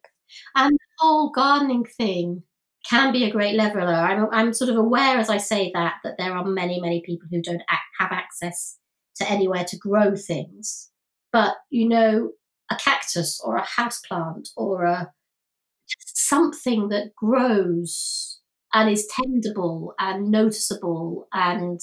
And 0.55 0.73
the 0.73 0.79
whole 0.99 1.31
gardening 1.31 1.85
thing 1.85 2.43
can 2.89 3.13
be 3.13 3.25
a 3.25 3.33
great 3.33 3.57
leveler. 3.57 3.95
I'm 3.95 4.29
I'm 4.31 4.53
sort 4.53 4.71
of 4.71 4.77
aware 4.77 5.19
as 5.19 5.31
I 5.31 5.39
say 5.39 5.71
that 5.75 5.97
that 6.05 6.19
there 6.19 6.33
are 6.33 6.45
many 6.45 6.81
many 6.81 7.03
people 7.05 7.29
who 7.31 7.43
don't 7.43 7.63
have 7.99 8.13
access 8.13 8.79
to 9.17 9.29
anywhere 9.29 9.65
to 9.65 9.77
grow 9.77 10.15
things. 10.15 10.91
But 11.39 11.55
you 11.71 11.89
know, 11.89 12.33
a 12.69 12.75
cactus 12.75 13.41
or 13.45 13.55
a 13.55 13.65
house 13.65 14.01
plant 14.01 14.49
or 14.57 14.85
a 14.87 15.13
something 15.87 16.89
that 16.89 17.15
grows 17.15 18.41
and 18.75 18.91
is 18.91 19.09
tendable 19.17 19.93
and 20.01 20.33
noticeable 20.33 21.29
and 21.33 21.81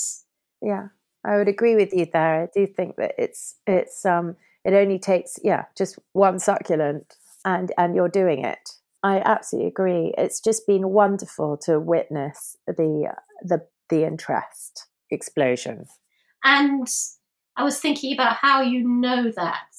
yeah 0.62 0.88
i 1.24 1.38
would 1.38 1.48
agree 1.48 1.76
with 1.76 1.94
you 1.94 2.06
there. 2.12 2.44
I 2.44 2.48
do 2.54 2.68
think 2.68 2.98
that 2.98 3.14
it's 3.18 3.56
it's 3.66 4.06
um 4.06 4.36
it 4.66 4.74
only 4.74 5.00
takes 5.00 5.40
yeah 5.42 5.64
just 5.78 5.98
one 6.12 6.38
succulent 6.38 7.16
and 7.46 7.72
and 7.78 7.96
you're 7.96 8.10
doing 8.10 8.44
it. 8.44 8.72
I 9.04 9.20
absolutely 9.20 9.70
agree. 9.70 10.14
It's 10.18 10.42
just 10.42 10.68
been 10.68 10.90
wonderful 10.90 11.56
to 11.66 11.80
witness 11.80 12.58
the 12.68 13.16
the 13.42 13.66
the 13.90 14.04
interest 14.04 14.88
explosion. 15.10 15.86
And 16.44 16.88
i 17.58 17.64
was 17.64 17.80
thinking 17.80 18.14
about 18.14 18.36
how 18.36 18.62
you 18.62 18.88
know 18.88 19.32
that 19.36 19.70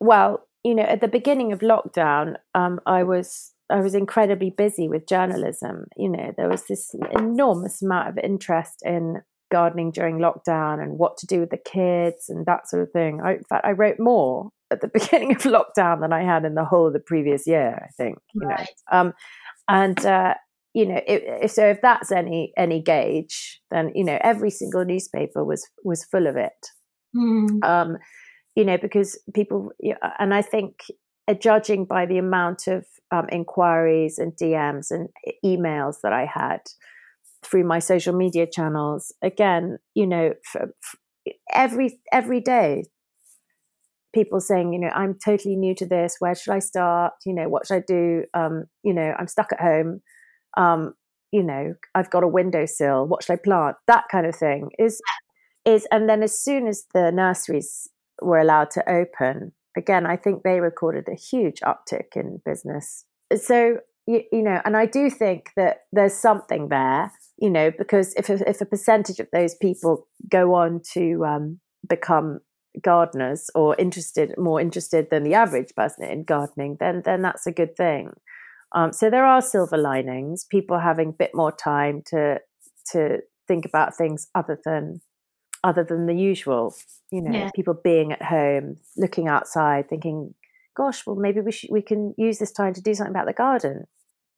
well 0.00 0.46
you 0.64 0.74
know 0.74 0.84
at 0.84 1.00
the 1.00 1.08
beginning 1.08 1.52
of 1.52 1.60
lockdown 1.60 2.36
um, 2.54 2.80
i 2.86 3.02
was 3.02 3.52
I 3.68 3.80
was 3.80 3.94
incredibly 3.94 4.50
busy 4.50 4.88
with 4.88 5.06
journalism. 5.06 5.86
You 5.96 6.08
know, 6.08 6.32
there 6.36 6.48
was 6.48 6.64
this 6.66 6.94
enormous 7.12 7.82
amount 7.82 8.08
of 8.08 8.18
interest 8.22 8.82
in 8.84 9.22
gardening 9.50 9.90
during 9.90 10.18
lockdown 10.18 10.82
and 10.82 10.98
what 10.98 11.16
to 11.18 11.26
do 11.26 11.40
with 11.40 11.50
the 11.50 11.56
kids 11.56 12.28
and 12.28 12.46
that 12.46 12.68
sort 12.68 12.82
of 12.82 12.90
thing. 12.92 13.20
I, 13.22 13.34
in 13.34 13.44
fact, 13.44 13.64
I 13.64 13.72
wrote 13.72 13.98
more 13.98 14.50
at 14.70 14.80
the 14.80 14.88
beginning 14.92 15.34
of 15.34 15.42
lockdown 15.42 16.00
than 16.00 16.12
I 16.12 16.22
had 16.22 16.44
in 16.44 16.54
the 16.54 16.64
whole 16.64 16.86
of 16.86 16.92
the 16.92 17.00
previous 17.00 17.46
year. 17.46 17.80
I 17.82 17.90
think, 17.96 18.18
you 18.34 18.46
right. 18.46 18.68
know, 18.90 18.98
um, 18.98 19.12
and 19.68 20.04
uh, 20.06 20.34
you 20.74 20.86
know, 20.86 21.00
if, 21.06 21.22
if, 21.42 21.50
so, 21.50 21.66
if 21.66 21.80
that's 21.80 22.12
any 22.12 22.52
any 22.56 22.80
gauge, 22.80 23.60
then 23.70 23.90
you 23.94 24.04
know, 24.04 24.18
every 24.20 24.50
single 24.50 24.84
newspaper 24.84 25.44
was 25.44 25.66
was 25.84 26.04
full 26.04 26.26
of 26.26 26.36
it. 26.36 26.70
Mm. 27.16 27.64
Um, 27.64 27.98
you 28.54 28.64
know, 28.64 28.78
because 28.78 29.18
people, 29.34 29.70
and 30.18 30.34
I 30.34 30.42
think 30.42 30.80
uh, 31.28 31.34
judging 31.34 31.84
by 31.84 32.06
the 32.06 32.18
amount 32.18 32.66
of 32.66 32.86
um, 33.10 33.26
inquiries 33.30 34.18
and 34.18 34.32
DMs 34.32 34.90
and 34.90 35.08
emails 35.44 35.96
that 36.02 36.12
I 36.12 36.26
had 36.26 36.60
through 37.42 37.64
my 37.64 37.78
social 37.78 38.14
media 38.14 38.46
channels, 38.50 39.12
again, 39.22 39.78
you 39.94 40.06
know, 40.06 40.32
for, 40.44 40.74
for 40.80 40.98
every 41.52 42.00
every 42.12 42.40
day, 42.40 42.84
people 44.14 44.40
saying, 44.40 44.72
you 44.72 44.80
know, 44.80 44.88
I'm 44.88 45.18
totally 45.22 45.56
new 45.56 45.74
to 45.74 45.86
this. 45.86 46.16
Where 46.18 46.34
should 46.34 46.52
I 46.52 46.60
start? 46.60 47.12
You 47.24 47.34
know, 47.34 47.48
what 47.48 47.66
should 47.66 47.76
I 47.76 47.84
do? 47.86 48.24
Um, 48.32 48.64
you 48.82 48.94
know, 48.94 49.14
I'm 49.18 49.28
stuck 49.28 49.52
at 49.52 49.60
home. 49.60 50.00
Um, 50.56 50.94
you 51.32 51.42
know, 51.42 51.74
I've 51.94 52.10
got 52.10 52.24
a 52.24 52.28
windowsill. 52.28 53.06
What 53.06 53.22
should 53.22 53.34
I 53.34 53.36
plant? 53.36 53.76
That 53.86 54.04
kind 54.10 54.26
of 54.26 54.34
thing 54.34 54.70
is 54.78 55.00
is, 55.66 55.86
and 55.90 56.08
then 56.08 56.22
as 56.22 56.38
soon 56.38 56.66
as 56.68 56.86
the 56.94 57.10
nurseries 57.10 57.88
were 58.22 58.38
allowed 58.38 58.70
to 58.70 58.88
open, 58.88 59.52
again, 59.76 60.06
I 60.06 60.16
think 60.16 60.42
they 60.42 60.60
recorded 60.60 61.08
a 61.08 61.14
huge 61.14 61.60
uptick 61.60 62.16
in 62.16 62.40
business. 62.44 63.04
So, 63.36 63.78
you, 64.06 64.22
you, 64.32 64.42
know, 64.42 64.62
and 64.64 64.76
I 64.76 64.86
do 64.86 65.10
think 65.10 65.50
that 65.56 65.80
there's 65.92 66.14
something 66.14 66.68
there, 66.68 67.12
you 67.38 67.50
know, 67.50 67.72
because 67.76 68.14
if, 68.14 68.30
if 68.30 68.60
a 68.60 68.66
percentage 68.66 69.18
of 69.18 69.28
those 69.32 69.54
people 69.56 70.06
go 70.30 70.54
on 70.54 70.80
to 70.92 71.24
um, 71.26 71.60
become 71.88 72.40
gardeners 72.80 73.50
or 73.54 73.74
interested, 73.76 74.34
more 74.38 74.60
interested 74.60 75.08
than 75.10 75.24
the 75.24 75.34
average 75.34 75.74
person 75.76 76.04
in 76.04 76.22
gardening, 76.22 76.76
then, 76.78 77.02
then 77.04 77.22
that's 77.22 77.46
a 77.46 77.52
good 77.52 77.76
thing. 77.76 78.12
Um, 78.72 78.92
so 78.92 79.10
there 79.10 79.26
are 79.26 79.42
silver 79.42 79.76
linings, 79.76 80.44
people 80.44 80.78
having 80.78 81.08
a 81.08 81.12
bit 81.12 81.30
more 81.34 81.52
time 81.52 82.02
to, 82.06 82.40
to 82.92 83.18
think 83.48 83.64
about 83.64 83.96
things 83.96 84.28
other 84.34 84.60
than 84.64 85.00
other 85.66 85.82
than 85.82 86.06
the 86.06 86.14
usual 86.14 86.72
you 87.10 87.20
know 87.20 87.36
yeah. 87.36 87.50
people 87.54 87.74
being 87.74 88.12
at 88.12 88.22
home 88.22 88.76
looking 88.96 89.26
outside 89.26 89.88
thinking 89.88 90.32
gosh 90.76 91.04
well 91.04 91.16
maybe 91.16 91.40
we 91.40 91.50
should 91.50 91.70
we 91.70 91.82
can 91.82 92.14
use 92.16 92.38
this 92.38 92.52
time 92.52 92.72
to 92.72 92.80
do 92.80 92.94
something 92.94 93.10
about 93.10 93.26
the 93.26 93.32
garden 93.32 93.84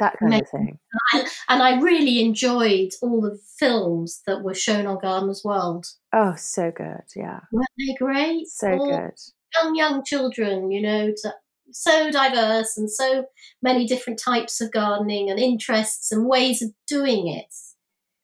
that 0.00 0.16
kind 0.18 0.32
of 0.34 0.48
thing. 0.48 0.78
and, 1.12 1.26
and 1.50 1.62
i 1.62 1.78
really 1.80 2.20
enjoyed 2.20 2.90
all 3.02 3.20
the 3.20 3.38
films 3.58 4.22
that 4.26 4.42
were 4.42 4.54
shown 4.54 4.86
on 4.86 4.98
gardener's 5.00 5.42
world. 5.44 5.86
Oh 6.14 6.34
so 6.36 6.70
good 6.74 7.02
yeah. 7.14 7.40
Weren't 7.52 7.68
they 7.78 7.94
great? 7.98 8.46
So 8.48 8.78
all 8.78 8.90
good. 8.90 9.18
young 9.54 9.74
young 9.74 10.04
children 10.04 10.70
you 10.70 10.80
know 10.80 11.12
to, 11.14 11.34
so 11.72 12.10
diverse 12.10 12.78
and 12.78 12.90
so 12.90 13.26
many 13.60 13.86
different 13.86 14.18
types 14.18 14.62
of 14.62 14.72
gardening 14.72 15.28
and 15.28 15.38
interests 15.38 16.10
and 16.10 16.26
ways 16.26 16.62
of 16.62 16.70
doing 16.86 17.28
it 17.28 17.52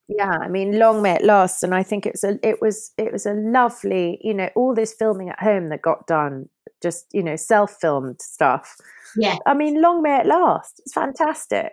Yeah, 0.08 0.36
I 0.38 0.48
mean, 0.48 0.78
long 0.78 1.00
may 1.00 1.14
it 1.14 1.24
last, 1.24 1.62
and 1.62 1.74
I 1.74 1.82
think 1.82 2.04
it's 2.04 2.24
a 2.24 2.38
it 2.46 2.60
was 2.60 2.92
it 2.98 3.10
was 3.12 3.24
a 3.24 3.32
lovely, 3.32 4.18
you 4.22 4.34
know, 4.34 4.50
all 4.54 4.74
this 4.74 4.92
filming 4.92 5.30
at 5.30 5.40
home 5.40 5.70
that 5.70 5.80
got 5.80 6.06
done, 6.06 6.48
just 6.82 7.06
you 7.12 7.22
know, 7.22 7.36
self 7.36 7.76
filmed 7.80 8.20
stuff. 8.20 8.76
Yeah, 9.16 9.36
I 9.46 9.54
mean, 9.54 9.80
long 9.80 10.02
may 10.02 10.20
it 10.20 10.26
last. 10.26 10.80
It's 10.80 10.92
fantastic. 10.92 11.72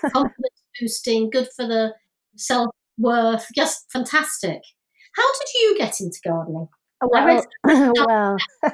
confidence 0.00 0.62
boosting, 0.80 1.30
good 1.30 1.48
for 1.56 1.66
the 1.66 1.94
self 2.36 2.70
worth, 2.98 3.46
just 3.54 3.90
fantastic. 3.92 4.60
How 5.16 5.32
did 5.32 5.48
you 5.54 5.78
get 5.78 6.00
into 6.00 6.18
gardening? 6.24 6.68
Well, 7.02 7.44
well, 8.06 8.36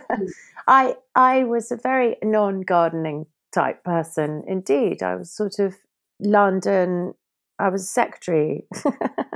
I 0.68 0.96
I 1.14 1.44
was 1.44 1.72
a 1.72 1.76
very 1.76 2.16
non 2.22 2.60
gardening 2.60 3.26
type 3.52 3.82
person 3.84 4.44
indeed. 4.46 5.02
I 5.02 5.16
was 5.16 5.34
sort 5.34 5.58
of 5.58 5.74
London. 6.20 7.14
I 7.58 7.68
was 7.68 7.82
a 7.82 7.86
secretary, 7.86 8.64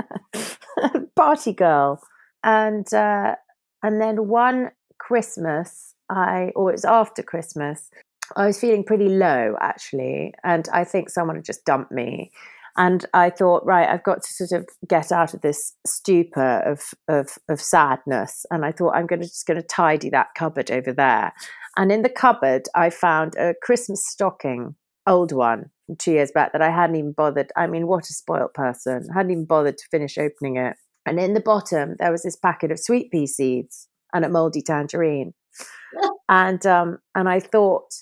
party 1.17 1.53
girl, 1.53 2.03
and 2.45 2.93
uh, 2.93 3.37
and 3.83 4.01
then 4.01 4.29
one 4.29 4.71
Christmas, 4.99 5.95
I 6.09 6.53
or 6.55 6.71
it 6.71 6.75
was 6.75 6.85
after 6.85 7.23
Christmas, 7.23 7.91
I 8.37 8.47
was 8.47 8.61
feeling 8.61 8.85
pretty 8.85 9.09
low 9.09 9.57
actually, 9.61 10.35
and 10.45 10.69
I 10.73 10.85
think 10.85 11.11
someone 11.11 11.37
had 11.37 11.45
just 11.45 11.65
dumped 11.65 11.93
me. 11.93 12.31
And 12.79 13.05
I 13.13 13.29
thought, 13.29 13.67
right, 13.67 13.87
I've 13.87 14.03
got 14.03 14.23
to 14.23 14.33
sort 14.33 14.53
of 14.53 14.67
get 14.89 15.13
out 15.13 15.35
of 15.35 15.43
this 15.43 15.75
stupor 15.87 16.63
of 16.65 16.95
of, 17.09 17.37
of 17.49 17.61
sadness. 17.61 18.47
And 18.51 18.65
I 18.65 18.73
thought 18.73 18.95
I'm 18.95 19.07
going 19.07 19.21
to 19.21 19.27
just 19.27 19.47
going 19.47 19.61
to 19.61 19.67
tidy 19.67 20.09
that 20.11 20.35
cupboard 20.35 20.71
over 20.71 20.93
there. 20.93 21.33
And 21.77 21.93
in 21.93 22.03
the 22.03 22.09
cupboard, 22.09 22.69
I 22.75 22.91
found 22.91 23.35
a 23.37 23.55
Christmas 23.63 24.07
stocking, 24.07 24.75
old 25.07 25.33
one 25.33 25.71
from 25.87 25.97
two 25.97 26.13
years 26.13 26.31
back 26.33 26.53
that 26.53 26.63
I 26.63 26.71
hadn't 26.71 26.97
even 26.97 27.13
bothered. 27.13 27.53
I 27.57 27.67
mean, 27.67 27.87
what 27.87 28.09
a 28.09 28.13
spoilt 28.13 28.55
person! 28.55 29.09
I 29.11 29.19
hadn't 29.19 29.33
even 29.33 29.45
bothered 29.45 29.79
to 29.79 29.89
finish 29.91 30.19
opening 30.19 30.57
it. 30.57 30.77
And 31.05 31.19
in 31.19 31.35
the 31.35 31.41
bottom, 31.41 31.97
there 31.99 32.13
was 32.13 32.23
this 32.23 32.37
packet 32.37 32.71
of 32.71 32.79
sweet 32.79 33.11
pea 33.11 33.27
seeds 33.27 33.89
and 34.13 34.25
a 34.25 34.29
moldy 34.29 34.63
tangerine. 34.63 35.35
and 36.29 36.65
um, 36.67 36.99
and 37.15 37.29
I 37.29 37.41
thought 37.41 37.93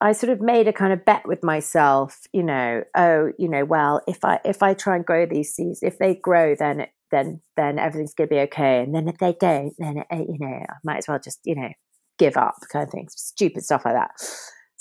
I 0.00 0.12
sort 0.12 0.30
of 0.30 0.40
made 0.40 0.66
a 0.66 0.72
kind 0.72 0.92
of 0.92 1.04
bet 1.04 1.26
with 1.26 1.42
myself, 1.44 2.20
you 2.32 2.42
know, 2.42 2.84
oh, 2.96 3.32
you 3.38 3.48
know, 3.48 3.64
well, 3.64 4.00
if 4.06 4.24
I 4.24 4.40
if 4.44 4.62
I 4.62 4.74
try 4.74 4.96
and 4.96 5.04
grow 5.04 5.26
these 5.26 5.52
seeds, 5.52 5.82
if 5.82 5.98
they 5.98 6.14
grow, 6.14 6.54
then 6.54 6.80
it, 6.80 6.90
then 7.10 7.40
then 7.56 7.78
everything's 7.78 8.14
going 8.14 8.28
to 8.28 8.34
be 8.34 8.40
okay, 8.40 8.82
and 8.82 8.94
then 8.94 9.08
if 9.08 9.18
they 9.18 9.34
don't, 9.38 9.74
then 9.78 9.98
it, 10.10 10.28
you 10.28 10.38
know, 10.38 10.64
I 10.68 10.74
might 10.84 10.98
as 10.98 11.08
well 11.08 11.18
just 11.22 11.40
you 11.44 11.54
know 11.54 11.68
give 12.18 12.36
up, 12.36 12.54
kind 12.72 12.84
of 12.86 12.90
thing, 12.90 13.08
stupid 13.10 13.64
stuff 13.64 13.84
like 13.84 13.94
that. 13.94 14.10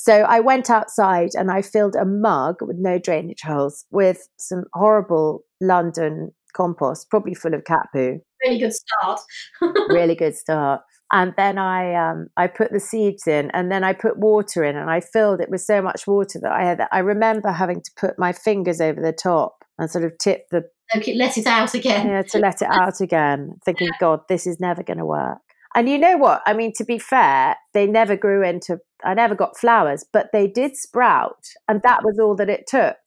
So 0.01 0.21
I 0.21 0.39
went 0.39 0.69
outside 0.69 1.31
and 1.35 1.51
I 1.51 1.61
filled 1.61 1.95
a 1.95 2.05
mug 2.05 2.61
with 2.61 2.77
no 2.79 2.97
drainage 2.97 3.41
holes 3.41 3.85
with 3.91 4.29
some 4.37 4.63
horrible 4.73 5.43
London 5.59 6.31
compost, 6.53 7.09
probably 7.09 7.33
full 7.33 7.53
of 7.53 7.65
cat 7.65 7.87
poo. 7.93 8.19
Really 8.43 8.59
good 8.59 8.73
start. 8.73 9.19
really 9.89 10.15
good 10.15 10.35
start 10.35 10.81
and 11.11 11.33
then 11.37 11.57
I 11.57 11.93
um, 11.95 12.27
I 12.37 12.47
put 12.47 12.71
the 12.71 12.79
seeds 12.79 13.27
in, 13.27 13.49
and 13.51 13.71
then 13.71 13.83
I 13.83 13.93
put 13.93 14.17
water 14.17 14.63
in, 14.63 14.75
and 14.75 14.89
I 14.89 14.99
filled 14.99 15.41
it 15.41 15.49
with 15.49 15.61
so 15.61 15.81
much 15.81 16.05
water 16.05 16.39
that 16.41 16.51
I 16.51 16.63
had. 16.63 16.87
I 16.91 16.99
remember 16.99 17.51
having 17.51 17.81
to 17.81 17.91
put 17.95 18.19
my 18.19 18.31
fingers 18.31 18.79
over 18.79 19.01
the 19.01 19.11
top 19.11 19.65
and 19.77 19.89
sort 19.89 20.03
of 20.03 20.17
tip 20.19 20.47
the 20.51 20.65
okay, 20.95 21.15
let 21.15 21.37
it 21.37 21.47
out 21.47 21.73
again. 21.73 22.07
Yeah, 22.07 22.21
to 22.21 22.39
let 22.39 22.61
it 22.61 22.67
out 22.71 23.01
again, 23.01 23.55
thinking, 23.65 23.89
God, 23.99 24.21
this 24.29 24.45
is 24.45 24.59
never 24.59 24.83
going 24.83 24.99
to 24.99 25.05
work. 25.05 25.39
And 25.75 25.87
you 25.87 25.97
know 25.97 26.17
what? 26.17 26.41
I 26.45 26.53
mean, 26.53 26.73
to 26.77 26.83
be 26.83 26.97
fair, 26.97 27.55
they 27.73 27.85
never 27.85 28.15
grew 28.15 28.43
into. 28.43 28.79
I 29.03 29.13
never 29.13 29.35
got 29.35 29.57
flowers, 29.57 30.05
but 30.11 30.29
they 30.33 30.47
did 30.47 30.75
sprout, 30.75 31.45
and 31.67 31.81
that 31.83 32.03
was 32.03 32.19
all 32.19 32.35
that 32.37 32.49
it 32.49 32.65
took. 32.67 32.97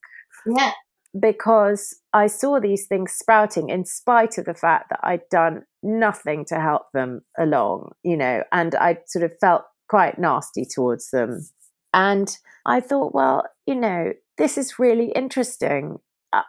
Yeah. 0.46 0.72
Because 1.18 1.98
I 2.12 2.26
saw 2.26 2.60
these 2.60 2.86
things 2.86 3.12
sprouting 3.12 3.68
in 3.68 3.84
spite 3.84 4.38
of 4.38 4.46
the 4.46 4.54
fact 4.54 4.90
that 4.90 5.00
I'd 5.02 5.28
done 5.30 5.64
nothing 5.82 6.44
to 6.46 6.60
help 6.60 6.86
them 6.94 7.22
along, 7.38 7.92
you 8.02 8.16
know, 8.16 8.44
and 8.52 8.74
I 8.74 8.98
sort 9.06 9.24
of 9.24 9.32
felt 9.40 9.62
quite 9.88 10.18
nasty 10.18 10.64
towards 10.64 11.10
them. 11.10 11.46
And 11.92 12.34
I 12.64 12.80
thought, 12.80 13.14
well, 13.14 13.44
you 13.66 13.74
know, 13.74 14.12
this 14.38 14.56
is 14.56 14.78
really 14.78 15.12
interesting. 15.12 15.98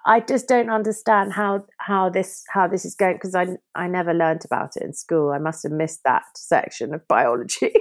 I 0.05 0.21
just 0.21 0.47
don't 0.47 0.69
understand 0.69 1.33
how 1.33 1.65
how 1.77 2.09
this 2.09 2.43
how 2.49 2.67
this 2.67 2.85
is 2.85 2.95
going 2.95 3.15
because 3.15 3.35
I 3.35 3.47
I 3.75 3.87
never 3.87 4.13
learned 4.13 4.45
about 4.45 4.77
it 4.77 4.83
in 4.83 4.93
school. 4.93 5.31
I 5.31 5.39
must 5.39 5.63
have 5.63 5.71
missed 5.71 6.01
that 6.05 6.23
section 6.35 6.93
of 6.93 7.07
biology. 7.07 7.73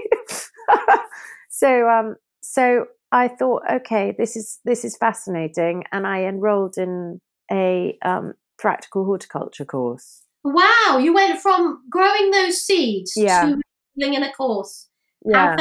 so 1.51 1.89
um 1.89 2.17
so 2.43 2.87
I 3.13 3.29
thought, 3.29 3.63
okay, 3.71 4.15
this 4.19 4.37
is 4.37 4.59
this 4.65 4.85
is 4.85 4.97
fascinating, 4.97 5.85
and 5.93 6.07
I 6.07 6.25
enrolled 6.25 6.79
in 6.79 7.21
a 7.53 7.99
um, 8.03 8.33
practical 8.59 9.05
horticulture 9.05 9.67
course. 9.67 10.23
Wow, 10.45 10.99
you 11.01 11.13
went 11.13 11.41
from 11.41 11.83
growing 11.91 12.31
those 12.31 12.63
seeds 12.63 13.13
yeah. 13.15 13.45
to 13.45 13.61
living 13.97 14.15
in 14.15 14.23
a 14.23 14.33
course. 14.33 14.89
Yeah. 15.25 15.57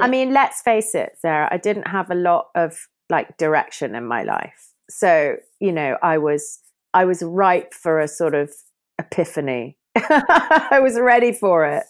I 0.00 0.08
mean, 0.08 0.32
let's 0.32 0.62
face 0.62 0.94
it, 0.94 1.12
Sarah, 1.20 1.48
I 1.50 1.56
didn't 1.56 1.88
have 1.88 2.10
a 2.10 2.14
lot 2.14 2.46
of 2.54 2.78
like 3.10 3.36
direction 3.36 3.94
in 3.94 4.06
my 4.06 4.22
life. 4.22 4.72
So, 4.88 5.36
you 5.64 5.72
know, 5.72 5.96
I 6.02 6.18
was 6.18 6.60
I 6.92 7.06
was 7.06 7.22
ripe 7.22 7.72
for 7.72 7.98
a 7.98 8.06
sort 8.06 8.34
of 8.34 8.52
epiphany. 8.98 9.78
I 9.96 10.78
was 10.82 11.00
ready 11.00 11.32
for 11.32 11.64
it. 11.64 11.84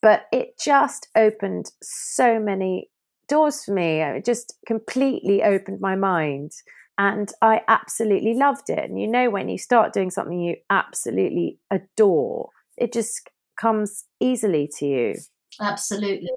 But 0.00 0.22
it 0.32 0.58
just 0.58 1.08
opened 1.14 1.70
so 1.82 2.40
many 2.40 2.88
doors 3.28 3.64
for 3.64 3.74
me. 3.74 4.00
It 4.00 4.24
just 4.24 4.54
completely 4.66 5.42
opened 5.42 5.80
my 5.80 5.94
mind 5.94 6.52
and 6.96 7.30
I 7.42 7.60
absolutely 7.68 8.34
loved 8.34 8.70
it. 8.70 8.78
And 8.78 8.98
you 8.98 9.06
know, 9.06 9.28
when 9.28 9.50
you 9.50 9.58
start 9.58 9.92
doing 9.92 10.10
something 10.10 10.40
you 10.40 10.56
absolutely 10.70 11.58
adore, 11.70 12.48
it 12.78 12.94
just 12.94 13.28
comes 13.60 14.04
easily 14.20 14.70
to 14.78 14.86
you. 14.86 15.14
Absolutely, 15.60 16.30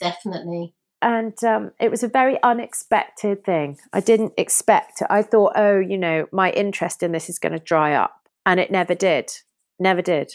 definitely. 0.00 0.74
And 1.02 1.42
um, 1.44 1.72
it 1.78 1.90
was 1.90 2.02
a 2.02 2.08
very 2.08 2.42
unexpected 2.42 3.44
thing. 3.44 3.78
I 3.92 4.00
didn't 4.00 4.32
expect 4.36 5.02
it. 5.02 5.08
I 5.10 5.22
thought, 5.22 5.52
oh, 5.54 5.78
you 5.78 5.98
know, 5.98 6.26
my 6.32 6.50
interest 6.52 7.02
in 7.02 7.12
this 7.12 7.28
is 7.28 7.38
going 7.38 7.52
to 7.52 7.58
dry 7.58 7.94
up. 7.94 8.28
And 8.46 8.58
it 8.58 8.70
never 8.70 8.94
did. 8.94 9.30
Never 9.78 10.02
did. 10.02 10.34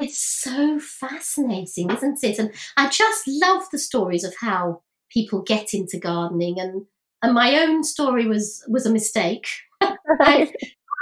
It's 0.00 0.18
so 0.18 0.78
fascinating, 0.80 1.90
isn't 1.90 2.22
it? 2.22 2.38
And 2.38 2.52
I 2.76 2.88
just 2.88 3.22
love 3.26 3.62
the 3.72 3.78
stories 3.78 4.24
of 4.24 4.34
how 4.40 4.82
people 5.10 5.42
get 5.42 5.74
into 5.74 5.98
gardening 5.98 6.58
and 6.58 6.86
and 7.22 7.34
my 7.34 7.56
own 7.60 7.84
story 7.84 8.26
was 8.26 8.64
was 8.68 8.84
a 8.84 8.92
mistake. 8.92 9.46
I, 9.80 9.92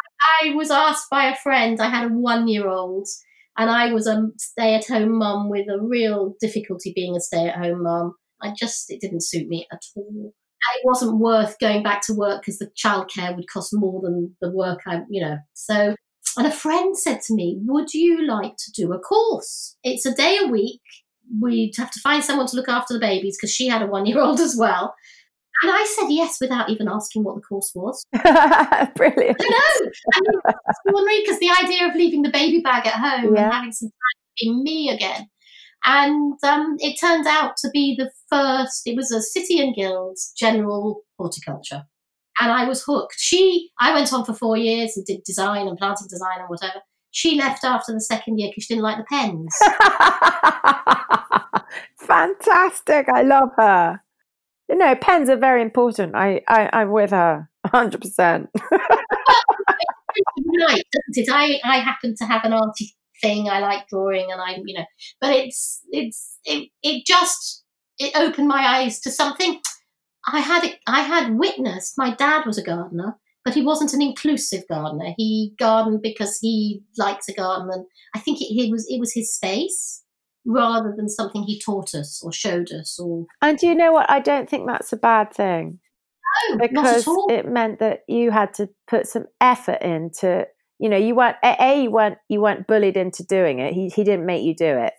I 0.42 0.54
was 0.54 0.70
asked 0.70 1.08
by 1.10 1.26
a 1.26 1.36
friend. 1.36 1.80
I 1.80 1.88
had 1.88 2.10
a 2.10 2.14
one 2.14 2.46
year 2.46 2.68
old, 2.68 3.08
and 3.56 3.70
I 3.70 3.92
was 3.92 4.06
a 4.06 4.28
stay 4.36 4.74
at 4.74 4.86
home 4.86 5.18
mum 5.18 5.48
with 5.48 5.68
a 5.68 5.80
real 5.80 6.36
difficulty 6.40 6.92
being 6.94 7.16
a 7.16 7.20
stay 7.20 7.48
at 7.48 7.56
home 7.56 7.82
mum. 7.82 8.14
I 8.42 8.52
just 8.56 8.90
it 8.90 9.00
didn't 9.00 9.24
suit 9.24 9.48
me 9.48 9.66
at 9.72 9.82
all. 9.96 10.32
And 10.62 10.78
it 10.78 10.84
wasn't 10.84 11.18
worth 11.18 11.58
going 11.58 11.82
back 11.82 12.02
to 12.06 12.14
work 12.14 12.42
because 12.42 12.58
the 12.58 12.70
childcare 12.76 13.34
would 13.34 13.48
cost 13.48 13.70
more 13.72 14.00
than 14.02 14.36
the 14.42 14.50
work 14.50 14.80
I, 14.86 15.02
you 15.08 15.22
know. 15.22 15.38
So, 15.54 15.94
and 16.36 16.46
a 16.46 16.50
friend 16.50 16.96
said 16.96 17.20
to 17.22 17.34
me, 17.34 17.58
"Would 17.62 17.94
you 17.94 18.26
like 18.26 18.56
to 18.56 18.72
do 18.72 18.92
a 18.92 18.98
course? 18.98 19.76
It's 19.82 20.04
a 20.04 20.14
day 20.14 20.38
a 20.42 20.48
week. 20.48 20.82
We'd 21.40 21.74
have 21.78 21.90
to 21.90 22.00
find 22.00 22.22
someone 22.22 22.46
to 22.48 22.56
look 22.56 22.68
after 22.68 22.92
the 22.92 23.00
babies 23.00 23.38
because 23.38 23.54
she 23.54 23.68
had 23.68 23.82
a 23.82 23.86
one 23.86 24.06
year 24.06 24.20
old 24.20 24.40
as 24.40 24.56
well." 24.56 24.94
And 25.62 25.70
I 25.70 25.84
said 25.96 26.08
yes 26.08 26.38
without 26.40 26.70
even 26.70 26.88
asking 26.88 27.24
what 27.24 27.34
the 27.34 27.42
course 27.42 27.72
was. 27.74 28.02
Brilliant. 28.94 29.36
I 29.40 29.50
know. 29.50 29.90
I 30.14 30.20
mean, 30.20 30.40
extraordinary 30.68 31.20
because 31.20 31.38
the 31.38 31.50
idea 31.50 31.86
of 31.86 31.94
leaving 31.94 32.22
the 32.22 32.30
baby 32.30 32.60
bag 32.60 32.86
at 32.86 32.94
home 32.94 33.34
yeah. 33.34 33.44
and 33.44 33.52
having 33.52 33.72
some 33.72 33.88
time 33.88 34.36
to 34.38 34.44
be 34.44 34.62
me 34.62 34.88
again. 34.90 35.28
And 35.84 36.34
um, 36.42 36.76
it 36.78 36.98
turned 37.00 37.26
out 37.26 37.56
to 37.58 37.70
be 37.70 37.96
the 37.96 38.10
first, 38.28 38.82
it 38.86 38.96
was 38.96 39.10
a 39.10 39.22
City 39.22 39.60
and 39.60 39.74
Guilds 39.74 40.32
general 40.36 41.02
horticulture. 41.18 41.84
And 42.40 42.52
I 42.52 42.66
was 42.66 42.82
hooked. 42.82 43.16
She, 43.18 43.70
I 43.80 43.92
went 43.92 44.12
on 44.12 44.24
for 44.24 44.34
four 44.34 44.56
years 44.56 44.96
and 44.96 45.04
did 45.06 45.22
design 45.24 45.66
and 45.68 45.78
planting 45.78 46.08
design 46.08 46.40
and 46.40 46.48
whatever. 46.48 46.80
She 47.12 47.36
left 47.36 47.64
after 47.64 47.92
the 47.92 48.00
second 48.00 48.38
year 48.38 48.50
because 48.50 48.64
she 48.64 48.74
didn't 48.74 48.84
like 48.84 48.98
the 48.98 49.04
pens. 49.04 49.58
Fantastic. 52.06 53.08
I 53.08 53.22
love 53.22 53.50
her 53.56 54.00
you 54.70 54.76
know, 54.76 54.94
pens 54.94 55.28
are 55.28 55.36
very 55.36 55.60
important. 55.60 56.14
I, 56.14 56.40
I 56.46 56.70
I'm 56.72 56.92
with 56.92 57.10
her, 57.10 57.50
hundred 57.66 58.00
percent. 58.00 58.48
Right, 60.60 60.84
doesn't 60.92 61.24
it? 61.24 61.28
I 61.32 61.60
I 61.64 61.78
happen 61.78 62.14
to 62.16 62.24
have 62.24 62.44
an 62.44 62.52
arty 62.52 62.94
thing. 63.20 63.48
I 63.48 63.60
like 63.60 63.88
drawing, 63.88 64.30
and 64.32 64.40
I, 64.40 64.60
you 64.64 64.78
know, 64.78 64.86
but 65.20 65.34
it's 65.34 65.80
it's 65.90 66.38
it, 66.44 66.70
it 66.82 67.06
just 67.06 67.64
it 67.98 68.12
opened 68.16 68.48
my 68.48 68.66
eyes 68.66 69.00
to 69.00 69.10
something 69.10 69.60
I 70.26 70.40
had 70.40 70.64
it, 70.64 70.78
I 70.86 71.02
had 71.02 71.38
witnessed. 71.38 71.94
My 71.96 72.14
dad 72.14 72.44
was 72.46 72.58
a 72.58 72.62
gardener, 72.62 73.16
but 73.44 73.54
he 73.54 73.62
wasn't 73.62 73.94
an 73.94 74.02
inclusive 74.02 74.64
gardener. 74.68 75.14
He 75.16 75.54
gardened 75.58 76.02
because 76.02 76.38
he 76.40 76.82
liked 76.98 77.24
to 77.24 77.34
garden, 77.34 77.70
and 77.72 77.86
I 78.14 78.18
think 78.18 78.40
it, 78.40 78.54
it 78.54 78.70
was 78.70 78.86
it 78.88 78.98
was 78.98 79.14
his 79.14 79.34
space 79.34 80.02
rather 80.46 80.94
than 80.96 81.08
something 81.08 81.42
he 81.42 81.60
taught 81.60 81.94
us 81.94 82.22
or 82.24 82.32
showed 82.32 82.72
us 82.72 82.98
or 82.98 83.26
and 83.42 83.58
do 83.58 83.66
you 83.66 83.74
know 83.74 83.92
what 83.92 84.10
i 84.10 84.18
don't 84.18 84.48
think 84.48 84.66
that's 84.66 84.90
a 84.90 84.96
bad 84.96 85.30
thing 85.34 85.78
no, 86.48 86.56
because 86.56 87.04
it 87.28 87.46
meant 87.46 87.78
that 87.78 88.00
you 88.08 88.30
had 88.30 88.54
to 88.54 88.66
put 88.88 89.06
some 89.06 89.26
effort 89.42 89.82
into 89.82 90.46
You 90.80 90.88
know, 90.88 90.96
you 90.96 91.14
weren't 91.14 91.36
a 91.44 91.82
you 91.82 91.90
weren't 91.90 92.18
you 92.28 92.40
weren't 92.40 92.66
bullied 92.66 92.96
into 92.96 93.24
doing 93.24 93.58
it. 93.60 93.74
He 93.74 93.88
he 93.88 94.02
didn't 94.02 94.26
make 94.26 94.42
you 94.42 94.54
do 94.54 94.78
it, 94.78 94.94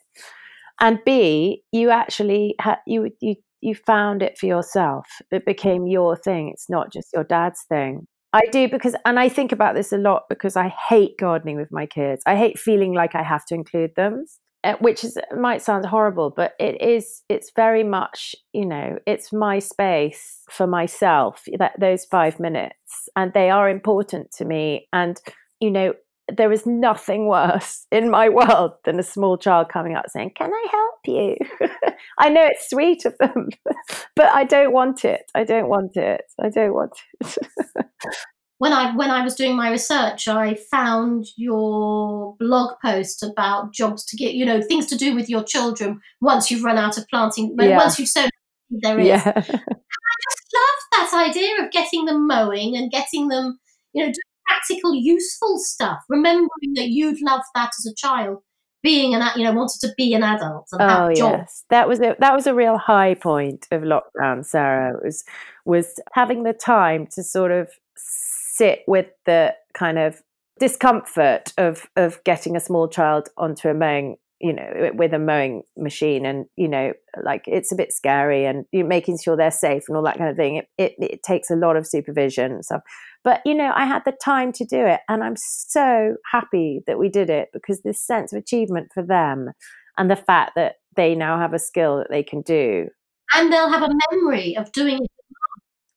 and 0.80 1.00
b 1.06 1.64
you 1.72 1.90
actually 1.90 2.56
had 2.60 2.78
you 2.86 3.10
you 3.20 3.36
you 3.62 3.76
found 3.76 4.22
it 4.22 4.38
for 4.38 4.46
yourself. 4.46 5.08
It 5.32 5.46
became 5.46 5.88
your 5.88 6.16
thing. 6.16 6.50
It's 6.50 6.70
not 6.70 6.92
just 6.92 7.10
your 7.14 7.24
dad's 7.24 7.64
thing. 7.70 8.08
I 8.34 8.44
do 8.52 8.70
because, 8.70 8.96
and 9.06 9.20
I 9.20 9.28
think 9.30 9.52
about 9.52 9.76
this 9.76 9.92
a 9.92 9.98
lot 9.98 10.24
because 10.30 10.56
I 10.56 10.74
hate 10.90 11.18
gardening 11.20 11.58
with 11.58 11.72
my 11.72 11.86
kids. 11.86 12.24
I 12.26 12.36
hate 12.36 12.58
feeling 12.58 12.94
like 12.94 13.14
I 13.14 13.24
have 13.24 13.46
to 13.48 13.56
include 13.56 13.92
them, 13.96 14.26
eh, 14.64 14.76
which 14.80 15.04
is 15.04 15.18
might 15.38 15.62
sound 15.62 15.86
horrible, 15.86 16.30
but 16.30 16.54
it 16.58 16.82
is. 16.82 17.24
It's 17.28 17.52
very 17.56 17.84
much, 17.84 18.34
you 18.54 18.66
know, 18.66 18.98
it's 19.06 19.34
my 19.34 19.60
space 19.60 20.40
for 20.50 20.66
myself. 20.66 21.44
That 21.60 21.74
those 21.80 22.06
five 22.06 22.40
minutes, 22.40 23.10
and 23.18 23.34
they 23.34 23.50
are 23.50 23.70
important 23.70 24.32
to 24.38 24.46
me. 24.46 24.88
And 24.94 25.20
you 25.62 25.72
know, 25.72 25.94
there 26.36 26.52
is 26.52 26.66
nothing 26.66 27.28
worse 27.28 27.86
in 27.92 28.10
my 28.10 28.30
world 28.30 28.74
than 28.86 29.00
a 29.00 29.04
small 29.04 29.38
child 29.38 29.70
coming 29.70 29.96
up 29.96 30.10
saying, 30.10 30.32
Can 30.36 30.52
I 30.52 30.68
help 30.72 31.00
you? 31.06 31.36
I 32.20 32.30
know 32.30 32.46
it's 32.46 32.70
sweet 32.70 33.06
of 33.06 33.18
them, 33.20 33.50
but 34.16 34.30
I 34.34 34.44
don't 34.44 34.74
want 34.74 35.06
it. 35.06 35.22
I 35.36 35.44
don't 35.44 35.70
want 35.70 35.96
it. 35.96 36.22
I 36.42 36.50
don't 36.50 36.74
want 36.74 36.94
it. 37.20 37.86
when 38.58 38.74
I 38.74 38.96
when 38.96 39.10
I 39.10 39.24
was 39.24 39.36
doing 39.36 39.56
my 39.56 39.72
research, 39.72 40.28
I 40.28 40.56
found 40.70 41.28
your 41.36 42.36
blog 42.40 42.76
post 42.84 43.24
about 43.24 43.74
jobs 43.74 44.06
to 44.06 44.18
get, 44.18 44.34
you 44.34 44.46
know, 44.46 44.62
things 44.62 44.88
to 44.88 44.96
do 44.96 45.16
with 45.16 45.30
your 45.30 45.44
children 45.44 46.00
once 46.22 46.50
you've 46.50 46.64
run 46.64 46.78
out 46.78 46.98
of 46.98 47.08
planting, 47.10 47.56
yeah. 47.60 47.78
once 47.78 48.00
you've 48.00 48.10
sown 48.10 48.30
there 48.70 49.00
is. 49.00 49.08
Yeah. 49.08 49.24
I 49.36 49.42
just 49.42 50.54
love 50.54 51.12
that 51.12 51.30
idea 51.30 51.64
of 51.64 51.72
getting 51.72 52.06
them 52.06 52.28
mowing 52.28 52.76
and 52.76 52.92
getting 52.92 53.28
them, 53.28 53.60
you 53.94 54.06
know, 54.06 54.14
practical, 54.52 54.96
useful 54.96 55.60
stuff. 55.60 56.00
Remembering 56.10 56.74
that 56.76 56.90
you'd 56.90 57.22
loved 57.22 57.46
that 57.56 57.72
as 57.80 57.86
a 57.86 57.96
child, 57.96 58.40
being 58.84 59.14
an, 59.14 59.24
you 59.36 59.44
know, 59.44 59.54
wanted 59.54 59.80
to 59.82 59.94
be 59.98 60.14
an 60.14 60.24
adult 60.24 60.68
and 60.72 60.82
have 60.82 61.02
oh. 61.02 61.10
Yes. 61.10 61.64
That 61.70 61.88
was 61.88 62.00
a 62.00 62.16
that 62.20 62.36
was 62.36 62.48
a 62.48 62.54
real 62.54 62.78
high 62.78 63.16
point 63.16 63.68
of 63.72 63.84
lockdown, 63.84 64.46
Sarah. 64.46 64.98
It 64.98 65.06
was 65.06 65.24
was 65.66 66.00
having 66.14 66.44
the 66.44 66.54
time 66.54 67.08
to 67.14 67.24
sort 67.24 67.52
of 67.52 67.70
sit 67.96 68.82
with 68.88 69.08
the 69.26 69.54
kind 69.74 70.00
of 70.00 70.22
discomfort 70.60 71.54
of 71.58 71.88
of 71.96 72.24
getting 72.24 72.56
a 72.56 72.60
small 72.60 72.88
child 72.88 73.30
onto 73.38 73.70
a 73.70 73.74
mowing 73.74 74.18
you 74.42 74.54
know 74.54 74.92
with 74.94 75.14
a 75.14 75.20
mowing 75.20 75.62
machine 75.78 76.26
and 76.26 76.46
you 76.56 76.68
know 76.68 76.94
like 77.24 77.44
it's 77.48 77.72
a 77.72 77.76
bit 77.76 77.92
scary 77.92 78.46
and 78.46 78.66
you 78.72 78.84
making 78.84 79.18
sure 79.18 79.38
they're 79.38 79.52
safe 79.52 79.84
and 79.88 79.96
all 79.96 80.04
that 80.04 80.18
kind 80.18 80.30
of 80.30 80.36
thing 80.36 80.58
it, 80.58 80.68
it, 80.78 80.94
it 81.00 81.24
takes 81.24 81.50
a 81.50 81.56
lot 81.56 81.76
of 81.76 81.88
supervision 81.88 82.52
and 82.52 82.66
stuff. 82.66 82.82
But 83.24 83.42
you 83.46 83.54
know 83.54 83.72
i 83.76 83.86
had 83.86 84.04
the 84.06 84.14
time 84.24 84.52
to 84.54 84.66
do 84.66 84.86
it 84.86 85.02
and 85.08 85.24
i'm 85.24 85.36
so 85.38 86.16
happy 86.32 86.82
that 86.88 86.98
we 86.98 87.10
did 87.10 87.30
it 87.30 87.50
because 87.54 87.82
this 87.82 88.06
sense 88.06 88.34
of 88.34 88.40
achievement 88.40 88.90
for 88.94 89.04
them 89.04 89.52
and 89.98 90.10
the 90.10 90.16
fact 90.16 90.54
that 90.56 90.76
they 90.96 91.16
now 91.16 91.38
have 91.38 91.54
a 91.54 91.60
skill 91.60 91.98
that 91.98 92.10
they 92.10 92.24
can 92.24 92.42
do. 92.42 92.88
And 93.34 93.52
they'll 93.52 93.70
have 93.70 93.84
a 93.84 93.90
memory 94.12 94.58
of 94.58 94.72
doing 94.72 95.00
it. 95.02 95.12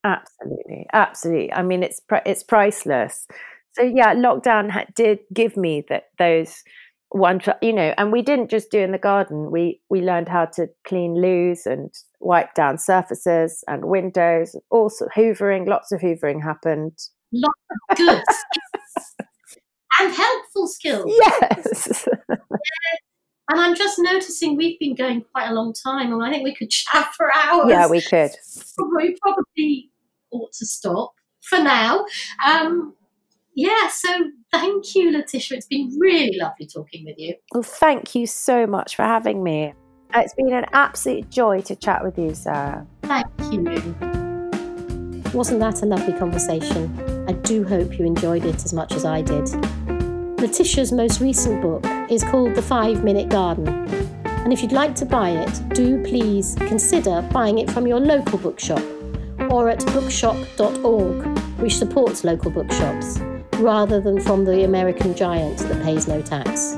Absolutely 0.03 0.87
absolutely. 0.93 1.51
I 1.51 1.63
mean 1.63 1.83
it's 1.83 2.01
it's 2.25 2.43
priceless. 2.43 3.27
So 3.73 3.81
yeah 3.81 4.13
lockdown 4.13 4.93
did 4.93 5.19
give 5.33 5.57
me 5.57 5.83
that 5.89 6.05
those 6.17 6.63
one 7.09 7.39
you 7.61 7.71
know 7.71 7.93
and 7.97 8.11
we 8.11 8.21
didn't 8.21 8.49
just 8.49 8.71
do 8.71 8.79
in 8.79 8.91
the 8.91 8.97
garden 8.97 9.49
we 9.51 9.79
we 9.89 10.01
learned 10.01 10.27
how 10.27 10.45
to 10.45 10.67
clean 10.85 11.15
loos 11.21 11.65
and 11.65 11.93
wipe 12.19 12.53
down 12.55 12.77
surfaces 12.77 13.63
and 13.67 13.85
windows 13.85 14.55
also 14.71 15.05
hoovering 15.15 15.67
lots 15.67 15.91
of 15.91 16.01
hoovering 16.01 16.41
happened. 16.43 16.97
Lots 17.31 17.59
of 17.91 17.97
good 17.97 18.23
and 19.99 20.13
helpful 20.13 20.67
skills. 20.67 21.05
Yes. 21.07 22.07
And 23.47 23.59
i'm 23.61 23.75
just 23.75 23.99
noticing 23.99 24.57
we've 24.57 24.79
been 24.79 24.95
going 24.95 25.23
quite 25.31 25.51
a 25.51 25.53
long 25.53 25.71
time 25.71 26.11
and 26.11 26.23
i 26.23 26.31
think 26.31 26.43
we 26.43 26.55
could 26.55 26.71
chat 26.71 27.13
for 27.15 27.29
hours. 27.35 27.67
Yeah 27.69 27.87
we 27.87 28.01
could. 28.01 28.31
We 28.97 29.15
probably 29.21 29.91
ought 30.31 30.51
to 30.53 30.65
stop 30.65 31.13
for 31.41 31.59
now. 31.59 32.05
Um 32.45 32.95
yeah, 33.55 33.87
so 33.87 34.09
thank 34.51 34.95
you, 34.95 35.11
Laetitia. 35.11 35.57
It's 35.57 35.67
been 35.67 35.89
really 35.97 36.37
lovely 36.37 36.67
talking 36.67 37.05
with 37.05 37.15
you. 37.17 37.35
Well, 37.53 37.63
thank 37.63 38.13
you 38.13 38.27
so 38.27 38.67
much 38.67 38.97
for 38.97 39.03
having 39.03 39.43
me. 39.43 39.73
It's 40.13 40.33
been 40.33 40.53
an 40.53 40.65
absolute 40.73 41.29
joy 41.29 41.61
to 41.61 41.75
chat 41.75 42.03
with 42.03 42.17
you, 42.17 42.35
Sarah. 42.35 42.85
Thank 43.03 43.27
you. 43.51 43.95
Wasn't 45.33 45.59
that 45.61 45.81
a 45.83 45.85
lovely 45.85 46.13
conversation? 46.13 47.25
I 47.29 47.31
do 47.31 47.63
hope 47.63 47.97
you 47.97 48.05
enjoyed 48.05 48.45
it 48.45 48.63
as 48.63 48.73
much 48.73 48.93
as 48.93 49.05
I 49.05 49.21
did. 49.21 49.45
Laetitia's 50.37 50.91
most 50.91 51.21
recent 51.21 51.61
book 51.61 51.85
is 52.09 52.23
called 52.25 52.55
The 52.55 52.61
Five 52.61 53.05
Minute 53.05 53.29
Garden. 53.29 53.67
And 54.25 54.51
if 54.51 54.61
you'd 54.61 54.73
like 54.73 54.95
to 54.95 55.05
buy 55.05 55.29
it, 55.29 55.69
do 55.69 56.03
please 56.03 56.55
consider 56.59 57.21
buying 57.31 57.59
it 57.59 57.71
from 57.71 57.87
your 57.87 58.01
local 58.01 58.37
bookshop 58.37 58.83
or 59.49 59.69
at 59.69 59.79
bookshop.org, 59.87 61.25
which 61.59 61.77
supports 61.77 62.23
local 62.23 62.51
bookshops 62.51 63.19
rather 63.59 64.01
than 64.01 64.19
from 64.19 64.45
the 64.45 64.63
American 64.63 65.15
giant 65.15 65.59
that 65.59 65.83
pays 65.83 66.07
no 66.07 66.19
tax. 66.21 66.77